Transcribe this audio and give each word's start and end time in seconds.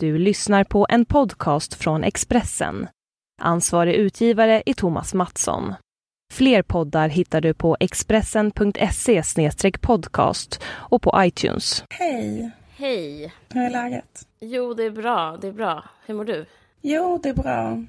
Du 0.00 0.18
lyssnar 0.18 0.64
på 0.64 0.86
en 0.88 1.04
podcast 1.04 1.74
från 1.74 2.04
Expressen. 2.04 2.88
Ansvarig 3.40 3.94
utgivare 3.94 4.62
är 4.66 4.74
Thomas 4.74 5.14
Mattsson. 5.14 5.74
Fler 6.32 6.62
poddar 6.62 7.08
hittar 7.08 7.40
du 7.40 7.54
på 7.54 7.76
expressen.se 7.80 9.22
podcast 9.80 10.62
och 10.66 11.02
på 11.02 11.12
iTunes. 11.16 11.84
Hej! 11.90 12.50
Hej! 12.76 13.32
Hur 13.48 13.62
är 13.62 13.70
läget? 13.70 14.26
Jo, 14.40 14.74
det 14.74 14.84
är 14.84 14.90
bra. 14.90 15.36
Det 15.40 15.48
är 15.48 15.52
bra. 15.52 15.84
Hur 16.06 16.14
mår 16.14 16.24
du? 16.24 16.46
Jo, 16.82 17.20
det 17.22 17.28
är 17.28 17.34
bra. 17.34 17.84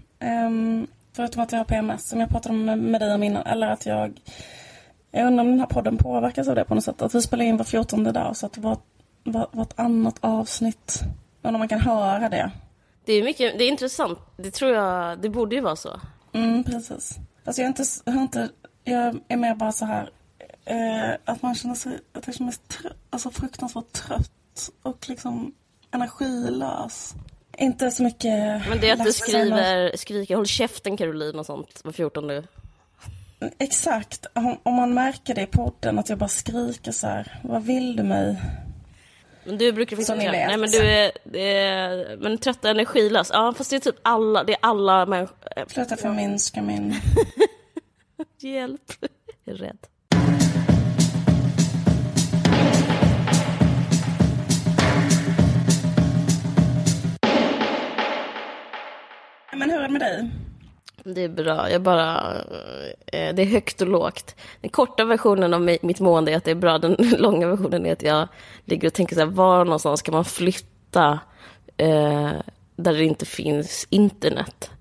Um, 0.48 0.88
förutom 1.14 1.44
att 1.44 1.52
jag 1.52 1.60
har 1.60 1.66
PMS 1.66 2.10
som 2.10 2.20
jag 2.20 2.30
pratade 2.30 2.55
om 2.55 2.66
med 2.66 3.02
dig 3.02 3.14
om 3.14 3.23
innan. 3.23 3.46
Eller 3.46 3.68
att 3.68 3.86
jag... 3.86 4.21
Jag 5.12 5.28
undrar 5.28 5.44
om 5.44 5.50
den 5.52 5.60
här 5.60 5.68
podden 5.68 5.98
påverkas 5.98 6.48
av 6.48 6.55
det 6.55 6.66
på 6.66 6.76
något 6.76 6.84
sätt. 6.84 7.02
Att 7.02 7.16
vi 7.16 7.21
spelar 7.21 7.46
in 7.46 7.57
var 7.57 7.66
fjortonde 7.66 8.12
dag 8.12 8.38
så 8.38 8.46
att 8.46 8.54
det 8.54 8.62
var, 8.62 8.78
var, 9.23 9.48
var 9.52 9.64
ett 9.64 9.80
annat 9.80 10.18
avsnitt. 10.21 11.04
Men 11.41 11.55
om 11.55 11.59
man 11.59 11.67
kan 11.67 11.79
höra 11.81 12.29
det. 12.29 12.51
Det 13.05 13.13
är, 13.13 13.23
mycket, 13.23 13.57
det 13.57 13.63
är 13.63 13.67
intressant. 13.67 14.20
Det 14.38 14.52
tror 14.52 14.71
jag, 14.71 15.20
det 15.21 15.30
borde 15.30 15.55
ju 15.55 15.61
vara 15.61 15.75
så. 15.75 15.99
Mm, 16.34 16.63
precis. 16.63 17.17
Alltså 17.45 17.61
jag, 17.61 17.66
är 17.66 17.70
inte, 17.70 17.84
jag, 18.05 18.16
är 18.16 18.21
inte, 18.21 18.49
jag 18.84 19.20
är 19.27 19.38
mer 19.38 19.55
bara 19.55 19.71
så 19.71 19.85
här 19.85 20.09
eh, 20.66 21.11
att 21.25 21.41
man 21.41 21.55
känner 21.55 21.75
sig, 21.75 21.99
att 22.13 22.27
jag 22.27 22.35
känner 22.35 22.45
mig 22.52 22.55
trött, 22.67 22.97
alltså 23.09 23.30
fruktansvärt 23.31 23.91
trött 23.91 24.70
och 24.81 25.09
liksom 25.09 25.53
energilös. 25.91 27.13
Inte 27.58 27.91
så 27.91 28.03
mycket 28.03 28.67
Men 28.69 28.80
det 28.81 28.89
är 28.89 28.94
att 28.94 29.03
du 29.05 29.13
skriver, 29.13 29.97
skriker 29.97 30.35
håll 30.35 30.45
käften 30.45 30.97
Caroline 30.97 31.39
och 31.39 31.45
sånt 31.45 31.81
var 31.83 31.91
14 31.91 32.30
och- 32.30 32.44
Exakt. 33.58 34.25
Om, 34.33 34.58
om 34.63 34.73
man 34.73 34.94
märker 34.94 35.35
det 35.35 35.41
i 35.41 35.45
podden 35.45 35.99
att 35.99 36.09
jag 36.09 36.17
bara 36.17 36.30
skriker 36.30 36.91
så 36.91 37.08
här. 37.08 37.39
Vad 37.44 37.63
vill 37.63 37.95
du 37.95 38.03
mig? 38.03 38.38
Men 39.43 39.57
du 39.57 39.71
brukar 39.71 39.95
Som 39.98 40.02
inte 40.21 40.25
ni 40.31 40.38
vet. 40.38 40.48
Nej 40.48 40.57
men 40.57 40.70
du 40.71 40.77
är, 40.77 41.11
är 41.38 42.17
men 42.17 42.38
trött 42.38 42.63
och 42.66 42.70
energilös. 42.70 43.30
Ja 43.34 43.53
fast 43.57 43.70
det 43.70 43.75
är 43.75 43.80
typ 43.80 43.95
alla, 44.02 44.43
det 44.43 44.53
är 44.53 44.59
alla 44.61 45.05
människor. 45.05 45.38
eh, 45.55 45.66
Sluta 45.67 45.97
förminska 45.97 46.61
min... 46.61 46.95
Hjälp. 48.39 48.91
Jag 49.45 49.55
är 49.55 49.58
rädd. 49.58 49.77
Men 59.53 59.69
hur 59.69 59.77
är 59.80 59.83
det 59.83 59.89
med 59.89 60.02
dig? 60.02 60.30
Det 61.03 61.22
är 61.23 61.30
bra. 61.30 61.72
Jag 61.72 61.81
bara... 61.81 62.33
eh, 63.08 63.33
Det 63.36 63.42
är 63.42 63.45
högt 63.45 63.81
och 63.81 63.88
lågt. 63.88 64.36
Den 64.61 64.69
korta 64.69 65.05
versionen 65.05 65.53
av 65.53 65.61
mi- 65.61 65.78
mitt 65.81 66.00
mående 66.00 66.31
är 66.31 66.38
att 66.38 66.44
det 66.44 66.52
är 66.52 66.55
bra. 66.55 66.78
Den 66.78 66.95
långa 67.17 67.47
versionen 67.47 67.86
är 67.86 67.92
att 67.94 68.02
jag 68.03 68.28
ligger 68.66 68.88
och 68.88 68.94
tänker 68.94 69.16
så 69.16 69.22
här, 69.22 69.27
var 69.27 69.66
någonstans 69.66 70.00
ska 70.00 70.11
man 70.11 70.25
flytta 70.25 71.20
eh, 71.77 72.31
där 72.75 72.94
det 72.94 73.03
inte 73.05 73.25
finns 73.25 73.88
internet? 73.89 74.72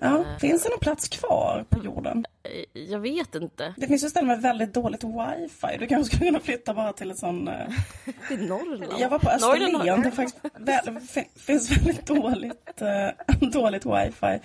Ja, 0.00 0.24
finns 0.40 0.62
det 0.62 0.68
någon 0.68 0.78
plats 0.78 1.08
kvar 1.08 1.64
på 1.68 1.84
jorden? 1.84 2.24
Eh, 2.42 2.82
Jag 2.82 2.98
vet 2.98 3.34
inte. 3.34 3.74
Det 3.76 3.86
finns 3.86 4.04
ju 4.04 4.08
ställen 4.08 4.28
med 4.28 4.42
väldigt 4.42 4.74
dåligt 4.74 5.04
wifi. 5.04 5.76
Du 5.78 5.86
kanske 5.86 6.16
skulle 6.16 6.30
kunna 6.30 6.40
flytta 6.40 6.74
bara 6.74 6.92
till 6.92 7.10
ett 7.10 7.18
sån... 7.18 7.48
eh, 7.48 7.54
Det 8.28 8.34
är 8.34 8.38
Norrland. 8.38 8.92
Jag 8.98 9.08
var 9.10 9.18
på 9.18 9.30
Österlen. 9.30 10.02
Det 10.02 11.40
finns 11.40 11.70
väldigt 11.70 12.06
dåligt, 12.06 12.82
eh, 12.82 13.48
dåligt 13.52 13.86
wifi 13.86 14.38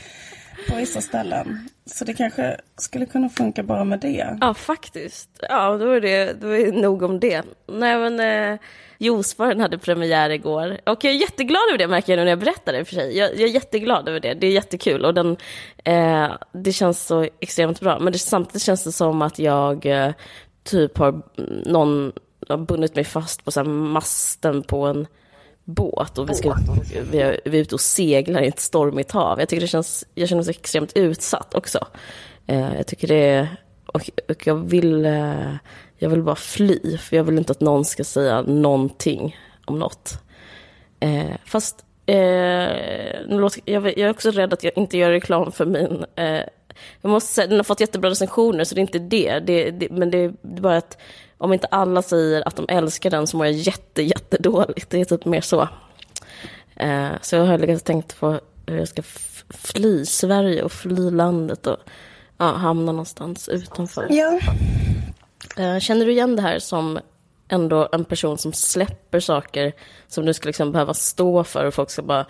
på 0.68 0.76
vissa 0.76 1.02
ställen. 1.02 1.70
Så 1.86 2.06
det 2.06 2.14
kanske 2.14 2.58
skulle 2.78 3.06
kunna 3.06 3.30
funka 3.30 3.64
bara 3.64 3.84
med 3.84 4.00
det. 4.00 4.38
Ja, 4.42 4.54
faktiskt. 4.54 5.30
Ja, 5.50 5.78
då 5.78 5.92
är 5.92 6.02
det, 6.02 6.42
då 6.42 6.48
är 6.48 6.66
det 6.66 6.82
nog 6.82 7.04
om 7.04 7.20
det. 7.20 7.44
Nej, 7.68 7.98
men 7.98 8.20
eh, 8.20 8.60
Juicebaren 8.98 9.60
hade 9.60 9.78
premiär 9.78 10.30
igår. 10.30 10.78
Och 10.86 11.04
jag 11.04 11.14
är 11.14 11.18
jätteglad 11.18 11.62
över 11.70 11.78
det, 11.78 11.88
märker 11.88 12.14
jag 12.14 12.18
nu 12.18 12.24
när 12.24 12.32
jag 12.32 12.40
berättar 12.40 12.74
det 12.74 12.86
för 12.86 12.94
sig. 12.94 13.18
Jag, 13.18 13.32
jag 13.32 13.42
är 13.42 13.54
jätteglad 13.54 14.10
över 14.10 14.20
det. 14.20 14.34
Det 14.34 14.48
är 14.48 14.52
jättekul 14.52 15.06
och 15.06 15.14
den, 15.14 15.38
eh, 15.84 16.32
det 16.52 16.72
känns 16.72 17.06
så 17.06 17.28
extremt 17.40 17.80
bra. 17.80 18.00
Men 18.00 18.14
det, 18.14 18.20
samtidigt 18.20 18.62
känns 18.62 18.84
det 18.84 18.92
som 18.92 19.22
att 19.22 19.40
jag 19.40 19.86
eh, 19.86 20.12
typ 20.64 20.98
har 20.98 21.10
mm, 21.10 21.24
någon 21.66 22.12
har 22.50 22.58
bundit 22.58 22.96
mig 22.96 23.04
fast 23.04 23.46
på 23.46 23.52
så 23.52 23.60
här 23.60 23.68
masten 23.70 24.64
på 24.64 24.86
en 24.86 25.08
båt 25.70 26.18
och 26.18 26.30
vi, 26.30 26.34
ska, 26.34 26.56
vi, 27.12 27.22
är, 27.22 27.40
vi 27.46 27.58
är 27.58 27.62
ute 27.62 27.76
och 27.76 27.82
seglar 27.82 28.42
i 28.42 28.48
ett 28.48 28.60
stormigt 28.60 29.12
hav. 29.12 29.40
Jag 29.40 29.50
tycker 29.50 29.62
det 29.62 29.68
känns, 29.68 30.06
jag 30.16 30.30
känner 30.30 30.44
mig 30.44 30.54
så 30.54 30.60
extremt 30.60 30.92
utsatt 30.96 31.56
också. 31.56 31.88
Eh, 32.48 32.76
jag 32.76 32.88
tycker 32.88 33.08
det 33.08 33.16
är, 33.16 33.48
och, 33.86 34.10
och 34.30 34.48
jag 34.48 34.56
vill, 34.56 35.06
eh, 35.06 35.54
jag 35.98 36.10
vill 36.10 36.24
bara 36.24 36.36
fly, 36.36 36.98
för 36.98 37.16
jag 37.16 37.24
vill 37.24 37.38
inte 37.38 37.52
att 37.52 37.62
någon 37.62 37.86
ska 37.86 38.04
säga 38.04 38.42
någonting 38.42 39.38
om 39.66 39.80
något. 39.80 40.22
Eh, 41.00 41.36
fast 41.46 41.86
låter, 43.28 43.62
jag, 43.66 43.86
jag 43.86 44.00
är 44.00 44.10
också 44.10 44.32
rädd 44.32 44.54
att 44.54 44.64
jag 44.64 44.78
inte 44.78 44.98
gör 44.98 45.12
reklam 45.12 45.52
för 45.52 45.66
min... 45.66 46.06
Jag 47.02 47.10
måste 47.12 47.34
säga, 47.34 47.48
den 47.48 47.58
har 47.58 47.64
fått 47.64 47.80
jättebra 47.80 48.10
recensioner, 48.10 48.64
så 48.64 48.76
det 48.76 48.80
är 48.80 48.82
inte 48.82 49.00
det. 49.00 49.40
det, 49.40 49.72
det 49.72 49.92
men 49.92 50.12
det 50.12 50.18
är 50.18 50.34
bara 50.42 50.78
att 50.78 50.98
om 51.40 51.54
inte 51.54 51.68
alla 51.68 52.02
säger 52.02 52.48
att 52.48 52.56
de 52.56 52.66
älskar 52.70 53.10
den 53.10 53.28
så 53.28 53.38
mår 53.38 53.46
jag 53.46 53.56
jätte, 53.56 54.02
jättedåligt. 54.02 54.90
Det 54.90 55.02
är 55.02 55.06
typ 55.06 55.26
mer 55.26 55.42
så. 55.42 55.68
Eh, 56.76 57.10
så 57.22 57.36
jag 57.36 57.46
har 57.46 57.58
liksom 57.58 57.80
tänkt 57.80 58.20
på 58.20 58.40
hur 58.66 58.78
jag 58.78 58.88
ska 58.88 59.02
fly 59.50 60.06
Sverige 60.06 60.64
och 60.64 60.72
fly 60.72 61.12
landet 61.12 61.68
och 61.68 61.78
ja, 62.38 62.46
hamna 62.46 62.92
någonstans 62.92 63.50
utanför. 63.50 64.08
Ja, 64.10 64.40
Eh, 65.58 65.80
Känner 65.80 66.06
du 66.06 66.12
igen 66.12 66.36
det 66.36 66.42
här 66.42 66.60
som 66.60 67.00
ändå 67.50 67.90
en 67.92 68.06
person 68.06 68.38
som 68.38 68.54
släpper 68.54 69.20
saker 69.20 69.74
som 70.08 70.26
du 70.26 70.34
ska 70.34 70.48
liksom 70.48 70.72
behöva 70.72 70.94
stå 70.94 71.44
för 71.44 71.66
och 71.66 71.74
folk 71.74 71.90
ska 71.90 72.02
bara 72.02 72.26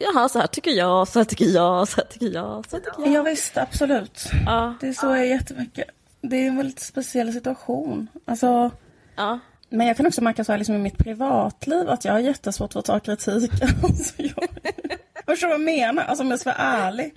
Jaha, 0.00 0.28
så 0.28 0.38
här 0.38 0.46
tycker 0.46 0.70
jag, 0.70 1.08
så 1.08 1.18
här 1.18 1.24
tycker 1.24 1.44
jag, 1.44 1.88
så 1.88 1.96
här 1.96 2.04
tycker 2.08 2.26
jag, 2.26 2.64
så 2.70 2.76
här 2.76 2.84
tycker 2.84 3.02
jag. 3.02 3.12
ja 3.12 3.22
visst, 3.22 3.56
absolut. 3.56 4.24
Ja, 4.46 4.74
Det 4.80 4.86
är 4.88 4.92
så 4.92 5.06
jag 5.06 5.26
jättemycket. 5.26 5.84
Det 6.22 6.36
är 6.36 6.48
en 6.48 6.56
väldigt 6.56 6.80
speciell 6.80 7.32
situation. 7.32 8.08
Alltså, 8.24 8.70
ja. 9.16 9.38
men 9.68 9.86
jag 9.86 9.96
kan 9.96 10.06
också 10.06 10.22
märka 10.22 10.44
så 10.44 10.52
här 10.52 10.58
liksom 10.58 10.74
i 10.74 10.78
mitt 10.78 10.98
privatliv 10.98 11.88
att 11.90 12.04
jag 12.04 12.12
har 12.12 12.18
jättesvårt 12.20 12.72
för 12.72 12.80
att 12.80 12.86
ta 12.86 13.00
kritik. 13.00 13.50
Alltså, 13.82 14.22
jag... 14.22 14.48
Förstår 15.26 15.48
du 15.48 15.52
vad 15.52 15.60
jag 15.60 15.78
menar? 15.78 16.02
Alltså 16.04 16.24
om 16.24 16.30
jag 16.30 16.40
ska 16.40 16.50
vara 16.50 16.58
ärlig. 16.58 17.14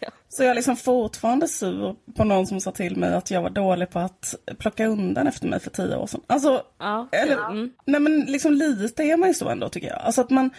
ja. 0.00 0.08
Så 0.28 0.42
jag 0.42 0.50
är 0.50 0.54
liksom 0.54 0.76
fortfarande 0.76 1.48
sur 1.48 1.96
på 2.16 2.24
någon 2.24 2.46
som 2.46 2.60
sa 2.60 2.70
till 2.72 2.96
mig 2.96 3.14
att 3.14 3.30
jag 3.30 3.42
var 3.42 3.50
dålig 3.50 3.90
på 3.90 3.98
att 3.98 4.34
plocka 4.58 4.86
undan 4.86 5.26
efter 5.26 5.48
mig 5.48 5.60
för 5.60 5.70
tio 5.70 5.96
år 5.96 6.06
sedan. 6.06 6.20
Alltså, 6.26 6.62
ja. 6.78 7.08
eller, 7.12 7.36
Mm. 7.50 7.70
nej 7.84 8.00
men 8.00 8.20
liksom 8.20 8.52
lite 8.52 9.02
är 9.02 9.16
man 9.16 9.28
ju 9.28 9.34
så 9.34 9.48
ändå 9.48 9.68
tycker 9.68 9.88
jag. 9.88 9.98
Alltså 9.98 10.20
att 10.20 10.30
man, 10.30 10.50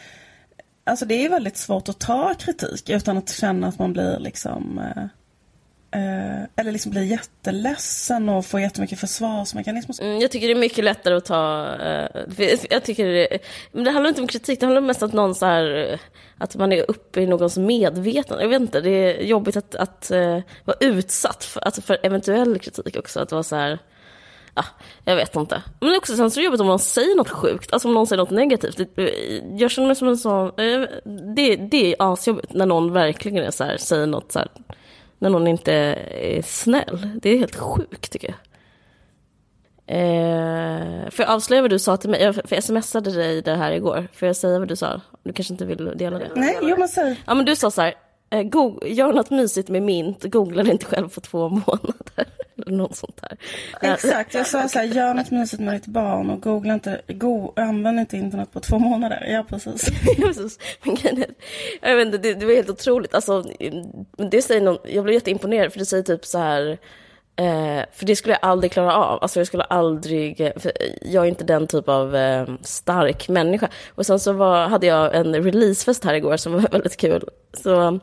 alltså 0.83 1.05
det 1.05 1.25
är 1.25 1.29
väldigt 1.29 1.57
svårt 1.57 1.89
att 1.89 1.99
ta 1.99 2.33
kritik 2.33 2.89
utan 2.89 3.17
att 3.17 3.29
känna 3.29 3.67
att 3.67 3.79
man 3.79 3.93
blir 3.93 4.19
liksom, 4.19 4.79
eh, 4.79 5.03
Eh, 5.91 6.43
eller 6.55 6.71
liksom 6.71 6.91
blir 6.91 7.03
jätteledsen 7.03 8.29
och 8.29 8.45
får 8.45 8.59
jättemycket 8.59 8.99
försvarsmekanismer. 8.99 10.01
Mm, 10.01 10.19
jag 10.19 10.31
tycker 10.31 10.47
det 10.47 10.53
är 10.53 10.59
mycket 10.59 10.83
lättare 10.83 11.15
att 11.15 11.25
ta... 11.25 11.75
Eh, 11.75 12.23
jag 12.69 12.83
tycker 12.83 13.07
det, 13.07 13.37
men 13.71 13.83
det 13.83 13.91
handlar 13.91 14.09
inte 14.09 14.21
om 14.21 14.27
kritik, 14.27 14.59
det 14.59 14.65
handlar 14.65 14.81
mest 14.81 15.03
om 15.03 15.07
att 15.09 15.13
någon 15.13 15.35
så 15.35 15.45
här... 15.45 15.89
Eh, 15.91 15.99
att 16.37 16.55
man 16.55 16.71
är 16.71 16.91
uppe 16.91 17.21
i 17.21 17.27
någons 17.27 17.57
medvetande. 17.57 18.43
Jag 18.43 18.49
vet 18.49 18.61
inte, 18.61 18.81
det 18.81 18.89
är 18.89 19.23
jobbigt 19.23 19.57
att, 19.57 19.75
att 19.75 20.11
vara 20.65 20.77
utsatt 20.79 21.43
för, 21.43 21.59
alltså 21.59 21.81
för 21.81 21.97
eventuell 22.03 22.59
kritik 22.59 22.97
också. 22.99 23.19
Att 23.19 23.31
vara 23.31 23.43
så 23.43 23.55
här... 23.55 23.79
Ja, 24.55 24.63
jag 25.03 25.15
vet 25.15 25.35
inte. 25.35 25.61
Men 25.79 25.95
också 25.95 26.15
sen 26.15 26.31
så 26.31 26.39
är 26.39 26.41
det 26.41 26.45
jobbigt 26.45 26.61
om 26.61 26.67
någon 26.67 26.79
säger 26.79 27.15
något 27.15 27.29
sjukt, 27.29 27.73
alltså 27.73 27.87
om 27.87 27.93
någon 27.93 28.07
säger 28.07 28.17
något 28.17 28.29
negativt. 28.29 28.77
Det, 28.95 29.13
jag 29.57 29.71
känner 29.71 29.87
mig 29.87 29.95
som 29.95 30.07
en 30.07 30.17
sån... 30.17 30.51
Det, 31.35 31.55
det 31.55 31.93
är 31.93 31.95
asjobbigt 31.99 32.53
när 32.53 32.65
någon 32.65 32.93
verkligen 32.93 33.43
är 33.43 33.51
så 33.51 33.63
här, 33.63 33.77
säger 33.77 34.05
något 34.05 34.31
så 34.31 34.39
här... 34.39 34.47
När 35.19 35.29
någon 35.29 35.47
inte 35.47 35.73
är 35.73 36.41
snäll. 36.41 37.09
Det 37.21 37.29
är 37.29 37.37
helt 37.37 37.55
sjukt 37.55 38.11
tycker 38.11 38.27
jag. 38.27 38.37
Eh, 39.87 41.09
får 41.09 41.25
jag 41.25 41.29
avslöja 41.33 41.61
vad 41.61 41.71
du 41.71 41.79
sa 41.79 41.97
till 41.97 42.09
mig? 42.09 42.21
Jag, 42.21 42.35
för 42.35 42.55
jag 42.55 42.63
smsade 42.63 43.11
dig 43.11 43.41
det 43.41 43.55
här 43.55 43.71
igår. 43.71 44.07
Får 44.13 44.25
jag 44.25 44.35
säga 44.35 44.59
vad 44.59 44.67
du 44.67 44.75
sa? 44.75 45.01
Du 45.23 45.33
kanske 45.33 45.53
inte 45.53 45.65
vill 45.65 45.91
dela 45.95 46.19
det? 46.19 46.31
Nej, 46.35 46.57
jo 46.61 46.75
men 46.77 46.87
säg. 46.87 47.21
Ja 47.25 47.33
men 47.33 47.45
du 47.45 47.55
sa 47.55 47.71
så 47.71 47.81
här, 47.81 47.93
eh, 48.29 48.43
go- 48.43 48.79
gör 48.85 49.13
något 49.13 49.29
mysigt 49.29 49.69
med 49.69 49.81
mint, 49.83 50.23
googla 50.23 50.63
det 50.63 50.71
inte 50.71 50.85
själv 50.85 51.09
på 51.09 51.21
två 51.21 51.49
månader. 51.67 52.25
Eller 52.57 52.77
något 52.77 52.95
sånt 52.95 53.21
där. 53.21 53.37
Eh, 53.81 53.93
Exakt, 53.93 54.33
jag 54.33 54.47
sa 54.47 54.67
så 54.67 54.79
här, 54.79 54.85
gör 54.85 55.13
något 55.13 55.31
mysigt 55.31 55.61
med 55.61 55.73
ditt 55.73 55.85
barn 55.85 56.29
och 56.29 56.41
googla 56.41 56.73
inte, 56.73 57.01
go, 57.07 57.53
använd 57.55 57.99
inte 57.99 58.17
internet 58.17 58.51
på 58.51 58.59
två 58.59 58.79
månader. 58.79 59.25
Ja, 59.29 59.45
precis. 59.49 59.89
Jag 61.81 61.95
vet 61.95 62.05
inte, 62.05 62.17
det, 62.17 62.33
det 62.33 62.45
var 62.45 62.53
helt 62.53 62.69
otroligt. 62.69 63.15
Alltså, 63.15 63.43
det 64.31 64.41
säger 64.41 64.61
någon, 64.61 64.77
jag 64.83 65.03
blev 65.03 65.13
jätteimponerad 65.13 65.71
för 65.71 65.79
det 65.79 65.85
säger 65.85 66.03
typ 66.03 66.25
så 66.25 66.37
här, 66.37 66.77
eh, 67.35 67.85
för 67.91 68.05
det 68.05 68.15
skulle 68.15 68.33
jag 68.33 68.49
aldrig 68.49 68.71
klara 68.71 68.95
av. 68.95 69.19
Alltså 69.21 69.39
jag 69.39 69.47
skulle 69.47 69.63
aldrig, 69.63 70.41
eh, 70.41 70.51
för 70.55 70.71
jag 71.01 71.23
är 71.23 71.29
inte 71.29 71.43
den 71.43 71.67
typ 71.67 71.89
av 71.89 72.15
eh, 72.15 72.47
stark 72.61 73.29
människa. 73.29 73.69
Och 73.95 74.05
sen 74.05 74.19
så 74.19 74.33
var, 74.33 74.67
hade 74.67 74.87
jag 74.87 75.15
en 75.15 75.43
releasefest 75.43 76.03
här 76.03 76.13
igår 76.13 76.37
som 76.37 76.53
var 76.53 76.61
väldigt 76.71 76.97
kul. 76.97 77.29
Så 77.53 77.81
eh, 77.81 77.97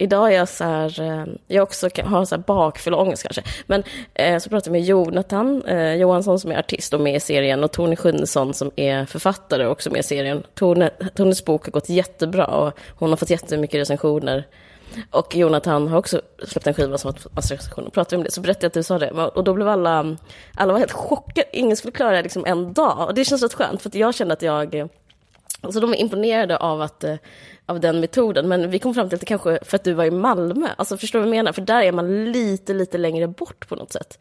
idag 0.00 0.32
är 0.32 0.36
jag 0.36 0.48
så 0.48 0.64
här, 0.64 1.00
eh, 1.00 1.24
jag 1.46 1.62
också 1.62 1.90
kan 1.90 2.26
så 2.26 2.34
här 2.34 2.42
bakfull 2.46 2.94
ångest 2.94 3.22
kanske. 3.22 3.42
Men 3.66 3.82
eh, 4.14 4.38
så 4.38 4.50
pratade 4.50 4.76
jag 4.76 4.80
med 4.80 4.88
Jonathan 4.88 5.62
eh, 5.62 5.94
Johansson 5.94 6.40
som 6.40 6.52
är 6.52 6.58
artist 6.58 6.94
och 6.94 7.00
med 7.00 7.16
i 7.16 7.20
serien 7.20 7.64
och 7.64 7.72
Tone 7.72 7.96
Schunnesson 7.96 8.54
som 8.54 8.70
är 8.76 9.04
författare 9.04 9.66
och 9.66 9.72
också 9.72 9.90
med 9.90 10.00
i 10.00 10.02
serien. 10.02 10.42
Tone, 10.54 10.90
Tones 11.14 11.44
bok 11.44 11.64
har 11.64 11.72
gått 11.72 11.88
jättebra 11.88 12.46
och 12.46 12.78
hon 12.98 13.10
har 13.10 13.16
fått 13.16 13.30
jättemycket 13.30 13.80
recensioner. 13.80 14.44
Och 15.10 15.36
Jonathan 15.36 15.88
har 15.88 15.98
också 15.98 16.20
släppt 16.44 16.66
en 16.66 16.74
skiva 16.74 16.98
som 16.98 17.08
har 17.08 17.34
massa 17.34 17.54
recensioner. 17.54 17.90
Pratade 17.90 18.16
om 18.16 18.22
det 18.24 18.30
så 18.30 18.40
berättade 18.40 18.64
jag 18.64 18.68
att 18.68 18.74
du 18.74 18.82
sa 18.82 18.98
det. 18.98 19.10
Och 19.10 19.44
då 19.44 19.54
blev 19.54 19.68
alla, 19.68 20.16
alla 20.54 20.72
var 20.72 20.80
helt 20.80 20.92
chockade. 20.92 21.46
Ingen 21.52 21.76
skulle 21.76 21.92
klara 21.92 22.16
det 22.16 22.22
liksom 22.22 22.46
en 22.46 22.72
dag. 22.72 23.06
Och 23.08 23.14
det 23.14 23.24
känns 23.24 23.42
rätt 23.42 23.54
skönt 23.54 23.82
för 23.82 23.88
att 23.88 23.94
jag 23.94 24.14
kände 24.14 24.34
att 24.34 24.42
jag 24.42 24.88
Alltså 25.62 25.80
de 25.80 25.92
är 25.92 25.96
imponerade 25.96 26.56
av, 26.56 26.82
att, 26.82 27.04
eh, 27.04 27.16
av 27.66 27.80
den 27.80 28.00
metoden, 28.00 28.48
men 28.48 28.70
vi 28.70 28.78
kom 28.78 28.94
fram 28.94 29.08
till 29.08 29.14
att 29.14 29.20
det 29.20 29.26
kanske 29.26 29.58
för 29.62 29.76
att 29.76 29.84
du 29.84 29.92
var 29.92 30.04
i 30.04 30.10
Malmö. 30.10 30.68
Alltså 30.76 30.96
förstår 30.96 31.18
du 31.18 31.22
vad 31.22 31.28
jag 31.28 31.38
menar? 31.42 31.52
För 31.52 31.62
där 31.62 31.82
är 31.82 31.92
man 31.92 32.32
lite, 32.32 32.74
lite 32.74 32.98
längre 32.98 33.28
bort 33.28 33.68
på 33.68 33.76
något 33.76 33.92
sätt. 33.92 34.18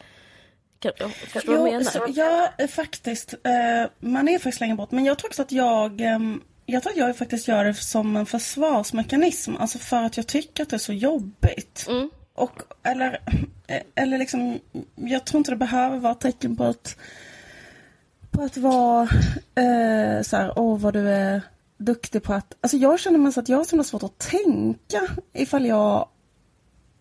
Kan, 0.79 0.91
förstår 1.11 1.51
du 1.51 1.57
vad 1.57 1.67
jag 1.67 1.73
menar? 1.73 1.91
Så, 1.91 2.05
ja, 2.07 2.49
eh, 2.57 2.67
faktiskt. 2.67 3.33
Eh, 3.33 3.89
man 3.99 4.29
är 4.29 4.39
faktiskt 4.39 4.61
längre 4.61 4.75
bort. 4.75 4.91
Men 4.91 5.05
jag 5.05 5.17
tror 5.17 5.29
också 5.29 5.41
att 5.41 5.51
jag... 5.51 6.01
Jag 6.71 6.83
tror 6.83 6.91
att 6.93 6.97
jag 6.97 7.17
faktiskt 7.17 7.47
gör 7.47 7.65
det 7.65 7.73
som 7.73 8.15
en 8.15 8.25
försvarsmekanism. 8.25 9.55
Alltså 9.59 9.77
för 9.77 10.03
att 10.03 10.17
jag 10.17 10.27
tycker 10.27 10.63
att 10.63 10.69
det 10.69 10.75
är 10.75 10.77
så 10.77 10.93
jobbigt. 10.93 11.85
Mm. 11.89 12.09
Och, 12.35 12.61
eller, 12.83 13.21
eller 13.95 14.17
liksom, 14.17 14.59
jag 14.95 15.25
tror 15.25 15.37
inte 15.37 15.51
det 15.51 15.57
behöver 15.57 15.97
vara 15.97 16.11
ett 16.11 16.19
tecken 16.19 16.55
på 16.55 16.63
att 16.63 16.95
på 18.31 18.43
att 18.43 18.57
vara 18.57 19.01
eh, 19.55 20.21
så 20.21 20.35
här, 20.35 20.53
åh 20.55 20.79
vad 20.79 20.93
du 20.93 21.09
är 21.09 21.41
duktig 21.77 22.23
på 22.23 22.33
att... 22.33 22.55
Alltså 22.61 22.77
jag 22.77 22.99
känner 22.99 23.19
mest 23.19 23.37
att 23.37 23.49
jag 23.49 23.57
har 23.57 23.63
så 23.63 23.83
svårt 23.83 24.03
att 24.03 24.17
tänka 24.17 25.01
ifall 25.33 25.65
jag... 25.65 26.07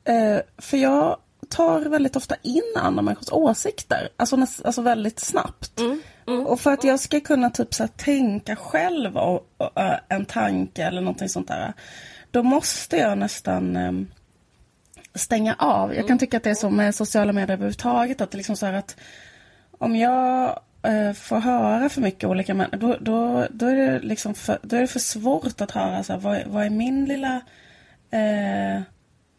Eh, 0.05 0.41
för 0.59 0.77
jag 0.77 1.17
tar 1.49 1.81
väldigt 1.81 2.17
ofta 2.17 2.37
in 2.43 2.75
andra 2.77 3.03
människors 3.03 3.33
åsikter. 3.33 4.09
Alltså, 4.17 4.37
alltså 4.65 4.83
väldigt 4.83 5.21
snabbt. 5.21 5.81
Mm, 5.81 6.01
mm, 6.29 6.47
och 6.47 6.61
för 6.61 6.73
att 6.73 6.85
jag 6.85 7.01
ska 7.01 7.21
kunna 7.21 7.51
typ 7.51 7.75
så 7.75 7.83
här, 7.83 7.91
tänka 7.97 8.57
själv 8.57 9.17
och, 9.17 9.47
och, 9.57 9.71
en 10.09 10.25
tanke 10.25 10.85
eller 10.85 11.01
någonting 11.01 11.29
sånt 11.29 11.49
där. 11.49 11.73
Då 12.31 12.43
måste 12.43 12.97
jag 12.97 13.19
nästan 13.19 13.77
eh, 13.77 13.93
stänga 15.15 15.55
av. 15.59 15.89
Jag 15.89 16.03
kan 16.03 16.07
mm. 16.07 16.19
tycka 16.19 16.37
att 16.37 16.43
det 16.43 16.51
är 16.51 16.55
så 16.55 16.71
med 16.71 16.95
sociala 16.95 17.33
medier 17.33 17.53
överhuvudtaget. 17.53 18.21
Att 18.21 18.31
det 18.31 18.37
liksom 18.37 18.57
så 18.57 18.67
här 18.67 18.73
att 18.73 18.97
om 19.79 19.97
jag 19.97 20.61
eh, 20.83 21.13
får 21.13 21.39
höra 21.39 21.89
för 21.89 22.01
mycket 22.01 22.29
olika 22.29 22.55
människor, 22.55 22.79
då, 22.79 22.97
då, 23.01 23.47
då, 23.51 23.67
är 23.67 23.75
det 23.75 23.99
liksom 23.99 24.35
för, 24.35 24.59
då 24.63 24.77
är 24.77 24.81
det 24.81 24.87
för 24.87 24.99
svårt 24.99 25.61
att 25.61 25.71
höra 25.71 26.03
så 26.03 26.13
här, 26.13 26.21
vad, 26.21 26.43
vad 26.47 26.65
är 26.65 26.71
min 26.71 27.05
lilla... 27.05 27.41
Eh, 28.11 28.83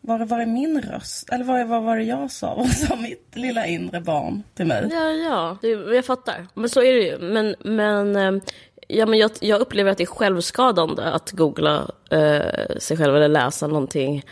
var, 0.01 0.19
var 0.19 0.39
är 0.39 0.45
min 0.45 0.81
röst? 0.81 1.29
Eller 1.29 1.45
vad, 1.45 1.67
vad 1.67 1.83
var 1.83 1.97
det 1.97 2.03
jag 2.03 2.31
sa? 2.31 2.55
Vad 2.57 2.69
sa 2.69 2.95
mitt 2.95 3.35
lilla 3.35 3.65
inre 3.65 4.01
barn 4.01 4.43
till 4.53 4.65
mig? 4.65 4.89
Ja, 4.91 5.11
ja, 5.11 5.57
det, 5.61 5.67
jag 5.67 6.05
fattar. 6.05 6.47
Men 6.53 6.69
så 6.69 6.81
är 6.81 6.93
det 6.93 7.03
ju. 7.03 7.19
Men, 7.19 7.55
men, 7.59 8.15
eh, 8.15 8.41
ja, 8.87 9.05
men 9.05 9.19
jag, 9.19 9.31
jag 9.39 9.61
upplever 9.61 9.91
att 9.91 9.97
det 9.97 10.03
är 10.03 10.05
självskadande 10.05 11.03
att 11.03 11.31
googla 11.31 11.91
eh, 12.11 12.77
sig 12.77 12.97
själv 12.97 13.15
eller 13.15 13.27
läsa 13.27 13.67
någonting. 13.67 14.23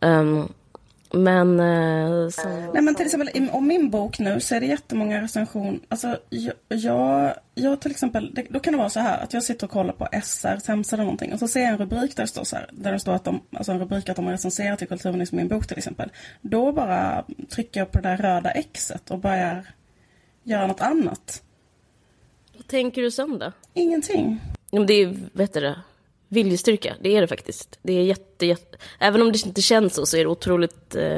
Um, 0.00 0.52
men... 1.12 1.60
Eh, 1.60 2.28
så... 2.28 2.48
Nej 2.48 2.82
men 2.82 2.94
till 2.94 3.06
exempel 3.06 3.50
om 3.52 3.66
min 3.66 3.90
bok 3.90 4.18
nu 4.18 4.40
så 4.40 4.54
är 4.54 4.60
det 4.60 4.66
jättemånga 4.66 5.22
recensioner. 5.22 5.80
Alltså 5.88 6.18
jag, 6.28 6.54
jag, 6.68 7.34
jag 7.54 7.80
till 7.80 7.90
exempel, 7.90 8.34
det, 8.34 8.46
då 8.50 8.60
kan 8.60 8.72
det 8.72 8.78
vara 8.78 8.90
så 8.90 9.00
här 9.00 9.22
att 9.22 9.32
jag 9.32 9.42
sitter 9.42 9.66
och 9.66 9.70
kollar 9.70 9.92
på 9.92 10.08
SRs 10.22 10.68
hemsida 10.68 10.96
eller 10.96 11.04
någonting 11.04 11.32
och 11.32 11.38
så 11.38 11.48
ser 11.48 11.60
jag 11.60 11.68
en 11.68 11.78
rubrik 11.78 12.16
där 12.16 12.22
det 12.22 12.28
står 12.28 12.44
så 12.44 12.56
här, 12.56 12.70
där 12.72 12.92
det 12.92 12.98
står 12.98 13.12
att 13.12 13.24
de, 13.24 13.40
alltså 13.52 13.72
en 13.72 13.78
rubrik 13.78 14.08
att 14.08 14.16
de 14.16 14.24
har 14.24 14.32
recenserat 14.32 14.82
i 14.82 14.86
Kulturministern 14.86 15.36
min 15.36 15.48
bok 15.48 15.66
till 15.66 15.78
exempel. 15.78 16.10
Då 16.40 16.72
bara 16.72 17.24
trycker 17.50 17.80
jag 17.80 17.92
på 17.92 18.00
det 18.00 18.08
där 18.08 18.16
röda 18.16 18.52
Xet 18.72 19.10
och 19.10 19.18
börjar 19.18 19.66
göra 20.42 20.66
något 20.66 20.80
annat. 20.80 21.42
Vad 22.56 22.66
tänker 22.66 23.02
du 23.02 23.10
sen 23.10 23.38
då? 23.38 23.52
Ingenting. 23.74 24.40
Men 24.72 24.86
det 24.86 24.94
är, 24.94 25.16
vet 25.32 25.54
du 25.54 25.60
det, 25.60 25.76
viljestyrka. 26.28 26.94
Det 27.00 27.16
är 27.16 27.20
det 27.20 27.26
faktiskt. 27.26 27.78
Det 27.82 27.92
är 27.92 28.02
jätte, 28.02 28.46
jätte... 28.46 28.78
Även 28.98 29.22
om 29.22 29.32
det 29.32 29.46
inte 29.46 29.62
känns 29.62 29.94
så, 29.94 30.06
så 30.06 30.16
är 30.16 30.24
det 30.24 30.30
otroligt... 30.30 30.94
Eh, 30.94 31.16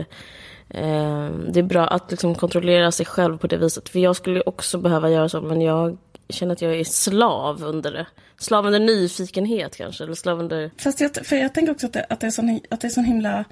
eh, 0.68 1.30
det 1.48 1.60
är 1.60 1.62
bra 1.62 1.86
att 1.86 2.10
liksom 2.10 2.34
kontrollera 2.34 2.92
sig 2.92 3.06
själv 3.06 3.38
på 3.38 3.46
det 3.46 3.56
viset. 3.56 3.88
För 3.88 3.98
jag 3.98 4.16
skulle 4.16 4.40
också 4.40 4.78
behöva 4.78 5.10
göra 5.10 5.28
så, 5.28 5.40
men 5.40 5.60
jag 5.60 5.98
känner 6.28 6.52
att 6.52 6.62
jag 6.62 6.80
är 6.80 6.84
slav 6.84 7.64
under 7.64 7.92
det. 7.92 8.06
Slav 8.38 8.66
under 8.66 8.80
nyfikenhet 8.80 9.76
kanske, 9.76 10.04
eller 10.04 10.14
slav 10.14 10.40
under... 10.40 10.70
Fast 10.76 11.00
jag, 11.00 11.26
för 11.26 11.36
jag 11.36 11.54
tänker 11.54 11.72
också 11.72 11.86
att 11.86 11.92
det, 11.92 12.06
att 12.08 12.20
det 12.20 12.26
är 12.26 12.30
sån, 12.30 12.60
att 12.70 12.80
det 12.80 12.86
är 12.86 12.90
sån 12.90 13.04
himla 13.04 13.44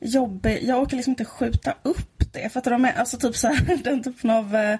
jobbig... 0.00 0.58
Jag 0.62 0.82
orkar 0.82 0.96
liksom 0.96 1.10
inte 1.10 1.24
skjuta 1.24 1.74
upp 1.82 2.32
det. 2.32 2.52
För 2.52 2.58
att 2.58 2.64
de 2.64 2.84
är 2.84 2.92
alltså 2.92 3.18
typ 3.18 3.36
så 3.36 3.48
här, 3.48 3.76
den 3.84 4.02
typen 4.02 4.30
av... 4.30 4.56
Eh, 4.56 4.78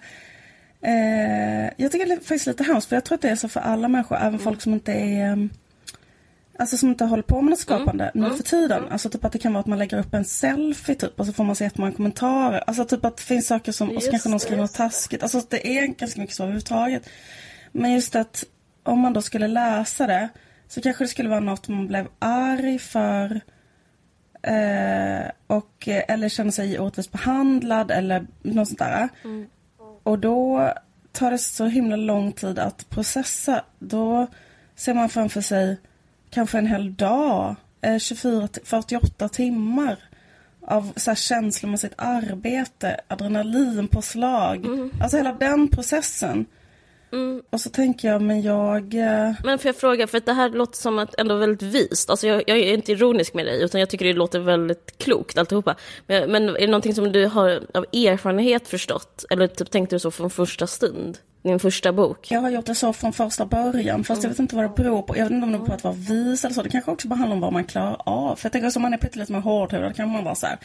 eh, 0.80 1.70
jag 1.76 1.92
tycker 1.92 2.06
det 2.06 2.12
är 2.12 2.16
faktiskt 2.16 2.46
lite 2.46 2.64
hemskt, 2.64 2.88
för 2.88 2.96
jag 2.96 3.04
tror 3.04 3.14
att 3.14 3.22
det 3.22 3.28
är 3.28 3.36
så 3.36 3.48
för 3.48 3.60
alla 3.60 3.88
människor, 3.88 4.16
även 4.16 4.28
mm. 4.28 4.40
folk 4.40 4.62
som 4.62 4.72
inte 4.72 4.92
är... 4.92 5.48
Alltså 6.58 6.76
som 6.76 6.88
inte 6.88 7.04
håller 7.04 7.22
på 7.22 7.42
med 7.42 7.50
något 7.50 7.58
skapande 7.58 8.04
mm. 8.04 8.12
nu 8.14 8.26
mm. 8.26 8.36
för 8.36 8.44
tiden. 8.44 8.78
Mm. 8.78 8.92
Alltså 8.92 9.10
typ 9.10 9.24
att 9.24 9.32
det 9.32 9.38
kan 9.38 9.52
vara 9.52 9.60
att 9.60 9.66
man 9.66 9.78
lägger 9.78 9.98
upp 9.98 10.14
en 10.14 10.24
selfie 10.24 10.94
typ 10.94 11.20
och 11.20 11.26
så 11.26 11.32
får 11.32 11.44
man 11.44 11.56
se 11.56 11.64
jättemånga 11.64 11.92
kommentarer. 11.92 12.64
Alltså 12.66 12.84
typ 12.84 13.04
att 13.04 13.16
det 13.16 13.22
finns 13.22 13.46
saker 13.46 13.72
som, 13.72 13.90
just 13.90 13.96
och 13.96 14.02
så 14.02 14.10
kanske 14.10 14.28
någon 14.28 14.40
skriver 14.40 14.62
något 14.62 14.74
taskigt. 14.74 15.22
Alltså 15.22 15.42
det 15.48 15.78
är 15.78 15.86
ganska 15.86 16.20
mycket 16.20 16.36
så 16.36 16.42
överhuvudtaget. 16.42 17.08
Men 17.72 17.92
just 17.92 18.16
att 18.16 18.44
om 18.82 19.00
man 19.00 19.12
då 19.12 19.22
skulle 19.22 19.48
läsa 19.48 20.06
det 20.06 20.28
så 20.68 20.80
kanske 20.80 21.04
det 21.04 21.08
skulle 21.08 21.28
vara 21.28 21.40
något 21.40 21.68
man 21.68 21.86
blev 21.86 22.08
arg 22.18 22.78
för. 22.78 23.40
Eh, 24.42 25.30
och, 25.46 25.88
eller 25.88 26.28
känner 26.28 26.50
sig 26.50 26.78
orättvist 26.78 27.12
behandlad 27.12 27.90
eller 27.90 28.26
något 28.42 28.68
sånt 28.68 28.78
där. 28.78 29.08
Mm. 29.24 29.46
Och 30.02 30.18
då 30.18 30.72
tar 31.12 31.30
det 31.30 31.38
så 31.38 31.66
himla 31.66 31.96
lång 31.96 32.32
tid 32.32 32.58
att 32.58 32.90
processa. 32.90 33.64
Då 33.78 34.26
ser 34.76 34.94
man 34.94 35.08
framför 35.08 35.40
sig 35.40 35.76
kanske 36.36 36.58
en 36.58 36.66
hel 36.66 36.94
dag, 36.94 37.56
24-48 37.82 39.22
eh, 39.22 39.28
timmar 39.28 39.96
av 40.66 40.92
så 40.96 41.10
här 41.10 41.16
känslomässigt 41.16 41.92
arbete, 41.96 43.00
adrenalinpåslag. 43.08 44.66
Mm. 44.66 44.90
Alltså 45.00 45.16
hela 45.16 45.32
den 45.32 45.68
processen. 45.68 46.46
Mm. 47.12 47.42
Och 47.50 47.60
så 47.60 47.70
tänker 47.70 48.08
jag, 48.08 48.22
men 48.22 48.42
jag... 48.42 48.94
Eh, 48.94 49.32
men 49.44 49.58
får 49.58 49.68
jag 49.68 49.76
fråga, 49.76 50.06
för 50.06 50.20
det 50.20 50.32
här 50.32 50.50
låter 50.50 50.76
som 50.78 50.98
att 50.98 51.14
ändå 51.18 51.36
väldigt 51.36 51.62
vist. 51.62 52.10
Alltså 52.10 52.26
jag, 52.26 52.42
jag, 52.46 52.58
är 52.58 52.74
inte 52.74 52.92
ironisk 52.92 53.34
med 53.34 53.46
dig, 53.46 53.62
utan 53.62 53.80
jag 53.80 53.90
tycker 53.90 54.04
det 54.04 54.12
låter 54.12 54.38
väldigt 54.38 54.98
klokt 54.98 55.38
alltihopa. 55.38 55.76
Men, 56.06 56.32
men 56.32 56.48
är 56.48 56.60
det 56.60 56.66
någonting 56.66 56.94
som 56.94 57.12
du 57.12 57.26
har 57.26 57.62
av 57.74 57.84
erfarenhet 57.92 58.68
förstått? 58.68 59.24
Eller 59.30 59.46
typ 59.46 59.70
tänkte 59.70 59.96
du 59.96 60.00
så 60.00 60.10
från 60.10 60.30
första 60.30 60.66
stund? 60.66 61.18
Din 61.42 61.58
första 61.58 61.92
bok? 61.92 62.30
Jag 62.30 62.40
har 62.40 62.50
gjort 62.50 62.66
det 62.66 62.74
så 62.74 62.92
från 62.92 63.12
första 63.12 63.46
början, 63.46 64.04
fast 64.04 64.18
mm. 64.18 64.22
jag 64.22 64.28
vet 64.30 64.38
inte 64.38 64.56
vad 64.56 64.64
det 64.64 64.82
beror 64.82 65.02
på. 65.02 65.16
Jag 65.16 65.24
vet 65.24 65.32
inte 65.32 65.44
om 65.44 65.52
det 65.52 65.58
beror 65.58 65.68
på 65.68 65.74
att 65.74 65.84
vara 65.84 65.94
vis 65.94 66.44
eller 66.44 66.54
så. 66.54 66.62
Det 66.62 66.68
kanske 66.68 66.90
också 66.90 67.08
bara 67.08 67.16
handlar 67.16 67.34
om 67.34 67.40
vad 67.40 67.52
man 67.52 67.64
klarar 67.64 67.96
av. 67.98 68.36
För 68.36 68.46
jag 68.46 68.52
tänker, 68.52 68.70
som 68.70 68.82
man 68.82 68.94
är 68.94 68.98
pyttelite 68.98 69.32
med 69.32 69.42
hårdhudad 69.42 69.96
kan 69.96 70.12
man 70.12 70.24
vara 70.24 70.34
så 70.34 70.46
här 70.46 70.58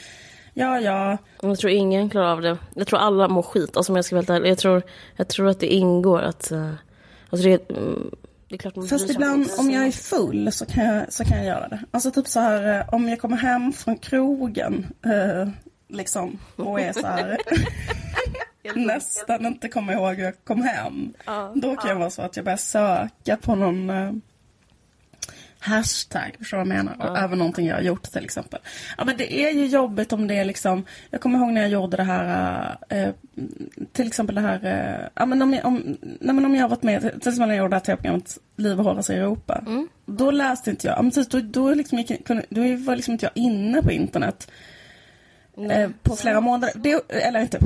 Ja, 0.53 0.79
ja. 0.79 1.17
Jag 1.41 1.59
tror 1.59 1.71
ingen 1.71 2.09
klarar 2.09 2.31
av 2.31 2.41
det. 2.41 2.57
Jag 2.73 2.87
tror 2.87 2.99
alla 2.99 3.27
mår 3.27 3.41
skit. 3.41 3.77
Alltså, 3.77 3.91
om 3.91 3.95
jag 3.95 4.05
ska 4.05 4.15
vara 4.15 4.33
helt 4.33 4.47
jag 4.47 4.57
tror, 4.57 4.81
jag 5.15 5.27
tror 5.27 5.47
att 5.47 5.59
det 5.59 5.67
ingår 5.67 6.21
att... 6.21 6.51
Uh, 6.51 6.73
alltså 7.29 7.47
det, 7.47 7.69
mm, 7.69 8.11
det 8.47 8.55
är 8.55 8.57
klart 8.57 8.75
man 8.75 8.87
Fast 8.87 9.09
ibland 9.09 9.49
om 9.57 9.71
jag 9.71 9.87
är 9.87 9.91
full 9.91 10.51
så 10.51 10.65
kan 10.65 10.85
jag, 10.85 11.13
så 11.13 11.23
kan 11.23 11.37
jag 11.37 11.45
göra 11.45 11.67
det. 11.67 11.79
Alltså 11.91 12.11
typ 12.11 12.27
så 12.27 12.39
här 12.39 12.79
eh, 12.79 12.93
om 12.93 13.09
jag 13.09 13.19
kommer 13.19 13.37
hem 13.37 13.73
från 13.73 13.97
krogen. 13.97 14.87
Uh, 15.05 15.49
liksom. 15.89 16.39
Och 16.55 16.81
är 16.81 16.93
så 16.93 17.07
här. 17.07 17.37
nästan 18.75 19.45
inte 19.45 19.69
kommer 19.69 19.93
ihåg 19.93 20.15
hur 20.15 20.23
jag 20.23 20.43
kom 20.43 20.61
hem. 20.61 21.13
Uh, 21.27 21.51
då 21.55 21.75
kan 21.75 21.85
uh. 21.85 21.91
jag 21.91 21.95
vara 21.95 22.09
så 22.09 22.21
att 22.21 22.35
jag 22.35 22.45
börjar 22.45 22.57
söka 22.57 23.37
på 23.37 23.55
någon 23.55 24.21
hashtag, 25.61 26.35
förstår 26.37 26.57
du 26.57 26.63
vad 26.63 26.77
jag 26.77 26.85
menar? 26.85 26.95
Ja. 26.99 27.17
Över 27.17 27.35
någonting 27.35 27.67
jag 27.67 27.75
har 27.75 27.81
gjort 27.81 28.03
till 28.03 28.25
exempel. 28.25 28.59
Ja 28.97 29.05
men 29.05 29.17
det 29.17 29.33
är 29.33 29.51
ju 29.51 29.65
jobbigt 29.65 30.13
om 30.13 30.27
det 30.27 30.35
är 30.35 30.45
liksom, 30.45 30.85
jag 31.09 31.21
kommer 31.21 31.39
ihåg 31.39 31.49
när 31.49 31.61
jag 31.61 31.69
gjorde 31.69 31.97
det 31.97 32.03
här, 32.03 32.77
eh, 32.89 33.09
till 33.91 34.07
exempel 34.07 34.35
det 34.35 34.41
här, 34.41 34.65
eh, 34.65 35.07
ja 35.15 35.25
men 35.25 35.41
om 35.41 35.53
jag, 35.53 35.65
om, 35.65 35.97
nej, 36.01 36.35
men 36.35 36.45
om 36.45 36.55
jag 36.55 36.61
har 36.61 36.69
varit 36.69 36.83
med, 36.83 37.01
till 37.01 37.09
exempel 37.15 37.39
när 37.39 37.55
jag 37.55 37.57
gjorde 37.57 37.69
det 37.69 37.75
här 37.75 37.83
tv-programmet 37.85 38.37
Liv 38.55 38.79
och 38.79 38.85
hårdast 38.85 39.09
i 39.09 39.13
Europa. 39.13 39.63
Mm. 39.67 39.87
Då 40.05 40.31
läste 40.31 40.69
inte 40.69 40.87
jag, 40.87 41.03
men 41.03 41.25
då, 41.29 41.39
då, 41.39 41.73
liksom, 41.73 42.03
då 42.49 42.61
var 42.61 42.95
liksom 42.95 43.11
inte 43.11 43.25
jag 43.25 43.43
inne 43.43 43.81
på 43.81 43.91
internet. 43.91 44.51
Eh, 45.57 45.89
på 46.03 46.15
flera 46.15 46.41
månader. 46.41 46.73
Det, 46.75 47.01
eller 47.09 47.39
inte, 47.39 47.59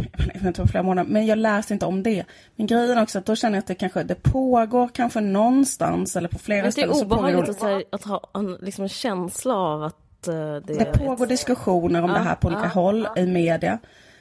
inte 0.45 0.61
på 0.61 0.67
flera 0.67 0.83
månader, 0.83 1.09
men 1.09 1.25
jag 1.25 1.37
läste 1.37 1.73
inte 1.73 1.85
om 1.85 2.03
det. 2.03 2.25
Men 2.55 2.67
grejen 2.67 2.97
också 2.97 3.19
att 3.19 3.25
då 3.25 3.35
känner 3.35 3.55
jag 3.55 3.59
att 3.59 3.67
det 3.67 3.75
kanske 3.75 4.03
det 4.03 4.23
pågår 4.23 4.87
kanske 4.93 5.21
någonstans 5.21 6.15
eller 6.15 6.29
på 6.29 6.39
flera 6.39 6.71
ställen. 6.71 6.89
Det 6.89 6.99
är 6.99 7.05
obehagligt 7.05 7.49
att, 7.49 7.61
här, 7.61 7.83
att, 7.91 8.03
ha 8.03 8.29
en 8.33 8.53
liksom, 8.61 8.87
känsla 8.87 9.55
av 9.55 9.83
att 9.83 10.27
uh, 10.27 10.33
det... 10.33 10.59
Det 10.61 10.85
pågår 10.85 11.23
ett... 11.25 11.29
diskussioner 11.29 12.03
om 12.03 12.09
ah, 12.09 12.13
det 12.13 12.19
här 12.19 12.35
på 12.35 12.47
olika 12.47 12.63
ah, 12.63 12.67
håll 12.67 13.05
ah. 13.05 13.19
i 13.19 13.25
media. 13.25 13.79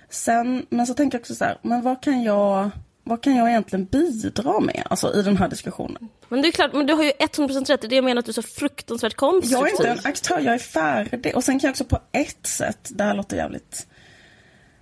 Sen, 0.08 0.66
men 0.68 0.86
så 0.86 0.94
tänker 0.94 1.18
jag 1.18 1.20
också 1.20 1.34
så 1.34 1.44
här, 1.44 1.58
men 1.62 1.82
vad 1.82 2.02
kan 2.02 2.22
jag 2.22 2.70
vad 3.04 3.22
kan 3.22 3.36
jag 3.36 3.48
egentligen 3.48 3.84
bidra 3.84 4.60
med 4.60 4.82
alltså, 4.90 5.14
i 5.14 5.22
den 5.22 5.36
här 5.36 5.48
diskussionen? 5.48 6.08
Men 6.28 6.42
det 6.42 6.48
är 6.48 6.52
klart, 6.52 6.72
men 6.72 6.86
du 6.86 6.94
har 6.94 7.04
ju 7.04 7.10
100% 7.10 7.66
rätt 7.66 7.84
i 7.84 7.86
det 7.86 7.94
jag 7.94 8.04
menar 8.04 8.18
att 8.18 8.26
du 8.26 8.30
är 8.30 8.34
så 8.34 8.42
fruktansvärt 8.42 9.14
konstruktiv. 9.14 9.58
Jag 9.58 9.66
är 9.66 9.70
inte 9.70 9.88
en 9.88 10.10
aktör, 10.10 10.40
jag 10.40 10.54
är 10.54 10.58
färdig. 10.58 11.36
Och 11.36 11.44
sen 11.44 11.60
kan 11.60 11.68
jag 11.68 11.72
också 11.72 11.84
på 11.84 11.98
ett 12.12 12.46
sätt, 12.46 12.90
det 12.94 13.04
här 13.04 13.14
låter 13.14 13.36
jävligt... 13.36 13.86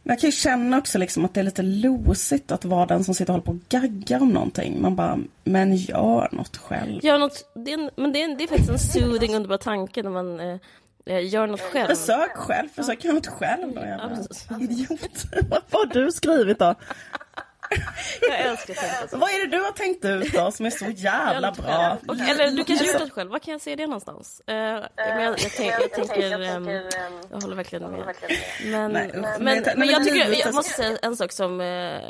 Men 0.03 0.13
jag 0.13 0.21
kan 0.21 0.29
ju 0.29 0.33
känna 0.33 0.79
också 0.79 0.99
liksom 0.99 1.25
att 1.25 1.35
det 1.35 1.41
är 1.41 1.45
lite 1.45 1.63
losigt 1.63 2.53
att 2.53 2.65
vara 2.65 2.87
den 2.87 3.05
som 3.05 3.15
sitter 3.15 3.33
och 3.33 3.35
håller 3.35 3.45
på 3.45 3.53
och 3.53 3.69
gaggar 3.69 4.23
om 4.23 4.29
någonting. 4.29 4.83
Man 4.83 4.97
bara, 4.97 5.19
men 5.45 5.77
gör 5.77 6.29
något 6.33 6.57
själv. 6.57 7.05
Gör 7.05 7.19
något, 7.19 7.53
det 7.55 7.73
är 7.73 7.79
en, 7.79 7.91
men 7.97 8.13
det 8.13 8.21
är, 8.21 8.25
en, 8.25 8.37
det 8.37 8.45
är 8.45 8.49
faktiskt 8.49 8.71
en 8.71 8.79
soothing 8.79 9.35
underbar 9.35 9.57
tanke 9.57 10.03
när 10.03 10.11
man 10.11 10.41
eh, 10.41 10.57
eh 11.07 11.29
gör 11.29 11.47
något 11.47 11.61
själv. 11.61 11.89
Försök 11.89 12.37
själv, 12.37 12.69
försök 12.69 13.05
göra 13.05 13.15
något 13.15 13.27
själv 13.27 13.75
då 13.75 13.81
jävla 13.81 14.17
idiot. 14.61 15.25
Vad 15.51 15.63
har 15.71 15.87
du 15.87 16.13
skrivit 16.13 16.59
då? 16.59 16.75
Jag 18.21 18.41
älskar 18.41 18.75
tänka 18.75 19.17
Vad 19.17 19.31
är 19.31 19.47
det 19.47 19.57
du 19.57 19.63
har 19.63 19.73
tänkt 19.73 20.05
ut 20.05 20.33
då 20.33 20.51
som 20.51 20.67
är 20.67 20.71
så 20.71 20.85
jävla 20.85 21.53
bra? 21.53 21.99
Och, 22.09 22.17
eller 22.17 22.51
du 22.51 22.65
kanske 22.65 22.87
gjort 22.87 22.99
det 22.99 23.11
själv. 23.11 23.31
Var 23.31 23.39
kan 23.39 23.53
jag 23.53 23.61
se 23.61 23.77
det 23.77 23.87
någonstast? 23.87 24.41
Uh, 24.51 24.55
men 24.55 24.87
jag, 24.97 25.41
jag, 25.41 25.51
tänk, 25.57 25.73
jag 25.73 25.93
tänker... 25.93 26.57
Um, 26.57 26.69
jag 27.31 27.41
håller 27.41 27.57
verkligen 27.57 27.91
med. 27.91 28.15
Men, 28.65 28.93
nej, 28.93 29.11
men, 29.15 29.45
men, 29.45 29.65
men 29.77 29.89
jag, 29.89 30.05
tycker, 30.05 30.41
jag 30.47 30.55
måste 30.55 30.73
säga 30.73 30.99
en 31.03 31.17
sak 31.17 31.33
som... 31.33 31.61
Uh, 31.61 32.01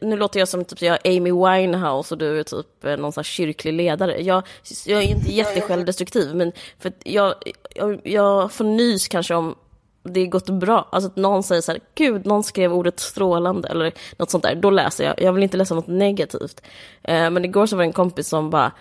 nu 0.00 0.16
låter 0.16 0.38
jag 0.38 0.48
som 0.48 0.64
typ 0.64 0.82
jag 0.82 0.98
är 1.04 1.16
Amy 1.16 1.32
Winehouse 1.32 2.14
och 2.14 2.18
du 2.18 2.40
är 2.40 2.44
typ 2.44 2.84
uh, 2.84 2.96
någon 2.96 3.12
sån 3.12 3.24
kyrklig 3.24 3.72
ledare. 3.72 4.22
Jag, 4.22 4.46
jag 4.86 5.02
är 5.02 5.06
inte 5.06 5.32
jättesjälvdestruktiv 5.32 6.34
men 6.34 6.52
för 6.78 6.92
jag, 7.04 7.34
jag, 7.70 8.00
jag 8.04 8.52
får 8.52 8.64
nys 8.64 9.08
kanske 9.08 9.34
om 9.34 9.56
det 10.02 10.26
gått 10.26 10.50
bra. 10.50 10.88
Alltså 10.92 11.10
att 11.10 11.16
någon 11.16 11.42
säger 11.42 11.62
så 11.62 11.72
här, 11.72 11.80
gud, 11.94 12.26
någon 12.26 12.42
skrev 12.42 12.72
ordet 12.72 13.00
strålande 13.00 13.68
eller 13.68 13.92
något 14.16 14.30
sånt 14.30 14.44
där. 14.44 14.54
Då 14.54 14.70
läser 14.70 15.04
jag. 15.04 15.22
Jag 15.22 15.32
vill 15.32 15.42
inte 15.42 15.56
läsa 15.56 15.74
något 15.74 15.86
negativt. 15.86 16.62
Eh, 17.02 17.30
men 17.30 17.44
igår 17.44 17.66
så 17.66 17.76
var 17.76 17.82
det 17.82 17.88
en 17.88 17.92
kompis 17.92 18.28
som 18.28 18.50
bara, 18.50 18.72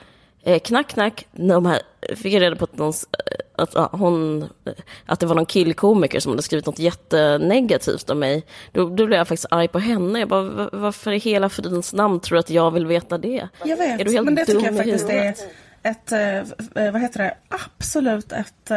eh, 0.43 0.59
knack, 0.59 0.87
knack. 0.87 1.27
De 1.31 1.65
här, 1.65 1.81
fick 2.15 2.33
jag 2.33 2.41
reda 2.41 2.55
på 2.55 2.63
att, 2.63 2.77
någon, 2.77 2.89
eh, 2.89 3.63
att, 3.63 3.91
hon, 3.91 4.43
eh, 4.43 4.73
att 5.05 5.19
det 5.19 5.25
var 5.25 5.35
någon 5.35 5.45
killkomiker 5.45 6.19
som 6.19 6.31
hade 6.31 6.41
skrivit 6.41 6.65
något 6.65 6.79
jättenegativt 6.79 8.09
om 8.09 8.19
mig. 8.19 8.45
Då, 8.71 8.83
då 8.83 9.05
blev 9.05 9.17
jag 9.17 9.27
faktiskt 9.27 9.51
arg 9.51 9.67
på 9.67 9.79
henne. 9.79 10.19
Jag 10.19 10.29
bara, 10.29 10.69
varför 10.71 11.11
i 11.11 11.17
hela 11.17 11.49
fridens 11.49 11.93
namn 11.93 12.19
tror 12.19 12.35
du 12.35 12.39
att 12.39 12.49
jag 12.49 12.71
vill 12.71 12.85
veta 12.85 13.17
det? 13.17 13.47
Jag 13.63 13.77
vet, 13.77 14.01
är 14.01 14.05
du 14.05 14.11
helt 14.11 14.25
men 14.25 14.35
det 14.35 14.45
tycker 14.45 14.65
jag 14.65 14.77
faktiskt 14.77 15.09
är 15.09 15.29
ett, 15.83 16.11
ett, 16.11 16.93
vad 16.93 17.01
heter 17.01 17.19
det, 17.23 17.37
absolut 17.49 18.31
ett 18.31 18.71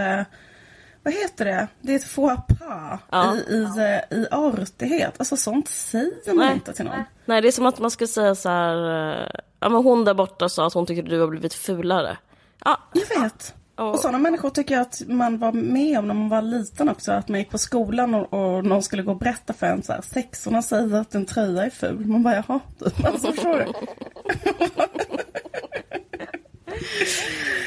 vad 1.03 1.15
heter 1.15 1.45
det? 1.45 1.69
Det 1.81 1.93
är 1.93 1.97
ett 1.97 2.05
faux 2.05 2.43
pas 2.47 3.01
ja. 3.11 3.37
i, 3.37 3.55
i, 3.55 4.17
i 4.17 4.27
artighet. 4.31 5.15
Alltså 5.19 5.37
sånt 5.37 5.69
säger 5.69 6.35
man 6.35 6.37
Nej. 6.37 6.55
inte 6.55 6.73
till 6.73 6.85
någon. 6.85 7.05
Nej, 7.25 7.43
det 7.43 7.49
är 7.49 7.53
som 7.53 7.67
att 7.67 7.79
man 7.79 7.91
ska 7.91 8.07
säga 8.07 8.35
så 8.35 8.49
här, 8.49 9.11
eh, 9.13 9.29
ja 9.61 9.69
men 9.69 9.85
hon 9.85 10.05
där 10.05 10.15
borta 10.15 10.49
sa 10.49 10.67
att 10.67 10.75
hon 10.75 10.87
tyckte 10.87 11.11
du 11.11 11.21
har 11.21 11.29
blivit 11.29 11.55
fulare. 11.55 12.17
Ja. 12.65 12.79
Jag 12.93 13.23
vet. 13.23 13.55
Och, 13.77 13.91
och 13.91 13.99
sådana 13.99 14.19
människor 14.19 14.51
tycker 14.51 14.75
jag 14.75 14.83
att 14.83 15.03
man 15.07 15.39
var 15.39 15.53
med 15.53 15.99
om 15.99 16.09
när 16.09 16.15
man 16.15 16.29
var 16.29 16.43
liten 16.43 16.89
också. 16.89 17.13
Att 17.13 17.29
man 17.29 17.39
gick 17.39 17.51
på 17.51 17.59
skolan 17.59 18.15
och, 18.15 18.33
och 18.33 18.65
någon 18.65 18.83
skulle 18.83 19.03
gå 19.03 19.11
och 19.11 19.19
berätta 19.19 19.53
för 19.53 19.67
en 19.67 19.83
så 19.83 19.93
här, 19.93 20.03
sexorna 20.03 20.63
säger 20.63 20.95
att 20.95 21.15
en 21.15 21.27
tröja 21.27 21.65
är 21.65 21.71
ful. 21.71 22.07
Man 22.07 22.23
bara, 22.23 22.35
jaha. 22.35 22.61
Alltså, 23.05 23.33
förstår 23.33 23.59
du? 23.59 23.73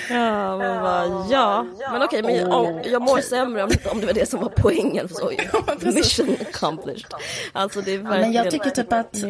Ja, 0.10 0.57
men 0.57 0.81
bara, 0.84 1.27
ja. 1.29 1.65
Men 1.91 2.01
okej, 2.01 2.24
men 2.24 2.36
jag, 2.36 2.88
jag 2.88 3.01
mår 3.01 3.22
sämre 3.22 3.63
om, 3.63 3.72
om 3.86 4.00
det 4.00 4.05
var 4.05 4.13
det 4.13 4.29
som 4.29 4.39
var 4.39 4.50
poängen. 4.50 5.10
Så, 5.10 5.31
mission 5.91 6.36
accomplished. 6.41 7.13
Alltså 7.53 7.81
det 7.81 7.91
är 7.91 7.98
verkligen 7.98 8.22
Men 8.22 8.34
jag 8.34 8.51
tycker 8.51 8.69
typ 8.69 8.93
att... 8.93 9.24
Eh... 9.24 9.27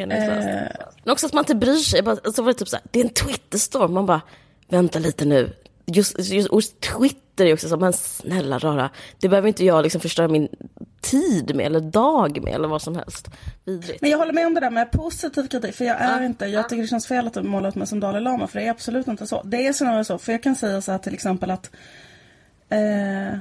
Men 1.04 1.12
också 1.12 1.26
att 1.26 1.34
man 1.34 1.42
inte 1.42 1.56
bryr 1.56 1.76
sig. 1.76 2.04
Så 2.36 2.42
var 2.42 2.48
det 2.48 2.54
typ 2.54 2.68
så 2.68 2.76
här, 2.76 2.86
det 2.92 3.00
är 3.00 3.04
en 3.04 3.10
Twitterstorm. 3.10 3.94
Man 3.94 4.06
bara, 4.06 4.22
vänta 4.68 5.00
lite 5.00 5.26
nu. 5.26 5.54
Just, 5.86 6.20
just 6.20 6.50
ordet 6.50 6.80
Twitter 6.80 7.46
är 7.46 7.54
också 7.54 7.70
så, 7.70 7.78
men 7.78 7.94
snälla 7.94 8.60
rara, 8.60 8.90
det 9.20 9.30
behöver 9.30 9.48
inte 9.48 9.66
jag 9.66 9.84
liksom 9.84 10.02
förstöra 10.02 10.28
min 10.28 10.48
tid 11.02 11.56
med 11.56 11.66
eller 11.66 11.80
dag 11.80 12.44
med 12.44 12.54
eller 12.54 12.68
vad 12.68 12.82
som 12.82 12.96
helst. 12.96 13.30
Vidrigt. 13.66 14.02
Men 14.02 14.10
jag 14.10 14.18
håller 14.18 14.34
med 14.34 14.48
om 14.48 14.54
det 14.54 14.60
där 14.60 14.70
med 14.70 14.92
positiv 14.92 15.48
kritik, 15.48 15.76
för 15.76 15.86
jag 15.86 16.02
är 16.02 16.20
ja. 16.20 16.26
inte, 16.26 16.46
jag 16.46 16.70
tycker 16.70 16.82
det 16.82 16.88
känns 16.88 17.08
fel 17.08 17.28
att 17.28 17.46
målar 17.46 17.70
ut 17.70 17.76
mig 17.76 17.88
som 17.88 18.00
Dalai 18.00 18.22
Lama, 18.22 18.48
för 18.48 18.60
det 18.60 18.66
är 18.66 18.72
absolut 18.72 19.08
inte 19.08 19.28
så. 19.28 19.44
Det 19.44 19.68
är 19.68 19.74
snarare 19.74 20.04
så, 20.04 20.18
för 20.18 20.32
jag 20.32 20.44
kan 20.44 20.56
säga 20.56 20.82
så 20.82 20.92
här 20.92 21.00
till 21.00 21.14
exempel 21.14 21.52
att 21.52 21.72
eh, 22.70 23.38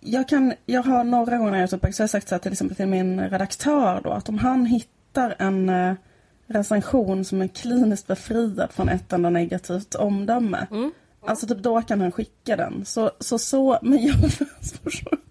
jag, 0.00 0.28
kan, 0.28 0.54
jag 0.66 0.82
har 0.82 1.04
några 1.04 1.38
gånger 1.38 1.52
när 1.52 1.60
jag 1.60 1.70
typ, 1.70 1.80
så 1.80 1.86
har 1.86 2.04
jag 2.04 2.10
sagt 2.10 2.28
så 2.28 2.34
här 2.34 2.40
till 2.40 2.52
exempel 2.52 2.76
till 2.76 2.86
min 2.86 3.20
redaktör 3.20 4.00
då, 4.04 4.10
att 4.10 4.28
om 4.28 4.38
han 4.38 4.66
hittar 4.66 5.36
en 5.38 5.68
eh, 5.68 5.94
recension 6.46 7.24
som 7.24 7.42
är 7.42 7.48
kliniskt 7.48 8.06
befriad 8.06 8.72
från 8.72 8.88
ett 8.88 9.12
enda 9.12 9.30
negativt 9.30 9.94
omdöme. 9.94 10.66
Mm. 10.70 10.92
Alltså 11.26 11.46
typ 11.46 11.58
då 11.58 11.82
kan 11.82 12.00
han 12.00 12.12
skicka 12.12 12.56
den. 12.56 12.84
Så 12.84 13.10
så, 13.20 13.38
så 13.38 13.78
men 13.82 14.06
jag 14.06 14.16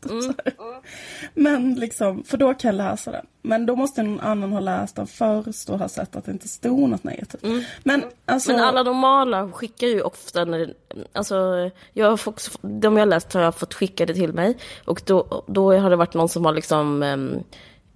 mm. 0.09 0.33
Men 1.33 1.75
liksom, 1.75 2.23
för 2.23 2.37
då 2.37 2.53
kan 2.53 2.69
jag 2.69 2.75
läsa 2.75 3.11
den. 3.11 3.25
Men 3.41 3.65
då 3.65 3.75
måste 3.75 4.03
någon 4.03 4.19
annan 4.19 4.51
ha 4.51 4.59
läst 4.59 4.95
den 4.95 5.07
först 5.07 5.69
och 5.69 5.79
ha 5.79 5.89
sett 5.89 6.15
att 6.15 6.25
det 6.25 6.31
inte 6.31 6.47
stod 6.47 6.89
något 6.89 7.03
negativt. 7.03 7.43
Mm. 7.43 7.63
Men, 7.83 8.03
alltså... 8.25 8.51
men 8.51 8.63
alla 8.63 8.83
normala 8.83 9.51
skickar 9.51 9.87
ju 9.87 10.01
ofta 10.01 10.45
när 10.45 10.73
alltså 11.13 11.69
jag 11.93 12.09
har 12.09 12.17
fått, 12.17 12.59
de 12.61 12.97
jag 12.97 13.07
läst 13.07 13.33
har 13.33 13.41
jag 13.41 13.55
fått 13.55 13.73
skickade 13.73 14.13
till 14.13 14.33
mig. 14.33 14.57
Och 14.85 15.01
då, 15.05 15.43
då 15.47 15.77
har 15.77 15.89
det 15.89 15.95
varit 15.95 16.13
någon 16.13 16.29
som 16.29 16.45
har 16.45 16.53
liksom 16.53 17.03
um, 17.03 17.43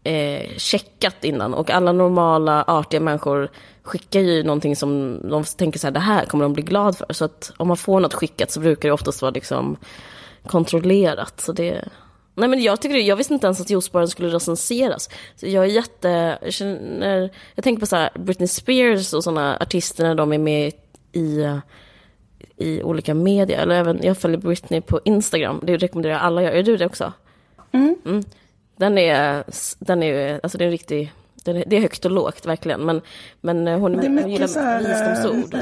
eh, 0.08 0.58
checkat 0.58 1.24
innan 1.24 1.54
och 1.54 1.70
alla 1.70 1.92
normala 1.92 2.64
artiga 2.68 3.00
människor 3.00 3.50
skickar 3.84 4.20
ju 4.20 4.44
någonting 4.44 4.76
som 4.76 5.20
de 5.30 5.44
tänker 5.44 5.80
så 5.80 5.88
här, 5.88 5.92
det 5.92 6.00
här 6.00 6.26
kommer 6.26 6.44
de 6.44 6.54
bli 6.54 6.64
glad 6.64 6.98
för. 6.98 7.14
Så 7.14 7.26
att 7.26 7.52
om 7.58 7.68
man 7.68 7.78
får 7.78 8.00
något 8.00 8.14
skickat 8.14 8.52
så 8.52 8.60
brukar 8.60 8.90
det 8.90 8.94
oftast 8.94 9.22
vara 9.22 9.32
liksom 9.32 9.78
kontrollerat. 10.48 11.40
Så 11.40 11.52
det... 11.52 11.90
Nej 12.36 12.50
men 12.50 12.62
jag 12.62 12.82
tycker 12.82 12.96
jag 12.98 13.16
visste 13.16 13.34
inte 13.34 13.48
ens 13.48 13.62
att 13.62 13.70
juicebaren 13.70 14.08
skulle 14.08 14.30
recenseras. 14.30 15.10
Så 15.36 15.48
jag 15.48 15.64
är 15.64 15.70
jätte, 15.70 16.40
jag, 16.42 16.54
känner, 16.54 17.30
jag 17.56 17.64
tänker 17.64 17.80
på 17.80 17.86
så 17.86 17.96
här, 17.96 18.10
Britney 18.16 18.48
Spears 18.48 19.14
och 19.14 19.24
sådana 19.24 19.58
artister 19.58 20.04
när 20.04 20.16
de 20.16 20.34
är 20.34 20.38
med 20.38 20.72
i, 21.12 21.46
i 22.58 22.84
olika 22.84 23.14
medier. 23.14 23.60
Eller 23.60 23.76
även, 23.76 24.00
jag 24.04 24.18
följer 24.18 24.38
Britney 24.38 24.82
på 24.82 25.00
Instagram, 25.06 25.60
det 25.64 25.78
rekommenderar 25.78 26.14
jag 26.14 26.22
alla 26.22 26.44
göra. 26.44 26.54
Är 26.54 26.64
du 26.64 26.78
det 26.78 26.86
också? 26.86 27.14
Mm. 27.72 27.96
mm. 28.06 28.24
Den 28.78 28.98
är, 28.98 29.44
den 29.80 30.04
är, 30.04 30.40
alltså 30.44 30.58
det 30.58 30.64
är 30.64 30.66
en 30.66 30.72
riktig, 30.72 31.14
är, 31.46 31.64
det 31.68 31.76
är 31.78 31.82
högt 31.82 32.06
och 32.06 32.12
lågt 32.12 32.46
verkligen. 32.46 32.82
Men, 32.82 33.02
men 33.42 33.68
hon, 33.68 33.98
det 33.98 34.06
är 34.06 34.10
mycket 34.10 34.24
hon 34.24 34.32
gillar 34.32 34.80
visdomsord. 34.80 35.54
Äh, 35.54 35.62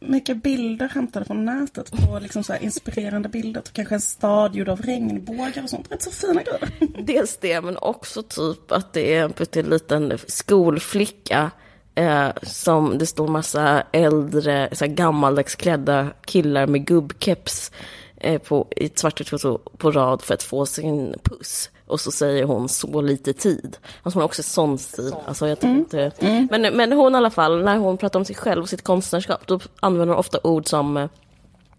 mycket 0.00 0.42
bilder 0.42 0.88
hämtade 0.88 1.24
från 1.24 1.44
nätet 1.44 1.90
på 1.90 2.18
liksom 2.18 2.44
så 2.44 2.52
här 2.52 2.62
inspirerande 2.62 3.28
bilder. 3.28 3.62
Kanske 3.72 3.94
en 3.94 4.00
stad 4.00 4.54
gjord 4.54 4.68
av 4.68 4.82
regnbågar 4.82 5.62
och 5.62 5.70
sånt. 5.70 5.92
Rätt 5.92 6.02
så 6.02 6.10
fina 6.10 6.42
grejer. 6.42 6.70
Dels 7.06 7.36
det, 7.36 7.60
men 7.60 7.76
också 7.76 8.22
typ 8.22 8.72
att 8.72 8.92
det 8.92 9.14
är 9.14 9.24
en 9.24 9.32
pytteliten 9.32 10.18
skolflicka 10.26 11.50
Eh, 11.96 12.30
som 12.42 12.98
det 12.98 13.06
står 13.06 13.28
massa 13.28 13.82
äldre, 13.92 14.68
så 14.72 14.84
här 14.84 14.92
gammaldags 14.92 15.54
klädda 15.54 16.10
killar 16.24 16.66
med 16.66 16.86
gubbkeps 16.86 17.72
eh, 18.16 18.40
på, 18.42 18.68
i 18.76 18.86
ett 18.86 18.98
svart 18.98 19.30
på 19.78 19.90
rad 19.90 20.22
för 20.22 20.34
att 20.34 20.42
få 20.42 20.66
sin 20.66 21.14
puss. 21.22 21.70
Och 21.86 22.00
så 22.00 22.12
säger 22.12 22.44
hon 22.44 22.68
så 22.68 23.00
lite 23.00 23.32
tid. 23.32 23.76
Alltså 24.02 24.16
hon 24.16 24.20
har 24.20 24.28
också 24.28 24.42
sån 24.42 24.78
stil. 24.78 25.14
Alltså 25.26 25.48
jag 25.48 25.64
mm. 25.64 25.78
inte, 25.78 26.12
mm. 26.18 26.48
men, 26.50 26.76
men 26.76 26.92
hon 26.92 27.14
i 27.14 27.16
alla 27.16 27.30
fall, 27.30 27.64
när 27.64 27.76
hon 27.76 27.96
pratar 27.96 28.18
om 28.18 28.24
sig 28.24 28.36
själv 28.36 28.62
och 28.62 28.68
sitt 28.68 28.84
konstnärskap, 28.84 29.46
då 29.46 29.60
använder 29.80 30.14
hon 30.14 30.18
ofta 30.18 30.38
ord 30.42 30.68
som 30.68 30.96
eh, 30.96 31.08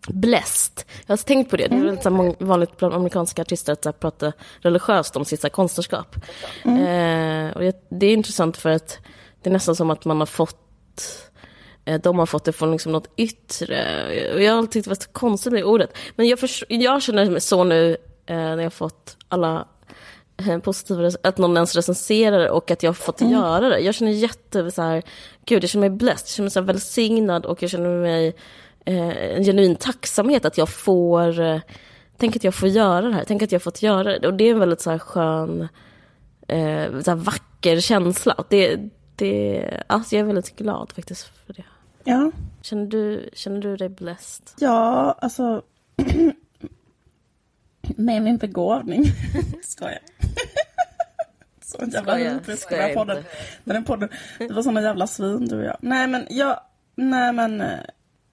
blessed. 0.08 0.84
Jag 1.06 1.12
har 1.12 1.18
tänkt 1.18 1.50
på 1.50 1.58
det. 1.58 1.68
Det 1.68 1.76
är 1.76 1.82
väldigt 1.82 2.06
mm. 2.06 2.36
vanligt 2.40 2.78
bland 2.78 2.94
amerikanska 2.94 3.42
artister 3.42 3.90
att 3.90 4.00
prata 4.00 4.32
religiöst 4.60 5.16
om 5.16 5.26
sitt 5.26 5.52
konstnärskap. 5.52 6.16
Mm. 6.64 7.48
Eh, 7.48 7.52
och 7.56 7.74
det 7.90 8.06
är 8.06 8.14
intressant 8.14 8.58
för 8.58 8.70
att 8.70 9.00
det 9.42 9.50
är 9.50 9.54
nästan 9.54 9.76
som 9.76 9.90
att 9.90 10.06
man 10.06 10.20
har 10.20 10.26
fått 10.26 11.32
eh, 11.86 12.02
de 12.02 12.20
har 12.20 12.26
fått 12.26 12.44
det 12.44 12.54
från 12.54 12.72
liksom 12.72 12.92
något 12.92 13.10
yttre. 13.18 14.34
Och 14.34 14.42
jag 14.42 14.52
har 14.52 14.58
alltid 14.58 14.72
tyckt 14.72 14.86
det 14.86 14.90
var 14.90 14.96
så 14.96 15.10
konstigt 15.12 15.54
med 15.54 15.64
ordet. 15.64 15.98
Men 16.16 16.28
jag, 16.28 16.40
jag 16.68 17.02
känner 17.02 17.30
mig 17.30 17.42
så 17.42 17.64
nu 17.64 17.98
eh, 18.26 18.36
när 18.36 18.58
jag 18.58 18.64
har 18.64 18.70
fått 18.70 19.18
alla 19.28 19.68
positiva, 20.64 21.12
att 21.24 21.38
någon 21.38 21.56
ens 21.56 21.76
recenserar 21.76 22.50
och 22.50 22.72
att 22.72 22.84
jag 22.84 22.90
har 22.90 22.94
fått 22.94 23.22
mm. 23.22 23.34
göra 23.34 23.70
det. 23.70 23.80
Jag 23.80 23.96
känner 23.96 24.12
jätte 24.12 24.72
så 24.72 24.82
här, 24.82 25.04
gud 25.46 25.64
jag 25.64 25.70
känner 25.70 25.90
mig 25.90 25.98
blessed, 25.98 26.26
jag 26.26 26.30
känner 26.30 26.46
mig 26.46 26.52
så 26.52 26.62
välsignad 26.62 27.46
och 27.46 27.64
jag 27.64 27.70
känner 27.70 28.00
mig 28.00 28.36
eh, 28.86 29.36
en 29.38 29.44
genuin 29.44 29.76
tacksamhet 29.76 30.46
att 30.46 30.58
jag 30.58 30.70
får, 30.70 31.40
eh, 31.40 31.60
tänk 32.18 32.36
att 32.36 32.44
jag 32.44 32.56
får 32.56 32.70
göra 32.70 33.02
det 33.02 33.14
här, 33.14 33.24
tänk 33.28 33.42
att 33.42 33.52
jag 33.52 33.64
fått 33.64 33.82
göra 33.82 34.20
det. 34.20 34.28
Och 34.28 34.34
det 34.34 34.44
är 34.44 34.52
en 34.52 34.60
väldigt 34.60 34.82
så 34.82 34.92
här 34.92 35.00
skön, 35.00 35.68
eh, 36.48 37.00
så 37.02 37.12
här 37.12 37.16
vacker 37.16 37.80
känsla. 37.80 38.44
Det, 38.50 38.80
det, 39.16 39.64
alltså 39.88 40.16
jag 40.16 40.22
är 40.22 40.26
väldigt 40.26 40.56
glad 40.56 40.92
faktiskt 40.96 41.32
för 41.46 41.54
det. 41.54 41.66
Ja. 42.04 42.32
Känner 42.62 42.86
du, 42.86 43.30
känner 43.34 43.62
du 43.62 43.78
dig 43.78 43.90
blessed? 43.90 44.46
Ja, 44.60 45.16
alltså 45.20 45.62
med 47.98 48.22
min 48.22 48.38
begåvning. 48.38 49.06
Skojar. 49.64 50.00
Så 51.62 51.86
jävla 51.94 52.16
hybris 52.16 52.66
på 52.66 52.76
den 52.76 52.94
podden. 52.94 53.24
Den 53.64 53.84
podden. 53.84 54.10
Det 54.38 54.54
var 54.54 54.64
såna 54.64 54.82
jävla 54.82 55.08
svin 55.08 55.46
du 55.48 55.58
och 55.58 55.64
jag. 55.64 55.78
Nej 55.82 56.08
men 56.08 56.28
jag, 56.30 56.60
nej 56.96 57.34
men. 57.34 57.62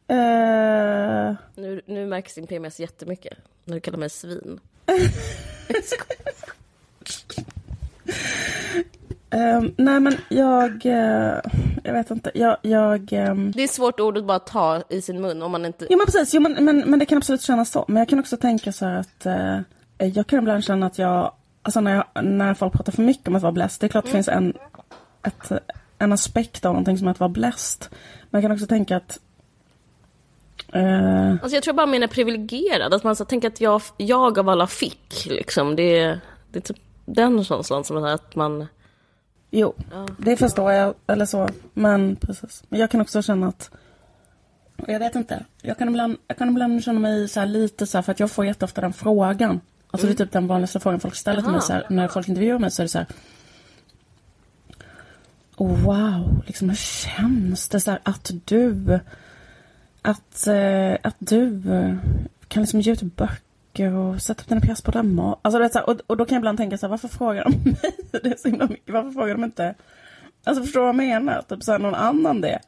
Eh, 0.09 1.35
Nu, 1.54 1.82
nu 1.87 2.06
märks 2.06 2.35
din 2.35 2.47
PMS 2.47 2.80
jättemycket 2.80 3.38
när 3.64 3.75
du 3.75 3.80
kallar 3.80 3.99
mig 3.99 4.11
svin. 4.11 4.61
eh, 9.32 9.62
nej 9.76 10.00
men 10.00 10.16
jag, 10.28 10.86
eh, 10.86 11.40
jag 11.82 11.92
vet 11.92 12.10
inte. 12.10 12.30
Jag, 12.34 12.56
jag 12.62 13.12
ehm, 13.12 13.52
Det 13.52 13.62
är 13.62 13.68
svårt 13.68 14.00
ord 14.00 14.18
att 14.18 14.24
bara 14.24 14.38
ta 14.38 14.82
i 14.88 15.02
sin 15.02 15.20
mun 15.20 15.42
om 15.42 15.52
man 15.52 15.64
inte... 15.64 15.86
Jo 15.90 15.98
men 15.98 16.06
precis, 16.06 16.34
jo, 16.34 16.40
men, 16.40 16.64
men, 16.64 16.78
men 16.78 16.98
det 16.98 17.06
kan 17.06 17.18
absolut 17.18 17.42
kännas 17.42 17.70
så. 17.70 17.84
Men 17.88 17.96
jag 17.96 18.08
kan 18.08 18.18
också 18.18 18.36
tänka 18.36 18.72
så 18.72 18.86
här 18.86 18.94
att 18.94 19.26
eh, 19.26 19.60
jag 20.08 20.26
kan 20.26 20.38
ibland 20.38 20.64
känna 20.64 20.86
att 20.86 20.98
jag, 20.98 21.32
alltså 21.62 21.80
när, 21.80 21.94
jag, 21.94 22.24
när 22.24 22.54
folk 22.54 22.72
pratar 22.72 22.92
för 22.92 23.02
mycket 23.02 23.28
om 23.28 23.36
att 23.36 23.42
vara 23.42 23.52
bläst, 23.52 23.80
det 23.80 23.86
är 23.86 23.88
klart 23.88 24.04
det 24.04 24.10
finns 24.10 24.28
en, 24.28 24.54
ett, 25.22 25.52
en 25.98 26.12
aspekt 26.12 26.64
av 26.64 26.72
någonting 26.72 26.98
som 26.98 27.08
att 27.08 27.20
vara 27.20 27.28
bläst. 27.28 27.90
Men 28.30 28.42
jag 28.42 28.48
kan 28.48 28.52
också 28.52 28.66
tänka 28.66 28.96
att 28.96 29.20
eh, 30.72 31.30
Alltså 31.30 31.54
jag 31.54 31.62
tror 31.62 31.74
bara 31.74 31.86
man 31.86 32.02
är 32.02 32.06
privilegierad. 32.06 32.94
Att 32.94 33.04
man 33.04 33.16
så 33.16 33.24
tänker 33.24 33.48
att 33.48 33.60
jag, 33.60 33.82
jag 33.96 34.38
av 34.38 34.48
alla 34.48 34.66
fick. 34.66 35.26
Liksom. 35.26 35.76
Det, 35.76 36.18
det 36.50 36.58
är 36.58 36.60
typ 36.60 36.78
den 37.04 37.44
känslan 37.44 37.84
som 37.84 37.96
är 37.96 38.14
att 38.14 38.36
man... 38.36 38.66
Jo, 39.54 39.75
Ja. 39.90 40.06
det 40.18 40.37
förstår 40.37 40.73
jag, 40.73 40.94
eller 41.06 41.26
så. 41.26 41.49
Men 41.75 42.16
precis. 42.16 42.64
Men 42.68 42.80
jag 42.80 42.90
kan 42.90 43.00
också 43.00 43.23
känna 43.23 43.49
att 43.49 43.71
jag 44.87 44.99
vet 44.99 45.14
inte. 45.16 45.44
Jag 45.62 45.78
kan 45.78 45.88
ibland, 45.88 46.16
jag 46.28 46.37
kan 46.37 46.49
ibland 46.49 46.85
känna 46.85 47.00
mig 47.00 47.28
så 47.28 47.40
här 47.40 47.47
lite 47.47 47.87
så 47.87 47.99
här, 47.99 48.02
för 48.02 48.12
att 48.12 48.21
jag 48.21 48.30
får 48.30 48.47
jätteofta 48.47 48.80
den 48.80 48.92
frågan. 48.92 49.61
Alltså 49.90 50.06
det 50.06 50.12
är 50.12 50.16
typ 50.16 50.32
den 50.32 50.47
vanligaste 50.47 50.80
frågan 50.80 51.00
folk 51.00 51.14
ställer 51.14 51.42
till 51.42 51.50
mig 51.50 51.62
så 51.62 51.73
här, 51.73 51.87
när 51.90 52.09
folk 52.09 52.28
intervjuar 52.28 52.59
mig 52.59 52.71
så 52.71 52.82
är 52.82 52.85
det 52.85 52.88
så 52.88 52.99
här. 52.99 53.06
Oh, 55.56 55.80
wow, 55.85 56.42
liksom 56.47 56.68
hur 56.68 56.76
känns 56.76 57.68
det 57.68 57.80
så 57.80 57.90
här, 57.90 58.00
att 58.02 58.30
du 58.44 59.00
att, 60.02 60.47
eh, 60.47 60.94
att 61.02 61.16
du 61.18 61.62
kan 62.49 62.62
liksom 62.62 62.80
ge 62.80 62.92
ut 62.92 63.02
böcker 63.02 63.51
och 63.81 64.23
sätta 64.23 64.43
upp 64.43 64.49
dina 64.49 64.61
pjäser 64.61 64.85
på 64.85 64.91
Drama. 64.91 65.38
Alltså, 65.43 65.59
vet, 65.59 65.73
så 65.73 65.79
här, 65.79 65.88
och, 65.88 66.00
och 66.07 66.17
då 66.17 66.25
kan 66.25 66.35
jag 66.35 66.41
ibland 66.41 66.59
tänka 66.59 66.79
så 66.79 66.87
här, 66.87 66.91
varför 66.91 67.09
frågar 67.09 67.45
de 67.45 67.50
mig 67.71 68.21
det 68.23 68.33
är 68.33 68.37
så 68.37 68.49
himla 68.49 68.67
mycket? 68.67 68.95
Varför 68.95 69.11
frågar 69.11 69.35
de 69.35 69.45
inte? 69.45 69.75
Alltså 70.45 70.62
förstår 70.62 70.81
du 70.81 70.87
vad 70.87 70.95
jag 70.95 71.23
menar? 71.25 71.43
Typ 71.43 71.62
så 71.62 71.73
här, 71.73 71.79
någon 71.79 71.95
annan 71.95 72.41
det. 72.41 72.61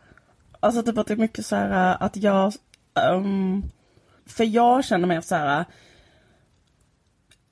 Alltså 0.60 0.82
typ 0.82 0.98
att 0.98 1.06
det 1.06 1.14
är 1.14 1.16
mycket 1.16 1.46
så 1.46 1.56
här 1.56 1.90
äh, 1.90 2.02
att 2.02 2.16
jag... 2.16 2.52
um, 3.12 3.64
för 4.26 4.44
jag 4.44 4.84
känner 4.84 5.06
mig 5.08 5.22
så 5.22 5.34
här... 5.34 5.58
Äh, 5.58 5.64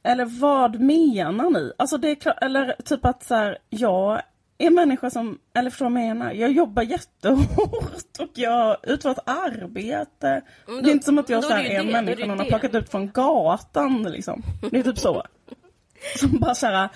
eller 0.03 0.25
vad 0.25 0.81
menar 0.81 1.51
ni? 1.51 1.73
Alltså 1.77 1.99
det 1.99 2.11
är 2.11 2.15
klart, 2.15 2.39
eller 2.43 2.77
typ 2.85 3.05
att 3.05 3.23
så 3.23 3.35
här, 3.35 3.59
jag 3.71 4.23
en 4.67 4.75
människa 4.75 5.11
som, 5.11 5.39
eller 5.55 5.71
förstår 5.71 5.87
du 5.87 5.93
vad 5.93 6.03
jag 6.03 6.17
menar? 6.17 6.33
Jag 6.33 6.53
jobbar 6.53 6.83
jättehårt 6.83 8.19
och 8.19 8.31
jag 8.35 8.77
utför 8.83 9.11
ett 9.11 9.29
arbete. 9.29 10.43
Men 10.67 10.83
det 10.83 10.91
är 10.91 10.93
inte 10.93 11.05
som 11.05 11.19
att 11.19 11.27
då 11.27 11.33
jag 11.33 11.45
så 11.45 11.53
här, 11.53 11.65
är 11.65 11.81
en 11.81 11.87
det, 11.87 11.93
då 11.93 11.93
människa 11.93 12.27
någon 12.27 12.39
har 12.39 12.47
plockat 12.47 12.75
ut 12.75 12.91
från 12.91 13.11
gatan 13.11 14.03
liksom. 14.03 14.43
Det 14.71 14.79
är 14.79 14.83
typ 14.83 14.99
så. 14.99 15.23
Som 16.19 16.39
bara 16.39 16.55
så 16.55 16.67
här, 16.67 16.89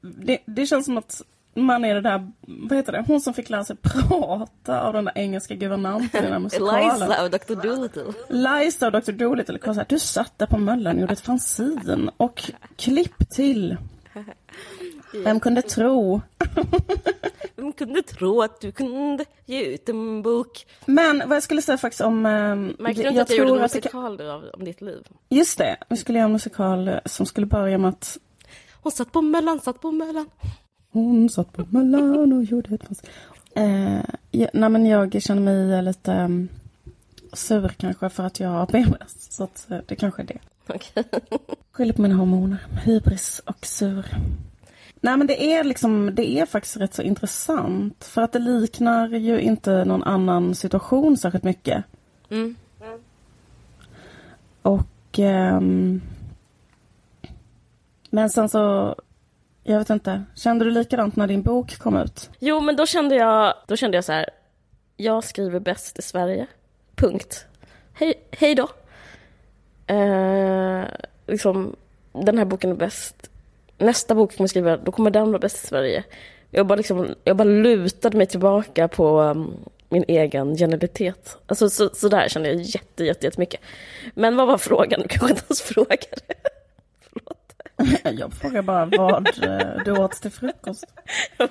det, 0.00 0.38
det 0.46 0.66
känns 0.66 0.84
som 0.84 0.98
att 0.98 1.22
man 1.56 1.84
är 1.84 1.94
det 1.94 2.00
där, 2.00 2.32
vad 2.40 2.78
heter 2.78 2.92
det, 2.92 3.04
hon 3.06 3.20
som 3.20 3.34
fick 3.34 3.50
lära 3.50 3.64
sig 3.64 3.76
prata 3.76 4.80
av 4.80 4.92
den 4.92 5.04
där 5.04 5.12
engelska 5.16 5.54
guvernanten 5.54 6.20
i 6.20 6.22
den 6.22 6.32
här 6.32 6.38
musikalen. 6.42 7.02
Eliza 7.02 7.24
och 7.24 7.30
Dr. 7.30 7.68
Dolittle. 7.68 8.12
Liza 8.28 8.86
och 8.86 8.92
Dr. 8.92 9.12
Dolittle 9.12 9.58
kom 9.58 9.74
så 9.74 9.80
här, 9.80 9.86
du 9.88 9.98
satt 9.98 10.38
där 10.38 10.46
på 10.46 10.58
Möllan 10.58 10.94
och 10.94 11.00
gjorde 11.00 11.12
ett 11.12 11.20
fanzin 11.20 12.10
och 12.16 12.50
klipp 12.76 13.30
till. 13.30 13.76
Vem 15.24 15.40
kunde 15.40 15.62
tro? 15.62 16.20
Vem 17.56 17.72
kunde 17.72 18.02
tro 18.02 18.42
att 18.42 18.60
du 18.60 18.72
kunde 18.72 19.24
ge 19.46 19.62
ut 19.64 19.88
en 19.88 20.22
bok? 20.22 20.66
Men 20.86 21.22
vad 21.28 21.36
jag 21.36 21.42
skulle 21.42 21.62
säga 21.62 21.78
faktiskt 21.78 22.00
om... 22.00 22.26
ehm, 22.26 22.76
Märkte 22.78 23.02
du 23.02 23.08
inte 23.08 23.22
att 23.22 23.30
jag 23.30 23.38
gjorde 23.38 23.50
en 23.50 23.56
kan- 23.56 23.62
musikal 23.62 24.20
av, 24.20 24.44
om 24.54 24.64
ditt 24.64 24.80
liv? 24.80 25.06
Just 25.28 25.58
det, 25.58 25.76
vi 25.88 25.96
skulle 25.96 26.18
göra 26.18 26.26
en 26.26 26.32
musikal 26.32 26.88
eh, 26.88 26.98
som 27.04 27.26
skulle 27.26 27.46
börja 27.46 27.78
med 27.78 27.88
att 27.88 28.18
Hon 28.82 28.92
satt 28.92 29.12
på 29.12 29.22
Möllan, 29.22 29.60
satt 29.60 29.80
på 29.80 29.92
Möllan. 29.92 30.26
Hon 30.92 31.28
satt 31.30 31.52
på 31.52 31.64
Möllan 31.70 32.32
och 32.32 32.44
gjorde 32.44 32.74
ett 32.74 32.84
fast... 32.88 33.06
Eh, 33.54 34.00
ja, 34.30 34.48
nej 34.52 34.68
men 34.68 34.86
jag 34.86 35.22
känner 35.22 35.42
mig 35.42 35.82
lite 35.82 36.12
um, 36.12 36.48
sur 37.32 37.68
kanske 37.68 38.08
för 38.08 38.22
att 38.22 38.40
jag 38.40 38.48
har 38.48 38.66
PMS. 38.66 39.32
Så 39.36 39.44
att, 39.44 39.70
eh, 39.70 39.78
det 39.86 39.96
kanske 39.96 40.22
är 40.22 40.26
det. 40.26 40.38
Okej. 40.68 41.04
Skyller 41.72 41.92
på 41.92 42.02
mina 42.02 42.14
hormoner. 42.14 42.56
Hybris 42.84 43.42
och 43.46 43.66
sur. 43.66 44.06
Nej 45.00 45.16
men 45.16 45.26
det 45.26 45.52
är 45.52 45.64
liksom, 45.64 46.14
det 46.14 46.30
är 46.30 46.46
faktiskt 46.46 46.76
rätt 46.76 46.94
så 46.94 47.02
intressant. 47.02 48.04
För 48.04 48.22
att 48.22 48.32
det 48.32 48.38
liknar 48.38 49.08
ju 49.08 49.40
inte 49.40 49.84
någon 49.84 50.02
annan 50.02 50.54
situation 50.54 51.16
särskilt 51.16 51.44
mycket. 51.44 51.84
Mm. 52.30 52.56
Och... 54.62 55.18
ehm, 55.18 56.00
men 58.10 58.30
sen 58.30 58.48
så... 58.48 58.94
Jag 59.62 59.78
vet 59.78 59.90
inte. 59.90 60.24
Kände 60.34 60.64
du 60.64 60.70
likadant 60.70 61.16
när 61.16 61.26
din 61.26 61.42
bok 61.42 61.78
kom 61.78 61.96
ut? 61.96 62.30
Jo, 62.38 62.60
men 62.60 62.76
då 62.76 62.86
kände 62.86 63.14
jag, 63.14 63.54
då 63.66 63.76
kände 63.76 63.96
jag 63.96 64.04
så 64.04 64.12
här. 64.12 64.30
Jag 64.96 65.24
skriver 65.24 65.60
bäst 65.60 65.98
i 65.98 66.02
Sverige. 66.02 66.46
Punkt. 66.94 67.46
Hej, 67.92 68.14
hej 68.30 68.54
då. 68.54 68.68
Eh, 69.94 70.84
liksom, 71.26 71.76
den 72.12 72.38
här 72.38 72.44
boken 72.44 72.70
är 72.70 72.74
bäst. 72.74 73.30
Nästa 73.78 74.14
bok 74.14 74.32
jag 74.32 74.36
kommer 74.36 74.48
skriva, 74.48 74.76
då 74.76 74.92
kommer 74.92 75.10
den 75.10 75.26
vara 75.26 75.38
bäst 75.38 75.64
i 75.64 75.66
Sverige. 75.66 76.04
Jag 76.50 76.66
bara, 76.66 76.76
liksom, 76.76 77.14
jag 77.24 77.36
bara 77.36 77.48
lutade 77.48 78.16
mig 78.16 78.26
tillbaka 78.26 78.88
på 78.88 79.20
um, 79.20 79.54
min 79.88 80.04
egen 80.08 80.56
genialitet. 80.56 81.36
Alltså 81.46 81.70
så, 81.70 81.90
så 81.94 82.08
där 82.08 82.28
kände 82.28 82.48
jag 82.48 82.60
jätte, 82.60 83.04
jätte, 83.04 83.26
jättemycket. 83.26 83.60
Men 84.14 84.36
vad 84.36 84.46
var 84.46 84.58
frågan? 84.58 85.00
Du 85.02 85.08
kanske 85.08 85.30
inte 85.30 85.44
ens 85.48 85.62
frågade. 85.62 86.16
Förlåt. 87.12 87.52
Jag 88.20 88.32
frågar 88.32 88.62
bara 88.62 88.84
vad 88.84 89.44
eh, 89.44 89.84
du 89.84 89.92
åt 89.92 90.12
till 90.12 90.30
frukost. 90.30 90.84
Ja. 91.38 91.48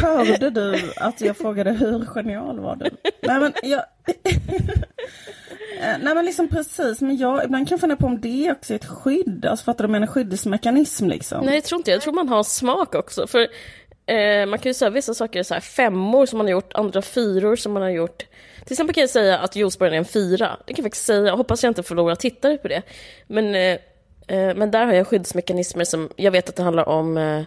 Hörde 0.00 0.50
du 0.50 0.92
att 0.96 1.20
jag 1.20 1.36
frågade 1.36 1.72
hur 1.72 2.04
genial 2.04 2.60
var 2.60 2.76
du? 2.76 2.90
Nej 3.20 3.40
men 3.40 3.52
jag... 3.62 3.84
Eh, 5.78 5.98
nej 6.00 6.14
men 6.14 6.24
liksom 6.24 6.48
precis, 6.48 7.00
men 7.00 7.16
jag 7.16 7.44
ibland 7.44 7.68
kan 7.68 7.74
jag 7.74 7.80
fundera 7.80 7.98
på 7.98 8.06
om 8.06 8.20
det 8.20 8.52
också 8.52 8.72
är 8.72 8.76
ett 8.76 8.84
skydd. 8.84 9.44
Alltså 9.44 9.64
fattar 9.64 9.84
du 9.84 9.90
menar? 9.92 10.06
Skyddsmekanism 10.06 11.08
liksom. 11.08 11.44
Nej, 11.44 11.54
jag 11.54 11.64
tror 11.64 11.78
inte 11.78 11.90
Jag 11.90 12.02
tror 12.02 12.12
man 12.12 12.28
har 12.28 12.42
smak 12.42 12.94
också. 12.94 13.26
För 13.26 13.48
eh, 14.06 14.46
man 14.46 14.58
kan 14.58 14.70
ju 14.70 14.74
säga 14.74 14.90
vissa 14.90 15.14
saker 15.14 15.38
är 15.38 15.42
så 15.42 15.54
här 15.54 15.60
femmor 15.60 16.26
som 16.26 16.36
man 16.36 16.46
har 16.46 16.52
gjort, 16.52 16.72
andra 16.72 17.02
fyror 17.02 17.56
som 17.56 17.72
man 17.72 17.82
har 17.82 17.90
gjort. 17.90 18.18
Till 18.64 18.72
exempel 18.72 18.94
kan 18.94 19.00
jag 19.00 19.10
säga 19.10 19.38
att 19.38 19.56
juiceburgaren 19.56 19.94
är 19.94 19.98
en 19.98 20.04
fyra. 20.04 20.56
Det 20.66 20.74
kan 20.74 20.82
jag 20.82 20.84
faktiskt 20.84 21.06
säga. 21.06 21.26
Jag 21.26 21.36
hoppas 21.36 21.62
jag 21.62 21.70
inte 21.70 21.82
förlorar 21.82 22.14
tittare 22.14 22.56
på 22.56 22.68
det. 22.68 22.82
Men, 23.26 23.54
eh, 23.54 23.78
eh, 24.26 24.54
men 24.54 24.70
där 24.70 24.86
har 24.86 24.92
jag 24.92 25.06
skyddsmekanismer 25.06 25.84
som 25.84 26.08
jag 26.16 26.30
vet 26.30 26.48
att 26.48 26.56
det 26.56 26.62
handlar 26.62 26.88
om 26.88 27.16
eh, 27.16 27.42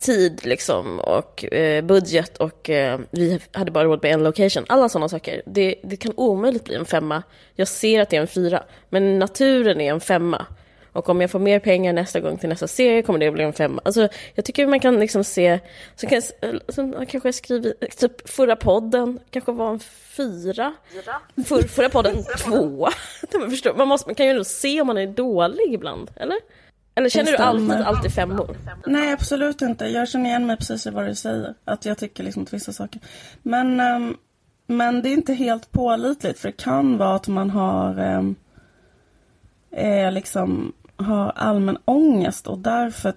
tid 0.00 0.46
liksom 0.46 1.00
och 1.00 1.54
eh, 1.54 1.84
budget 1.84 2.38
och 2.38 2.70
eh, 2.70 3.00
vi 3.10 3.40
hade 3.52 3.70
bara 3.70 3.84
råd 3.84 4.02
med 4.02 4.12
en 4.12 4.22
location. 4.22 4.64
Alla 4.68 4.88
sådana 4.88 5.08
saker. 5.08 5.42
Det, 5.46 5.74
det 5.82 5.96
kan 5.96 6.12
omöjligt 6.16 6.64
bli 6.64 6.74
en 6.74 6.84
femma. 6.84 7.22
Jag 7.54 7.68
ser 7.68 8.00
att 8.00 8.10
det 8.10 8.16
är 8.16 8.20
en 8.20 8.26
fyra, 8.26 8.62
men 8.88 9.18
naturen 9.18 9.80
är 9.80 9.92
en 9.92 10.00
femma. 10.00 10.46
Och 10.92 11.08
om 11.08 11.20
jag 11.20 11.30
får 11.30 11.38
mer 11.38 11.58
pengar 11.58 11.92
nästa 11.92 12.20
gång 12.20 12.38
till 12.38 12.48
nästa 12.48 12.68
serie 12.68 13.02
kommer 13.02 13.18
det 13.18 13.26
att 13.26 13.34
bli 13.34 13.44
en 13.44 13.52
femma. 13.52 13.82
Alltså, 13.84 14.08
jag 14.34 14.44
tycker 14.44 14.66
man 14.66 14.80
kan 14.80 15.00
liksom 15.00 15.24
se, 15.24 15.60
så 15.96 16.06
kan 16.06 16.22
jag, 16.40 16.60
så 16.74 16.92
kanske 17.08 17.28
jag 17.28 17.34
skriver, 17.34 17.74
typ 17.96 18.28
förra 18.28 18.56
podden 18.56 19.18
kanske 19.30 19.52
var 19.52 19.70
en 19.70 19.80
fyra. 20.16 20.74
För, 21.46 21.62
förra 21.62 21.88
podden 21.88 22.24
tvåa. 22.38 22.90
Man, 23.34 23.50
förstår, 23.50 23.74
man, 23.74 23.88
måste, 23.88 24.08
man 24.08 24.14
kan 24.14 24.26
ju 24.26 24.30
ändå 24.30 24.44
se 24.44 24.80
om 24.80 24.86
man 24.86 24.98
är 24.98 25.06
dålig 25.06 25.74
ibland, 25.74 26.10
eller? 26.16 26.36
Eller 26.98 27.08
känner 27.08 27.32
du 27.32 27.36
alltid, 27.36 27.70
alltid 27.70 28.12
femmor? 28.12 28.56
Nej 28.86 29.12
absolut 29.12 29.62
inte. 29.62 29.86
Jag 29.86 30.08
känner 30.08 30.30
igen 30.30 30.46
mig 30.46 30.56
precis 30.56 30.86
i 30.86 30.90
vad 30.90 31.06
du 31.06 31.14
säger. 31.14 31.54
Att 31.64 31.84
jag 31.84 31.98
tycker 31.98 32.24
liksom 32.24 32.42
att 32.42 32.54
vissa 32.54 32.72
saker. 32.72 33.00
Men, 33.42 33.80
ehm, 33.80 34.16
men 34.66 35.02
det 35.02 35.08
är 35.08 35.12
inte 35.12 35.34
helt 35.34 35.72
pålitligt. 35.72 36.38
För 36.38 36.48
det 36.48 36.56
kan 36.56 36.98
vara 36.98 37.14
att 37.14 37.28
man 37.28 37.50
har 37.50 38.00
um, 38.16 38.36
är 39.70 40.10
liksom 40.10 40.72
har 40.96 41.32
allmän 41.36 41.78
ångest 41.84 42.46
och 42.46 42.58
därför 42.58 43.12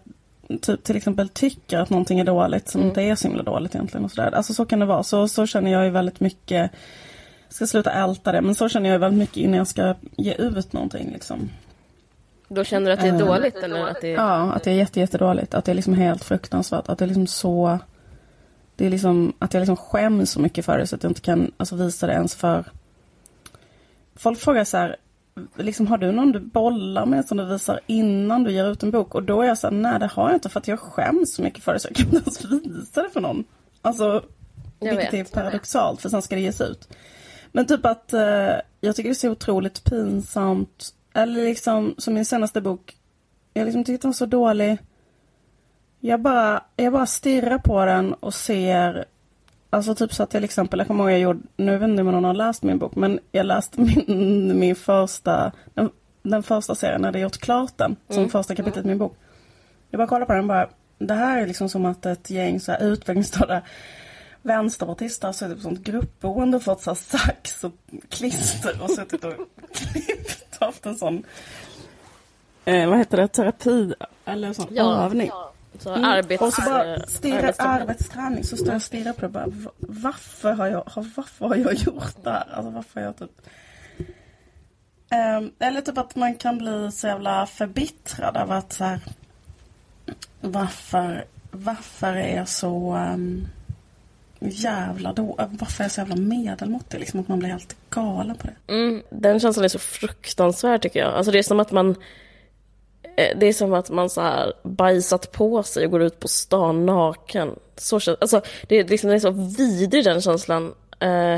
typ 0.61 0.83
till 0.83 0.97
exempel 0.97 1.29
tycker 1.29 1.79
att 1.79 1.89
någonting 1.89 2.19
är 2.19 2.25
dåligt 2.25 2.69
som 2.69 2.81
inte 2.81 3.01
är 3.01 3.15
så 3.15 3.27
himla 3.27 3.43
dåligt 3.43 3.75
egentligen. 3.75 4.05
Och 4.05 4.11
sådär. 4.11 4.31
Alltså 4.31 4.53
så 4.53 4.65
kan 4.65 4.79
det 4.79 4.85
vara. 4.85 5.03
Så, 5.03 5.27
så 5.27 5.45
känner 5.45 5.71
jag 5.71 5.85
ju 5.85 5.89
väldigt 5.89 6.19
mycket. 6.19 6.71
Jag 7.47 7.53
ska 7.53 7.67
sluta 7.67 7.91
älta 7.91 8.31
det 8.31 8.41
men 8.41 8.55
så 8.55 8.69
känner 8.69 8.89
jag 8.89 8.95
ju 8.95 8.99
väldigt 8.99 9.19
mycket 9.19 9.37
innan 9.37 9.57
jag 9.57 9.67
ska 9.67 9.95
ge 10.17 10.33
ut 10.33 10.73
någonting 10.73 11.11
liksom. 11.13 11.49
Då 12.49 12.63
känner 12.63 12.85
du 12.85 12.93
att 12.93 12.99
det 12.99 13.07
är 13.07 13.13
Eh. 13.13 13.27
dåligt 13.27 13.55
eller 13.55 13.87
att 13.87 14.01
det 14.01 14.07
är... 14.07 14.15
Ja, 14.15 14.53
att 14.53 14.63
det 14.63 14.71
är 14.71 14.75
jätte, 14.75 14.99
jättedåligt. 14.99 15.53
Att 15.53 15.65
det 15.65 15.71
är 15.71 15.75
liksom 15.75 15.93
helt 15.93 16.23
fruktansvärt. 16.23 16.89
Att 16.89 16.97
det 16.97 17.05
är 17.05 17.07
liksom 17.07 17.27
så... 17.27 17.79
Det 18.75 18.85
är 18.85 18.89
liksom 18.89 19.33
att 19.39 19.53
jag 19.53 19.61
liksom 19.61 19.77
skäms 19.77 20.31
så 20.31 20.41
mycket 20.41 20.65
för 20.65 20.77
det 20.77 20.87
så 20.87 20.95
att 20.95 21.03
jag 21.03 21.09
inte 21.09 21.21
kan 21.21 21.51
alltså, 21.57 21.75
visa 21.75 22.07
det 22.07 22.13
ens 22.13 22.35
för... 22.35 22.63
Folk 24.15 24.39
frågar 24.39 24.63
så 24.63 24.77
här, 24.77 24.95
liksom, 25.57 25.87
har 25.87 25.97
du 25.97 26.11
någon 26.11 26.31
du 26.31 26.39
bollar 26.39 27.05
med 27.05 27.25
som 27.25 27.37
du 27.37 27.45
visar 27.45 27.79
innan 27.87 28.43
du 28.43 28.51
ger 28.51 28.71
ut 28.71 28.83
en 28.83 28.91
bok? 28.91 29.15
Och 29.15 29.23
då 29.23 29.41
är 29.41 29.47
jag 29.47 29.57
såhär, 29.57 29.73
nej 29.73 29.99
det 29.99 30.07
har 30.07 30.27
jag 30.29 30.35
inte 30.35 30.49
för 30.49 30.59
att 30.59 30.67
jag 30.67 30.79
skäms 30.79 31.35
så 31.35 31.41
mycket 31.41 31.63
för 31.63 31.73
det 31.73 31.79
så 31.79 31.87
jag 31.87 31.95
kan 31.95 32.05
inte 32.05 32.17
ens 32.17 32.45
visa 32.45 33.03
det 33.03 33.09
för 33.09 33.21
någon. 33.21 33.43
Alltså, 33.81 34.23
Jag 34.79 34.95
vilket 34.95 35.13
vet, 35.13 35.29
är 35.29 35.33
paradoxalt 35.33 36.01
för 36.01 36.09
sen 36.09 36.21
ska 36.21 36.35
det 36.35 36.41
ges 36.41 36.61
ut. 36.61 36.89
Men 37.51 37.65
typ 37.65 37.85
att 37.85 38.13
eh, 38.13 38.21
jag 38.81 38.95
tycker 38.95 39.09
det 39.09 39.13
är 39.13 39.13
så 39.13 39.29
otroligt 39.29 39.83
pinsamt. 39.83 40.93
Eller 41.13 41.43
liksom 41.43 41.95
som 41.97 42.13
min 42.13 42.25
senaste 42.25 42.61
bok. 42.61 42.97
Jag 43.53 43.65
liksom 43.65 43.83
tyckte 43.83 44.07
den 44.07 44.09
var 44.09 44.13
så 44.13 44.25
dålig. 44.25 44.77
Jag 45.99 46.21
bara, 46.21 46.63
jag 46.75 46.93
bara 46.93 47.05
stirrar 47.05 47.57
på 47.57 47.85
den 47.85 48.13
och 48.13 48.33
ser 48.33 49.05
Alltså 49.71 49.95
typ 49.95 50.13
så 50.13 50.23
att 50.23 50.29
till 50.29 50.43
exempel, 50.43 50.79
jag 50.79 50.87
kommer 50.87 51.03
ihåg 51.03 51.11
jag 51.11 51.19
gjorde, 51.19 51.39
nu 51.57 51.77
vet 51.77 51.89
inte 51.89 52.01
om 52.01 52.11
någon 52.11 52.23
har 52.23 52.33
läst 52.33 52.63
min 52.63 52.79
bok, 52.79 52.95
men 52.95 53.19
jag 53.31 53.45
läste 53.45 53.81
min, 53.81 54.59
min 54.59 54.75
första, 54.75 55.51
den, 55.73 55.89
den 56.23 56.43
första 56.43 56.75
serien, 56.75 57.03
hade 57.03 57.19
gjort 57.19 57.37
klart 57.37 57.77
den, 57.77 57.95
som 58.09 58.29
första 58.29 58.55
kapitlet 58.55 58.85
i 58.85 58.87
min 58.87 58.97
bok. 58.97 59.17
Jag 59.89 59.99
bara 59.99 60.07
kollade 60.07 60.25
på 60.25 60.33
den 60.33 60.41
och 60.41 60.47
bara, 60.47 60.69
det 60.97 61.13
här 61.13 61.41
är 61.41 61.47
liksom 61.47 61.69
som 61.69 61.85
att 61.85 62.05
ett 62.05 62.29
gäng 62.29 62.59
så 62.59 62.71
här 62.71 62.83
utvecklingsstörda 62.83 63.61
vänsterpartister 64.41 65.27
har 65.27 65.33
suttit 65.33 65.55
på 65.57 65.63
sånt 65.63 65.79
gruppboende 65.79 66.57
och 66.57 66.63
fått 66.63 66.81
så 66.81 66.89
här 66.89 66.95
sax 66.95 67.63
och 67.63 67.73
klister 68.09 68.83
och 68.83 68.91
suttit 68.91 69.23
och 69.23 69.33
klippt 69.73 70.48
haft 70.59 70.85
en 70.85 70.95
sån, 70.97 71.23
eh, 72.65 72.89
vad 72.89 72.97
heter 72.97 73.17
det, 73.17 73.27
terapi 73.27 73.93
eller 74.25 74.53
sån 74.53 74.77
övning. 74.77 75.31
Så 75.79 75.89
Mm. 75.93 76.05
arbets... 76.05 76.41
och 76.41 76.53
så 76.53 76.61
bara 76.61 76.95
eh, 76.95 77.03
stirra, 77.07 77.53
arbetsträning. 77.57 78.43
Så 78.43 78.55
står 78.57 78.67
jag 78.67 78.75
och 78.75 78.81
stirrar 78.81 79.13
på 79.13 79.21
det 79.21 79.29
bara. 79.29 79.45
"Va- 79.47 79.71
Varför 79.79 80.53
har 80.53 80.67
jag, 80.67 80.83
varför 81.15 81.47
har 81.47 81.55
jag 81.55 81.73
gjort 81.73 82.23
det 82.23 82.29
här? 82.29 82.47
Alltså 82.53 82.69
varför 82.71 82.99
har 82.99 83.07
jag 83.07 83.17
typ... 83.17 83.41
Ehm, 85.11 85.51
eller 85.59 85.81
typ 85.81 85.97
att 85.97 86.15
man 86.15 86.35
kan 86.35 86.57
bli 86.57 86.91
så 86.91 87.07
jävla 87.07 87.45
förbittrad 87.45 88.37
av 88.37 88.51
att 88.51 88.73
så 88.73 88.83
här, 88.83 88.99
Varför, 90.41 91.25
varför 91.51 92.13
är 92.15 92.35
jag 92.35 92.47
så 92.49 92.95
um, 92.95 93.47
jävla 94.39 95.13
då, 95.13 95.35
Varför 95.37 95.83
är 95.83 95.85
jag 95.85 95.91
så 95.91 96.01
jävla 96.01 96.15
medelmåttig? 96.15 96.99
Liksom 96.99 97.19
att 97.19 97.27
man 97.27 97.39
blir 97.39 97.49
helt 97.49 97.75
galen 97.89 98.35
på 98.35 98.47
det. 98.47 98.73
Mm, 98.73 99.01
den 99.09 99.39
känslan 99.39 99.63
är 99.65 99.69
så 99.69 99.79
fruktansvärd 99.79 100.81
tycker 100.81 100.99
jag. 100.99 101.13
Alltså 101.13 101.31
det 101.31 101.39
är 101.39 101.43
som 101.43 101.59
att 101.59 101.71
man 101.71 101.89
eh, 103.17 103.37
det 103.39 103.45
är 103.45 103.53
som 103.53 103.73
att 103.73 103.89
man 103.89 104.09
så 104.09 104.21
här 104.21 104.53
bajsat 104.63 105.31
på 105.31 105.63
sig 105.63 105.85
och 105.85 105.91
går 105.91 106.01
ut 106.01 106.19
på 106.19 106.27
stan 106.27 106.85
naken. 106.85 107.55
Så 107.75 107.99
känns, 107.99 108.17
alltså, 108.21 108.41
det, 108.67 108.75
är 108.75 108.87
liksom, 108.87 109.09
det 109.09 109.15
är 109.15 109.19
så 109.19 109.53
vidrig 109.57 110.03
den 110.03 110.21
känslan. 110.21 110.73
Eh, 110.99 111.37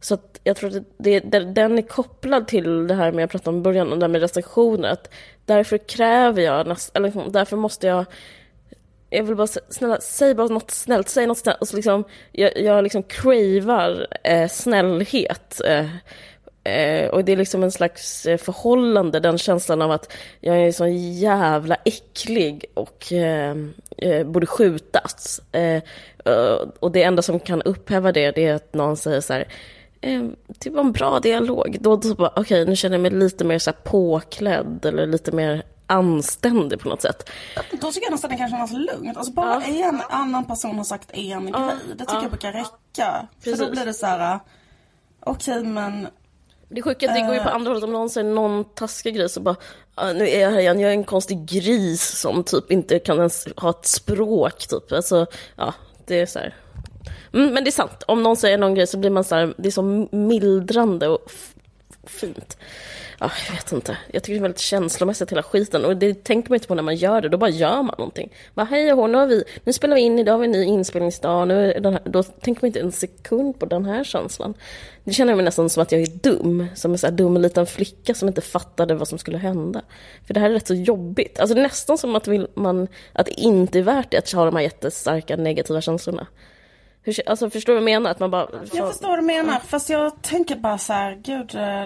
så 0.00 0.14
att 0.14 0.40
jag 0.44 0.56
tror 0.56 0.76
att 0.76 0.82
det, 0.98 1.20
det, 1.20 1.38
den 1.40 1.78
är 1.78 1.82
kopplad 1.82 2.48
till 2.48 2.86
det 2.86 2.94
här 2.94 3.12
med 3.12 3.22
jag 3.22 3.30
pratade 3.30 3.50
om 3.50 3.60
i 3.60 3.62
början, 3.62 3.92
om 3.92 3.98
det 3.98 4.04
här 4.04 4.10
med 4.10 4.20
restriktioner. 4.20 4.88
Att 4.88 5.14
därför 5.44 5.78
kräver 5.78 6.42
jag, 6.42 6.66
näst, 6.66 6.96
eller 6.96 7.08
liksom, 7.08 7.32
därför 7.32 7.56
måste 7.56 7.86
jag 7.86 8.04
jag 9.12 9.22
vill 9.22 9.36
bara 9.36 9.46
snälla, 9.46 10.00
säg 10.00 10.34
bara 10.34 10.48
något 10.48 10.70
snällt, 10.70 11.08
säg 11.08 11.26
något 11.26 11.38
snällt. 11.38 11.60
Och 11.60 11.68
så 11.68 11.76
liksom, 11.76 12.04
jag, 12.32 12.60
jag 12.60 12.82
liksom 12.82 13.02
cravar 13.02 14.06
eh, 14.24 14.48
snällhet. 14.48 15.60
Eh, 15.64 15.86
eh, 16.74 17.08
och 17.08 17.24
det 17.24 17.32
är 17.32 17.36
liksom 17.36 17.62
en 17.62 17.72
slags 17.72 18.26
eh, 18.26 18.38
förhållande, 18.38 19.20
den 19.20 19.38
känslan 19.38 19.82
av 19.82 19.90
att 19.90 20.12
jag 20.40 20.56
är 20.56 20.72
så 20.72 20.86
jävla 21.20 21.76
äcklig 21.84 22.64
och 22.74 23.12
eh, 23.12 23.56
eh, 23.96 24.26
borde 24.26 24.46
skjutas. 24.46 25.40
Eh, 25.52 25.82
och 26.78 26.92
det 26.92 27.02
enda 27.02 27.22
som 27.22 27.40
kan 27.40 27.62
upphäva 27.62 28.12
det, 28.12 28.30
det 28.30 28.46
är 28.46 28.54
att 28.54 28.74
någon 28.74 28.96
säger 28.96 29.20
så 29.20 29.32
här, 29.32 29.48
ehm, 30.00 30.36
det 30.46 30.70
var 30.70 30.80
en 30.80 30.92
bra 30.92 31.20
dialog. 31.20 31.76
Då, 31.80 31.96
då 31.96 32.14
bara, 32.14 32.32
okej, 32.36 32.66
nu 32.66 32.76
känner 32.76 32.94
jag 32.94 33.02
mig 33.02 33.10
lite 33.10 33.44
mer 33.44 33.58
så 33.58 33.70
här 33.70 33.78
påklädd 33.84 34.84
eller 34.84 35.06
lite 35.06 35.32
mer 35.32 35.62
anständig 35.92 36.80
på 36.80 36.88
något 36.88 37.02
sätt. 37.02 37.30
Då 37.80 37.92
tycker 37.92 38.06
jag 38.06 38.10
nästan 38.12 38.30
det 38.30 38.36
kan 38.36 38.50
kännas 38.50 38.72
lugnt. 38.72 39.16
Alltså 39.16 39.32
bara 39.32 39.62
en 39.64 40.00
annan 40.08 40.44
person 40.44 40.76
har 40.76 40.84
sagt 40.84 41.10
en 41.12 41.52
grej. 41.52 41.62
Det 41.88 41.98
tycker 41.98 42.14
jag 42.22 42.30
brukar 42.30 42.52
räcka. 42.52 42.68
För 43.40 43.50
Precis. 43.50 43.58
då 43.66 43.70
blir 43.70 43.84
det 43.84 43.94
så 43.94 44.06
här. 44.06 44.38
Okej 45.20 45.64
men 45.64 46.08
Det 46.68 46.82
sjuka 46.82 47.06
är 47.06 47.10
att 47.10 47.16
det 47.16 47.20
går 47.22 47.34
ju 47.34 47.40
på 47.40 47.48
Eh. 47.48 47.54
andra 47.54 47.70
hållet. 47.70 47.84
Om 47.84 47.92
någon 47.92 48.10
säger 48.10 48.30
någon 48.34 48.64
taskig 48.64 49.14
grej 49.16 49.28
så 49.28 49.40
bara, 49.40 49.56
"Ah, 49.94 50.12
nu 50.12 50.28
är 50.28 50.40
jag 50.40 50.50
här 50.50 50.58
igen, 50.58 50.80
jag 50.80 50.88
är 50.90 50.94
en 50.94 51.04
konstig 51.04 51.46
gris 51.46 52.18
som 52.20 52.44
typ 52.44 52.70
inte 52.70 52.98
kan 52.98 53.18
ens 53.18 53.46
ha 53.56 53.70
ett 53.70 53.86
språk 53.86 54.66
typ. 54.68 54.92
Alltså, 54.92 55.26
ja, 55.56 55.74
det 56.06 56.20
är 56.20 56.26
så 56.26 56.38
här. 56.38 56.54
Mm, 57.34 57.54
men 57.54 57.64
det 57.64 57.70
är 57.70 57.72
sant, 57.72 58.02
om 58.08 58.22
någon 58.22 58.36
säger 58.36 58.58
någon 58.58 58.74
grej 58.74 58.86
så 58.86 58.98
blir 58.98 59.10
man 59.10 59.24
så 59.24 59.34
här, 59.34 59.54
det 59.58 59.68
är 59.68 59.70
så 59.72 60.06
mildrande 60.16 61.08
och 61.08 61.32
fint. 62.04 62.56
Ja, 63.20 63.30
jag 63.48 63.54
vet 63.54 63.72
inte. 63.72 63.96
Jag 64.12 64.22
tycker 64.22 64.34
det 64.34 64.38
är 64.38 64.42
väldigt 64.42 64.58
känslomässigt 64.58 65.32
hela 65.32 65.42
skiten 65.42 65.84
och 65.84 65.96
det 65.96 66.24
tänker 66.24 66.50
man 66.50 66.56
inte 66.56 66.68
på 66.68 66.74
när 66.74 66.82
man 66.82 66.96
gör 66.96 67.20
det, 67.20 67.28
då 67.28 67.38
bara 67.38 67.50
gör 67.50 67.82
man 67.82 67.94
någonting. 67.98 68.32
Bara 68.54 68.66
hej 68.66 68.92
och 68.92 68.98
hå, 68.98 69.06
nu, 69.06 69.18
har 69.18 69.26
vi, 69.26 69.44
nu 69.64 69.72
spelar 69.72 69.96
vi 69.96 70.02
in, 70.02 70.18
idag 70.18 70.32
har 70.32 70.38
vi 70.38 70.44
en 70.44 70.52
ny 70.52 70.64
inspelningsdag, 70.64 71.48
nu 71.48 71.72
den 71.80 71.92
här, 71.92 72.02
då 72.04 72.22
tänker 72.22 72.62
man 72.62 72.66
inte 72.66 72.80
en 72.80 72.92
sekund 72.92 73.58
på 73.58 73.66
den 73.66 73.84
här 73.84 74.04
känslan. 74.04 74.54
Det 75.04 75.12
känner 75.12 75.32
jag 75.32 75.36
mig 75.36 75.44
nästan 75.44 75.70
som 75.70 75.82
att 75.82 75.92
jag 75.92 76.00
är 76.00 76.06
dum, 76.06 76.66
som 76.74 76.92
en 76.92 76.98
så 76.98 77.06
här 77.06 77.14
dum 77.14 77.36
liten 77.36 77.66
flicka 77.66 78.14
som 78.14 78.28
inte 78.28 78.40
fattade 78.40 78.94
vad 78.94 79.08
som 79.08 79.18
skulle 79.18 79.38
hända. 79.38 79.82
För 80.26 80.34
det 80.34 80.40
här 80.40 80.50
är 80.50 80.54
rätt 80.54 80.66
så 80.66 80.74
jobbigt. 80.74 81.40
Alltså 81.40 81.54
det 81.54 81.60
är 81.60 81.62
nästan 81.62 81.98
som 81.98 82.16
att, 82.16 82.28
vill 82.28 82.46
man, 82.54 82.88
att 83.12 83.26
det 83.26 83.40
inte 83.40 83.78
är 83.78 83.82
värt 83.82 84.10
det 84.10 84.18
att 84.18 84.32
ha 84.32 84.44
de 84.44 84.56
här 84.56 84.62
jättestarka 84.62 85.36
negativa 85.36 85.80
känslorna. 85.80 86.26
Hur, 87.02 87.28
alltså 87.28 87.50
förstår 87.50 87.72
du 87.72 87.80
vad 87.80 87.90
jag 87.90 88.02
menar? 88.02 88.10
Att 88.10 88.20
man 88.20 88.30
bara... 88.30 88.46
Jag 88.72 88.88
förstår 88.92 89.08
vad 89.08 89.18
du 89.18 89.22
menar. 89.22 89.58
Fast 89.58 89.90
jag 89.90 90.22
tänker 90.22 90.56
bara 90.56 90.78
så 90.78 90.92
här, 90.92 91.14
gud. 91.22 91.54
eh, 91.54 91.84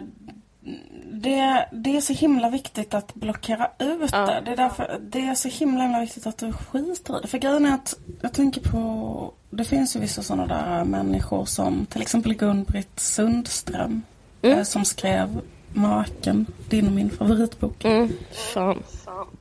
Det, 1.13 1.69
det 1.73 1.97
är 1.97 2.01
så 2.01 2.13
himla 2.13 2.51
viktigt 2.51 2.95
att 2.95 3.15
blockera 3.15 3.71
ut 3.79 4.11
det. 4.13 4.43
Det 4.45 4.51
är, 4.51 4.57
därför, 4.57 4.99
det 5.01 5.21
är 5.27 5.35
så 5.35 5.49
himla, 5.49 5.83
himla 5.83 6.01
viktigt 6.01 6.27
att 6.27 6.39
du 6.39 6.53
skiter 6.53 7.19
i 7.19 7.21
det. 7.23 7.29
För 7.29 7.39
grejen 7.39 7.67
är 7.67 7.75
att 7.75 7.95
jag 8.21 8.33
tänker 8.33 8.61
på... 8.61 9.33
Det 9.51 9.65
finns 9.65 9.97
ju 9.97 10.01
vissa 10.01 10.23
sådana 10.23 10.47
där 10.47 10.85
människor 10.85 11.45
som 11.45 11.87
till 11.87 12.03
exempel 12.03 12.35
Gun-Britt 12.35 13.01
Sundström. 13.01 14.03
eh, 14.43 14.63
Som 14.63 14.85
skrev 14.85 15.41
Maken, 15.73 16.47
din 16.69 16.87
och 16.87 16.93
min 16.93 17.11
favoritbok. 17.11 17.85
Mm, 17.85 18.13
fan. 18.55 18.83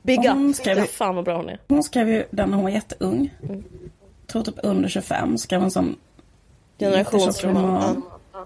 Big 0.02 0.18
Hon 0.28 0.50
up! 0.50 0.56
skrev- 0.56 0.84
Fan 0.86 1.14
vad 1.14 1.24
bra 1.24 1.36
hon 1.36 1.48
är. 1.48 1.58
Hon 1.68 1.82
skrev 1.82 2.08
ju 2.08 2.24
den 2.30 2.48
när 2.50 2.56
hon 2.56 2.64
var 2.64 2.70
jätteung. 2.70 3.34
Tror 4.36 4.44
typ 4.44 4.58
under 4.62 4.88
25. 4.88 5.38
Skrev 5.38 5.62
en 5.62 5.70
sån 5.70 5.96
Generationsroman. 6.78 8.02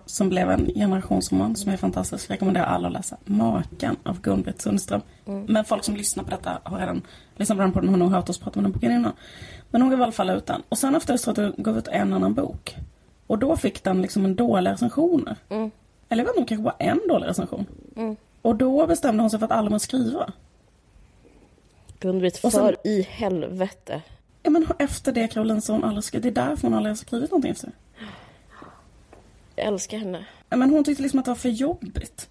Som 0.06 0.28
blev 0.28 0.50
en 0.50 0.66
generationsroman 0.74 1.56
som 1.56 1.72
är 1.72 1.76
fantastisk. 1.76 2.30
Rekommenderar 2.30 2.64
alla 2.66 2.88
att 2.88 2.92
läsa. 2.94 3.16
Maken 3.24 3.96
av 4.02 4.20
Gun-Britt 4.20 4.60
Sundström. 4.62 5.00
Men 5.24 5.64
folk 5.64 5.84
som 5.84 5.96
lyssnar 5.96 6.24
på 6.24 6.30
detta 6.30 6.58
har 6.62 6.78
redan 6.78 7.02
lyssnat 7.36 7.58
på 7.58 7.62
den 7.62 7.72
på 7.72 7.80
den 7.80 7.88
har 7.88 7.96
nog 7.96 8.10
hört 8.10 8.28
oss 8.28 8.38
prata 8.38 8.58
om 8.58 8.62
den 8.62 8.72
boken 8.72 8.92
innan. 8.92 9.12
Men 9.70 9.82
hon 9.82 9.90
gav 9.90 10.00
i 10.00 10.02
alla 10.02 10.12
fall 10.12 10.30
ut 10.30 10.46
den. 10.46 10.62
Och 10.68 10.78
sen 10.78 10.94
efter 10.94 11.12
det 11.12 11.18
så 11.18 11.52
gav 11.56 11.78
ut 11.78 11.88
en 11.88 12.12
annan 12.12 12.34
bok. 12.34 12.76
Och 13.26 13.38
då 13.38 13.56
fick 13.56 13.84
den 13.84 14.02
liksom 14.02 14.24
en 14.24 14.34
dålig 14.34 14.70
recensioner. 14.70 15.36
Eller 16.08 16.24
jag 16.24 16.28
vet 16.30 16.36
inte, 16.36 16.48
kanske 16.48 16.62
bara 16.64 16.76
en 16.78 17.00
dålig 17.08 17.26
recension. 17.28 17.66
Och 18.42 18.56
då 18.56 18.86
bestämde 18.86 19.22
hon 19.22 19.30
sig 19.30 19.38
för 19.38 19.46
att 19.46 19.52
aldrig 19.52 19.70
mer 19.72 19.78
skriva. 19.78 20.32
Gun-Britt, 22.00 22.44
Och 22.44 22.52
sen- 22.52 22.60
för 22.60 22.76
i 22.84 23.02
helvete. 23.02 24.02
Ja 24.42 24.50
men 24.50 24.66
efter 24.78 25.12
det 25.12 25.28
Caroline 25.28 25.62
har 25.68 25.74
hon 25.74 25.84
aldrig 25.84 26.04
skrivit. 26.04 26.34
Det 26.34 26.40
är 26.40 26.46
därför 26.46 26.62
hon 26.68 26.74
aldrig 26.74 26.90
har 26.90 26.96
skrivit 26.96 27.30
någonting 27.30 27.50
efter. 27.50 27.70
Jag 29.56 29.66
älskar 29.66 29.98
henne. 29.98 30.24
Ja, 30.48 30.56
Men 30.56 30.70
hon 30.70 30.84
tyckte 30.84 31.02
liksom 31.02 31.18
att 31.18 31.24
det 31.24 31.30
var 31.30 31.36
för 31.36 31.48
jobbigt. 31.48 32.28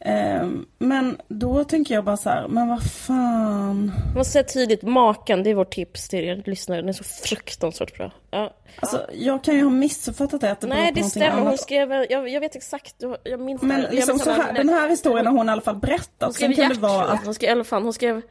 Ehm, 0.00 0.66
men 0.78 1.20
då 1.28 1.64
tänker 1.64 1.94
jag 1.94 2.04
bara 2.04 2.16
så 2.16 2.30
här, 2.30 2.48
men 2.48 2.68
vad 2.68 2.82
fan. 2.90 3.92
Man 4.14 4.24
säga 4.24 4.44
tydligt, 4.44 4.82
maken, 4.82 5.42
det 5.42 5.50
är 5.50 5.54
vårt 5.54 5.74
tips 5.74 6.08
till 6.08 6.18
er 6.18 6.42
lyssnare. 6.46 6.80
Den 6.80 6.88
är 6.88 6.92
så 6.92 7.04
fruktansvärt 7.04 7.96
bra. 7.96 8.10
Ja. 8.30 8.54
Alltså, 8.80 9.06
jag 9.12 9.44
kan 9.44 9.54
ju 9.54 9.62
ha 9.62 9.70
missuppfattat 9.70 10.40
det. 10.40 10.50
Att 10.52 10.60
det 10.60 10.66
Nej, 10.66 10.92
det 10.94 11.04
stämmer. 11.04 11.30
Hon 11.30 11.46
annat. 11.46 11.60
skrev, 11.60 11.92
jag, 11.92 12.28
jag 12.28 12.40
vet 12.40 12.56
exakt, 12.56 12.94
jag, 12.98 13.16
jag 13.24 13.40
minns 13.40 13.62
Men 13.62 13.70
här. 13.70 13.82
Jag 13.82 13.94
liksom 13.94 14.12
minns 14.14 14.24
så 14.24 14.30
här, 14.30 14.52
den 14.52 14.68
här 14.68 14.88
historien 14.88 15.26
har 15.26 15.32
hon 15.32 15.48
i 15.48 15.52
alla 15.52 15.62
fall 15.62 15.74
Hon 15.74 15.80
berättat. 15.80 16.34
skrev 16.34 16.46
Sen 16.46 16.56
kan 16.56 16.68
det 16.68 16.80
vara 16.80 17.20
Hon 17.24 17.34
skrev, 17.34 17.64
fan, 17.64 17.82
hon 17.82 17.92
skrev, 17.92 18.22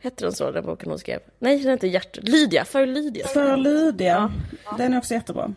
hette 0.00 0.24
den 0.24 0.32
så 0.32 0.50
den 0.50 0.66
boken 0.66 0.90
hon 0.90 0.98
skrev? 0.98 1.20
Nej, 1.38 1.58
den 1.58 1.70
hette 1.70 1.88
Gertrud. 1.88 2.28
Lydia, 2.28 2.64
för 2.64 2.86
Lydia. 2.86 3.26
för 3.26 3.56
Lydia, 3.56 4.32
den 4.78 4.92
är 4.94 4.98
också 4.98 5.14
jättebra. 5.14 5.54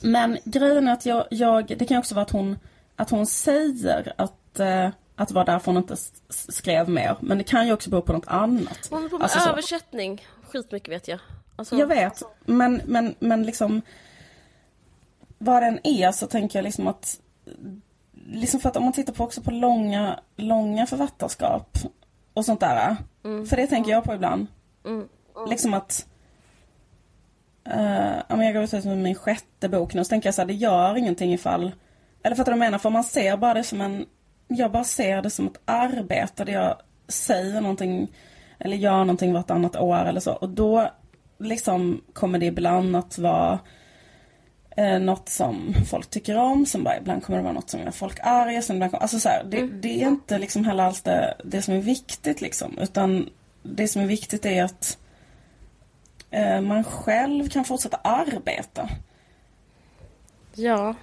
Men 0.00 0.38
grejen 0.44 0.88
är 0.88 0.92
att 0.92 1.06
jag, 1.06 1.24
jag, 1.30 1.66
det 1.78 1.84
kan 1.84 1.98
också 1.98 2.14
vara 2.14 2.22
att 2.24 2.30
hon, 2.30 2.58
att 2.96 3.10
hon 3.10 3.26
säger 3.26 4.12
att, 4.18 4.60
eh, 4.60 4.88
att 5.16 5.28
det 5.28 5.34
var 5.34 5.44
därför 5.44 5.72
hon 5.72 5.76
inte 5.82 5.96
skrev 6.28 6.88
mer. 6.88 7.16
Men 7.20 7.38
det 7.38 7.44
kan 7.44 7.66
ju 7.66 7.72
också 7.72 7.90
bero 7.90 8.02
på 8.02 8.12
något 8.12 8.26
annat. 8.28 8.88
Hon 8.90 9.10
på 9.10 9.18
med 9.18 9.22
Alltså 9.22 9.38
så. 9.40 9.48
översättning. 9.50 10.26
Skitmycket 10.48 10.92
vet 10.94 11.08
jag. 11.08 11.18
Alltså, 11.56 11.76
Jag 11.76 11.86
vet, 11.86 12.22
men, 12.44 12.80
men, 12.84 13.14
men 13.18 13.42
liksom 13.42 13.82
vad 15.38 15.62
den 15.62 15.78
är 15.86 16.12
så 16.12 16.26
tänker 16.26 16.58
jag 16.58 16.64
liksom 16.64 16.86
att 16.86 17.20
liksom 18.26 18.60
för 18.60 18.68
att 18.68 18.76
om 18.76 18.84
man 18.84 18.92
tittar 18.92 19.12
på 19.12 19.24
också 19.24 19.42
på 19.42 19.50
långa, 19.50 20.20
långa 20.36 20.86
författarskap 20.86 21.78
och 22.38 22.44
sånt 22.44 22.60
där. 22.60 22.96
För 23.22 23.56
det 23.56 23.66
tänker 23.66 23.90
jag 23.90 24.04
på 24.04 24.14
ibland. 24.14 24.46
Liksom 25.48 25.74
att 25.74 26.06
uh, 27.68 28.42
jag 28.44 28.54
går 28.54 28.62
ut 28.62 28.84
med 28.84 28.98
min 28.98 29.14
sjätte 29.14 29.68
bok 29.68 29.94
nu 29.94 30.04
så 30.04 30.08
tänker 30.08 30.26
jag 30.26 30.34
så 30.34 30.40
här, 30.40 30.46
det 30.46 30.54
gör 30.54 30.96
ingenting 30.96 31.32
ifall 31.32 31.72
eller 32.22 32.36
för 32.36 32.42
att 32.42 32.46
du 32.46 32.54
menar, 32.54 32.78
för 32.78 32.90
man 32.90 33.04
ser 33.04 33.36
bara 33.36 33.54
det 33.54 33.64
som 33.64 33.80
en 33.80 34.06
jag 34.48 34.72
bara 34.72 34.84
ser 34.84 35.22
det 35.22 35.30
som 35.30 35.46
ett 35.46 35.60
arbete 35.64 36.44
där 36.44 36.52
jag 36.52 36.76
säger 37.08 37.60
någonting 37.60 38.12
eller 38.58 38.76
gör 38.76 38.98
någonting 38.98 39.32
vartannat 39.32 39.76
år 39.76 40.04
eller 40.04 40.20
så. 40.20 40.32
Och 40.32 40.48
då 40.48 40.90
liksom 41.38 42.04
kommer 42.12 42.38
det 42.38 42.46
ibland 42.46 42.96
att 42.96 43.18
vara 43.18 43.58
eh, 44.78 44.98
något 45.00 45.28
som 45.28 45.74
folk 45.90 46.10
tycker 46.10 46.36
om. 46.36 46.66
Som 46.66 46.84
bara, 46.84 46.96
ibland 46.98 47.24
kommer 47.24 47.36
det 47.38 47.42
vara 47.42 47.52
något 47.54 47.70
som 47.70 47.80
gör 47.80 47.90
folk 47.90 48.18
arga. 48.22 48.62
Som 48.62 48.76
ibland, 48.76 48.94
alltså 48.94 49.18
så 49.20 49.28
här, 49.28 49.44
det, 49.44 49.58
Mm. 49.58 49.80
det 49.80 49.88
är 50.02 50.08
inte 50.08 50.38
liksom 50.38 50.64
heller 50.64 50.84
alls 50.84 51.02
det, 51.02 51.34
det 51.44 51.62
som 51.62 51.74
är 51.74 51.78
viktigt 51.80 52.40
liksom. 52.40 52.78
Utan 52.78 53.28
det 53.62 53.88
som 53.88 54.02
är 54.02 54.06
viktigt 54.06 54.46
är 54.46 54.64
att 54.64 54.98
eh, 56.30 56.60
man 56.60 56.84
själv 56.84 57.48
kan 57.48 57.64
fortsätta 57.64 57.96
arbeta. 57.96 58.88
Ja. 60.54 60.94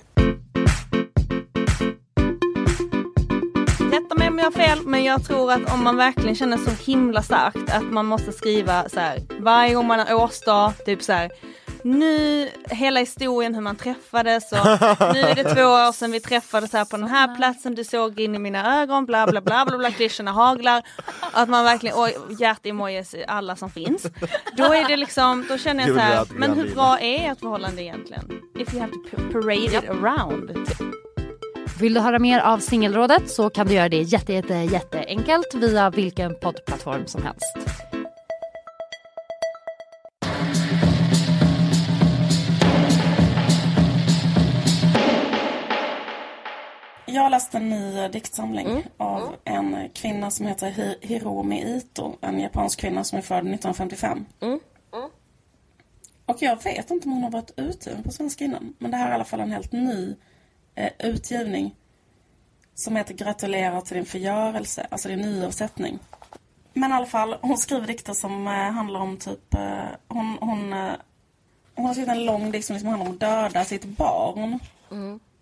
Rätta 3.91 4.15
mig 4.17 4.27
om 4.27 4.37
jag 4.39 4.45
har 4.45 4.51
fel, 4.51 4.79
men 4.85 5.03
jag 5.03 5.23
tror 5.25 5.51
att 5.51 5.73
om 5.73 5.83
man 5.83 5.95
verkligen 5.97 6.35
känner 6.35 6.57
så 6.57 6.91
himla 6.91 7.21
starkt 7.21 7.73
att 7.73 7.83
man 7.83 8.05
måste 8.05 8.31
skriva 8.31 8.89
så 8.89 8.99
här 8.99 9.19
varje 9.39 9.73
gång 9.73 9.87
man 9.87 9.99
har 9.99 10.13
årsdag, 10.13 10.73
typ 10.85 11.01
så 11.03 11.13
här 11.13 11.31
nu, 11.85 12.49
hela 12.69 12.99
historien 12.99 13.55
hur 13.55 13.61
man 13.61 13.75
träffades 13.75 14.51
och 14.51 14.57
nu 15.13 15.19
är 15.19 15.35
det 15.35 15.43
två 15.43 15.61
år 15.61 15.91
sedan 15.91 16.11
vi 16.11 16.19
träffades 16.19 16.73
här 16.73 16.85
på 16.85 16.97
den 16.97 17.07
här 17.07 17.35
platsen, 17.35 17.75
du 17.75 17.83
såg 17.83 18.19
in 18.19 18.35
i 18.35 18.39
mina 18.39 18.81
ögon, 18.81 19.05
bla 19.05 19.27
bla 19.27 19.41
bla 19.41 19.65
bla 19.65 19.77
bla, 19.77 19.91
klyschorna 19.91 20.31
haglar. 20.31 20.83
Att 21.31 21.49
man 21.49 21.63
verkligen, 21.63 21.97
och 21.97 22.09
hjärt-emojis 22.39 23.15
alla 23.27 23.55
som 23.55 23.69
finns. 23.69 24.03
Då 24.57 24.63
är 24.63 24.87
det 24.87 24.97
liksom, 24.97 25.45
då 25.49 25.57
känner 25.57 25.87
jag 25.87 25.95
så 25.95 26.01
här, 26.01 26.25
men 26.29 26.53
hur 26.53 26.75
bra 26.75 26.99
är 26.99 27.31
ett 27.31 27.39
förhållande 27.39 27.83
egentligen? 27.83 28.31
If 28.59 28.73
you 28.73 28.81
have 28.81 28.91
to 28.91 29.17
parade 29.31 29.65
it 29.65 29.89
around. 29.89 30.51
Vill 31.79 31.93
du 31.93 31.99
höra 31.99 32.19
mer 32.19 32.39
av 32.39 32.57
Singelrådet 32.57 33.29
så 33.29 33.49
kan 33.49 33.67
du 33.67 33.73
göra 33.73 33.89
det 33.89 34.01
jätte, 34.01 34.33
jätte, 34.33 34.53
jätteenkelt 34.53 35.53
via 35.55 35.89
vilken 35.89 36.39
poddplattform 36.39 37.07
som 37.07 37.23
helst. 37.23 37.57
Jag 47.15 47.31
läste 47.31 47.57
en 47.57 47.69
ny 47.69 48.07
diktsamling 48.07 48.83
av 48.97 49.35
en 49.43 49.89
kvinna 49.93 50.31
som 50.31 50.45
heter 50.45 50.71
Hi- 50.71 50.97
Hiromi 51.01 51.77
Ito. 51.77 52.15
En 52.21 52.39
japansk 52.39 52.79
kvinna 52.79 53.03
som 53.03 53.17
är 53.17 53.21
född 53.21 53.37
1955. 53.37 54.25
Och 56.25 56.37
jag 56.41 56.63
vet 56.63 56.91
inte 56.91 57.07
om 57.07 57.13
hon 57.13 57.23
har 57.23 57.31
varit 57.31 57.51
utgiven 57.57 58.03
på 58.03 58.11
svenska 58.11 58.45
innan. 58.45 58.73
Men 58.77 58.91
det 58.91 58.97
här 58.97 59.07
är 59.07 59.11
i 59.11 59.15
alla 59.15 59.23
fall 59.25 59.39
en 59.39 59.51
helt 59.51 59.71
ny 59.71 60.15
eh, 60.75 60.91
utgivning. 60.99 61.75
Som 62.73 62.95
heter 62.95 63.13
Gratulerar 63.13 63.81
till 63.81 63.95
din 63.95 64.05
förgörelse. 64.05 64.87
Alltså 64.89 65.07
det 65.07 65.13
är 65.13 65.17
en 65.17 65.21
nyöversättning. 65.31 65.99
Men 66.73 66.91
i 66.91 66.93
alla 66.93 67.05
fall, 67.05 67.35
hon 67.41 67.57
skriver 67.57 67.87
dikter 67.87 68.13
som 68.13 68.47
eh, 68.47 68.53
handlar 68.53 68.99
om 68.99 69.17
typ... 69.17 69.53
Eh, 69.53 69.83
hon, 70.07 70.37
hon, 70.41 70.73
eh, 70.73 70.91
hon 71.75 71.85
har 71.85 71.93
skrivit 71.93 72.11
en 72.11 72.25
lång 72.25 72.51
dikt 72.51 72.65
som 72.65 72.73
liksom 72.73 72.89
handlar 72.89 73.07
om 73.07 73.13
att 73.13 73.19
döda 73.19 73.65
sitt 73.65 73.85
barn. 73.85 74.59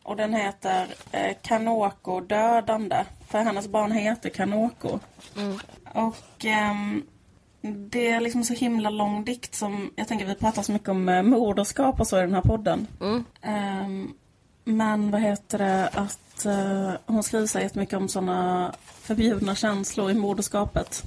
Och 0.04 0.16
den 0.16 0.34
heter 0.34 0.88
eh, 1.12 1.36
Kanoko 1.42 2.20
dödande. 2.20 3.06
För 3.28 3.40
hennes 3.40 3.68
barn 3.68 3.92
heter 3.92 4.30
Kanoko. 4.30 5.00
Och 5.94 6.46
ehm, 6.46 7.04
det 7.62 8.10
är 8.10 8.22
liksom 8.22 8.44
så 8.44 8.54
himla 8.54 8.90
lång 8.90 9.26
dikt 9.26 9.56
som... 9.56 9.92
Jag 9.96 10.08
tänker 10.08 10.26
vi 10.26 10.36
pratar 10.36 10.62
så 10.62 10.72
mycket 10.72 10.90
om 10.90 11.10
eh, 11.10 11.24
moderskap 11.24 12.00
och 12.00 12.08
så 12.08 12.18
i 12.18 12.22
den 12.22 12.34
här 12.34 12.42
podden. 12.42 12.88
Ehm, 13.42 14.14
men 14.64 15.12
vad 15.12 15.22
heter 15.22 15.58
det 15.58 15.88
att 15.88 16.46
eh, 16.46 16.92
hon 17.06 17.24
skriver 17.24 17.48
så 17.48 17.60
jättemycket 17.60 17.98
om 17.98 18.10
såna 18.10 18.74
förbjudna 18.84 19.56
känslor 19.56 20.12
i 20.12 20.14
moderskapet. 20.14 21.04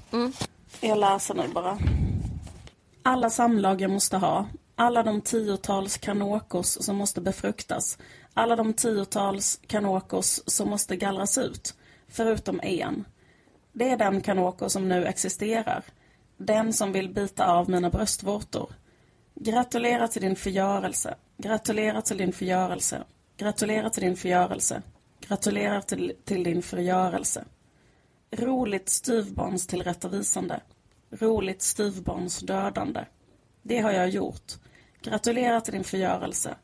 Jag 0.80 0.98
läser 0.98 1.35
nu 1.35 1.48
bara. 1.48 1.78
Alla 3.02 3.30
samlag 3.30 3.80
jag 3.80 3.90
måste 3.90 4.16
ha. 4.16 4.46
Alla 4.76 5.02
de 5.02 5.20
tiotals 5.20 5.96
kanokos 5.98 6.85
som 6.85 6.96
måste 6.96 7.20
befruktas. 7.20 7.98
Alla 8.38 8.57
de 8.57 8.72
tiotals 8.72 9.61
kanokos 9.66 10.42
som 10.46 10.70
måste 10.70 10.96
gallras 10.96 11.38
ut. 11.38 11.75
Förutom 12.09 12.61
en. 12.62 13.05
Det 13.72 13.90
är 13.90 13.96
den 13.96 14.20
kanoko 14.20 14.68
som 14.68 14.88
nu 14.88 15.07
existerar. 15.07 15.85
Den 16.37 16.72
som 16.72 16.92
vill 16.92 17.14
bita 17.14 17.46
av 17.46 17.70
mina 17.70 17.90
bröstvårtor. 17.90 18.72
Gratulerar 19.35 20.07
till 20.07 20.22
din 20.22 20.37
förgörelse. 20.37 21.14
Gratulerar 21.37 22.01
till 22.01 22.16
din 22.16 22.33
förgörelse. 22.33 23.05
Gratulerar 23.37 23.88
till 23.88 24.03
din 24.03 24.16
förgörelse. 24.16 24.83
Gratulerar 25.20 25.81
till, 25.81 26.12
till 26.25 26.44
din 26.44 26.62
förgörelse. 26.62 27.44
Roligt 28.31 28.88
styvbarns 28.88 29.66
tillrättavisande. 29.66 30.61
Roligt 31.11 31.62
styvbarns 31.62 32.38
dödande. 32.38 33.05
Det 33.62 33.81
har 33.81 33.92
jag 33.92 34.09
gjort. 34.09 34.53
Gratulerar 35.03 35.61
till 35.61 35.72
din 35.72 35.85
förgörelse. 35.85 36.57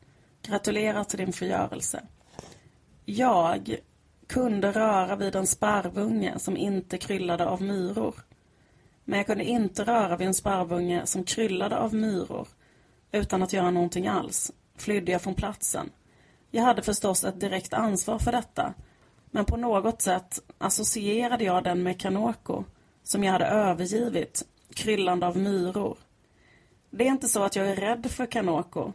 Gratulerar 0.47 1.03
till 1.03 1.19
din 1.19 1.33
förgörelse. 1.33 2.03
Jag 3.05 3.77
kunde 4.27 4.71
röra 4.71 5.15
vid 5.15 5.35
en 5.35 5.47
sparvunge 5.47 6.39
som 6.39 6.57
inte 6.57 6.97
kryllade 6.97 7.45
av 7.45 7.61
myror. 7.61 8.15
Men 9.05 9.17
jag 9.17 9.27
kunde 9.27 9.43
inte 9.43 9.83
röra 9.83 10.17
vid 10.17 10.27
en 10.27 10.33
sparvunge 10.33 11.05
som 11.05 11.23
kryllade 11.23 11.77
av 11.77 11.93
myror. 11.93 12.47
Utan 13.11 13.43
att 13.43 13.53
göra 13.53 13.71
någonting 13.71 14.07
alls 14.07 14.51
flydde 14.77 15.11
jag 15.11 15.21
från 15.21 15.35
platsen. 15.35 15.89
Jag 16.51 16.63
hade 16.63 16.81
förstås 16.81 17.23
ett 17.23 17.39
direkt 17.39 17.73
ansvar 17.73 18.19
för 18.19 18.31
detta. 18.31 18.73
Men 19.31 19.45
på 19.45 19.57
något 19.57 20.01
sätt 20.01 20.39
associerade 20.57 21.43
jag 21.43 21.63
den 21.63 21.83
med 21.83 21.99
Kanoko, 21.99 22.63
som 23.03 23.23
jag 23.23 23.31
hade 23.31 23.45
övergivit, 23.45 24.45
kryllande 24.73 25.27
av 25.27 25.37
myror. 25.37 25.97
Det 26.89 27.03
är 27.03 27.09
inte 27.09 27.27
så 27.27 27.43
att 27.43 27.55
jag 27.55 27.67
är 27.67 27.75
rädd 27.75 28.11
för 28.11 28.25
Kanoko. 28.25 28.93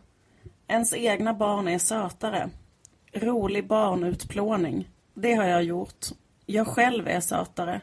Ens 0.70 0.92
egna 0.92 1.34
barn 1.34 1.68
är 1.68 1.78
sötare. 1.78 2.50
Rolig 3.12 3.66
barnutplåning. 3.66 4.88
Det 5.14 5.34
har 5.34 5.44
jag 5.44 5.64
gjort. 5.64 6.06
Jag 6.46 6.66
själv 6.66 7.08
är 7.08 7.20
sötare. 7.20 7.80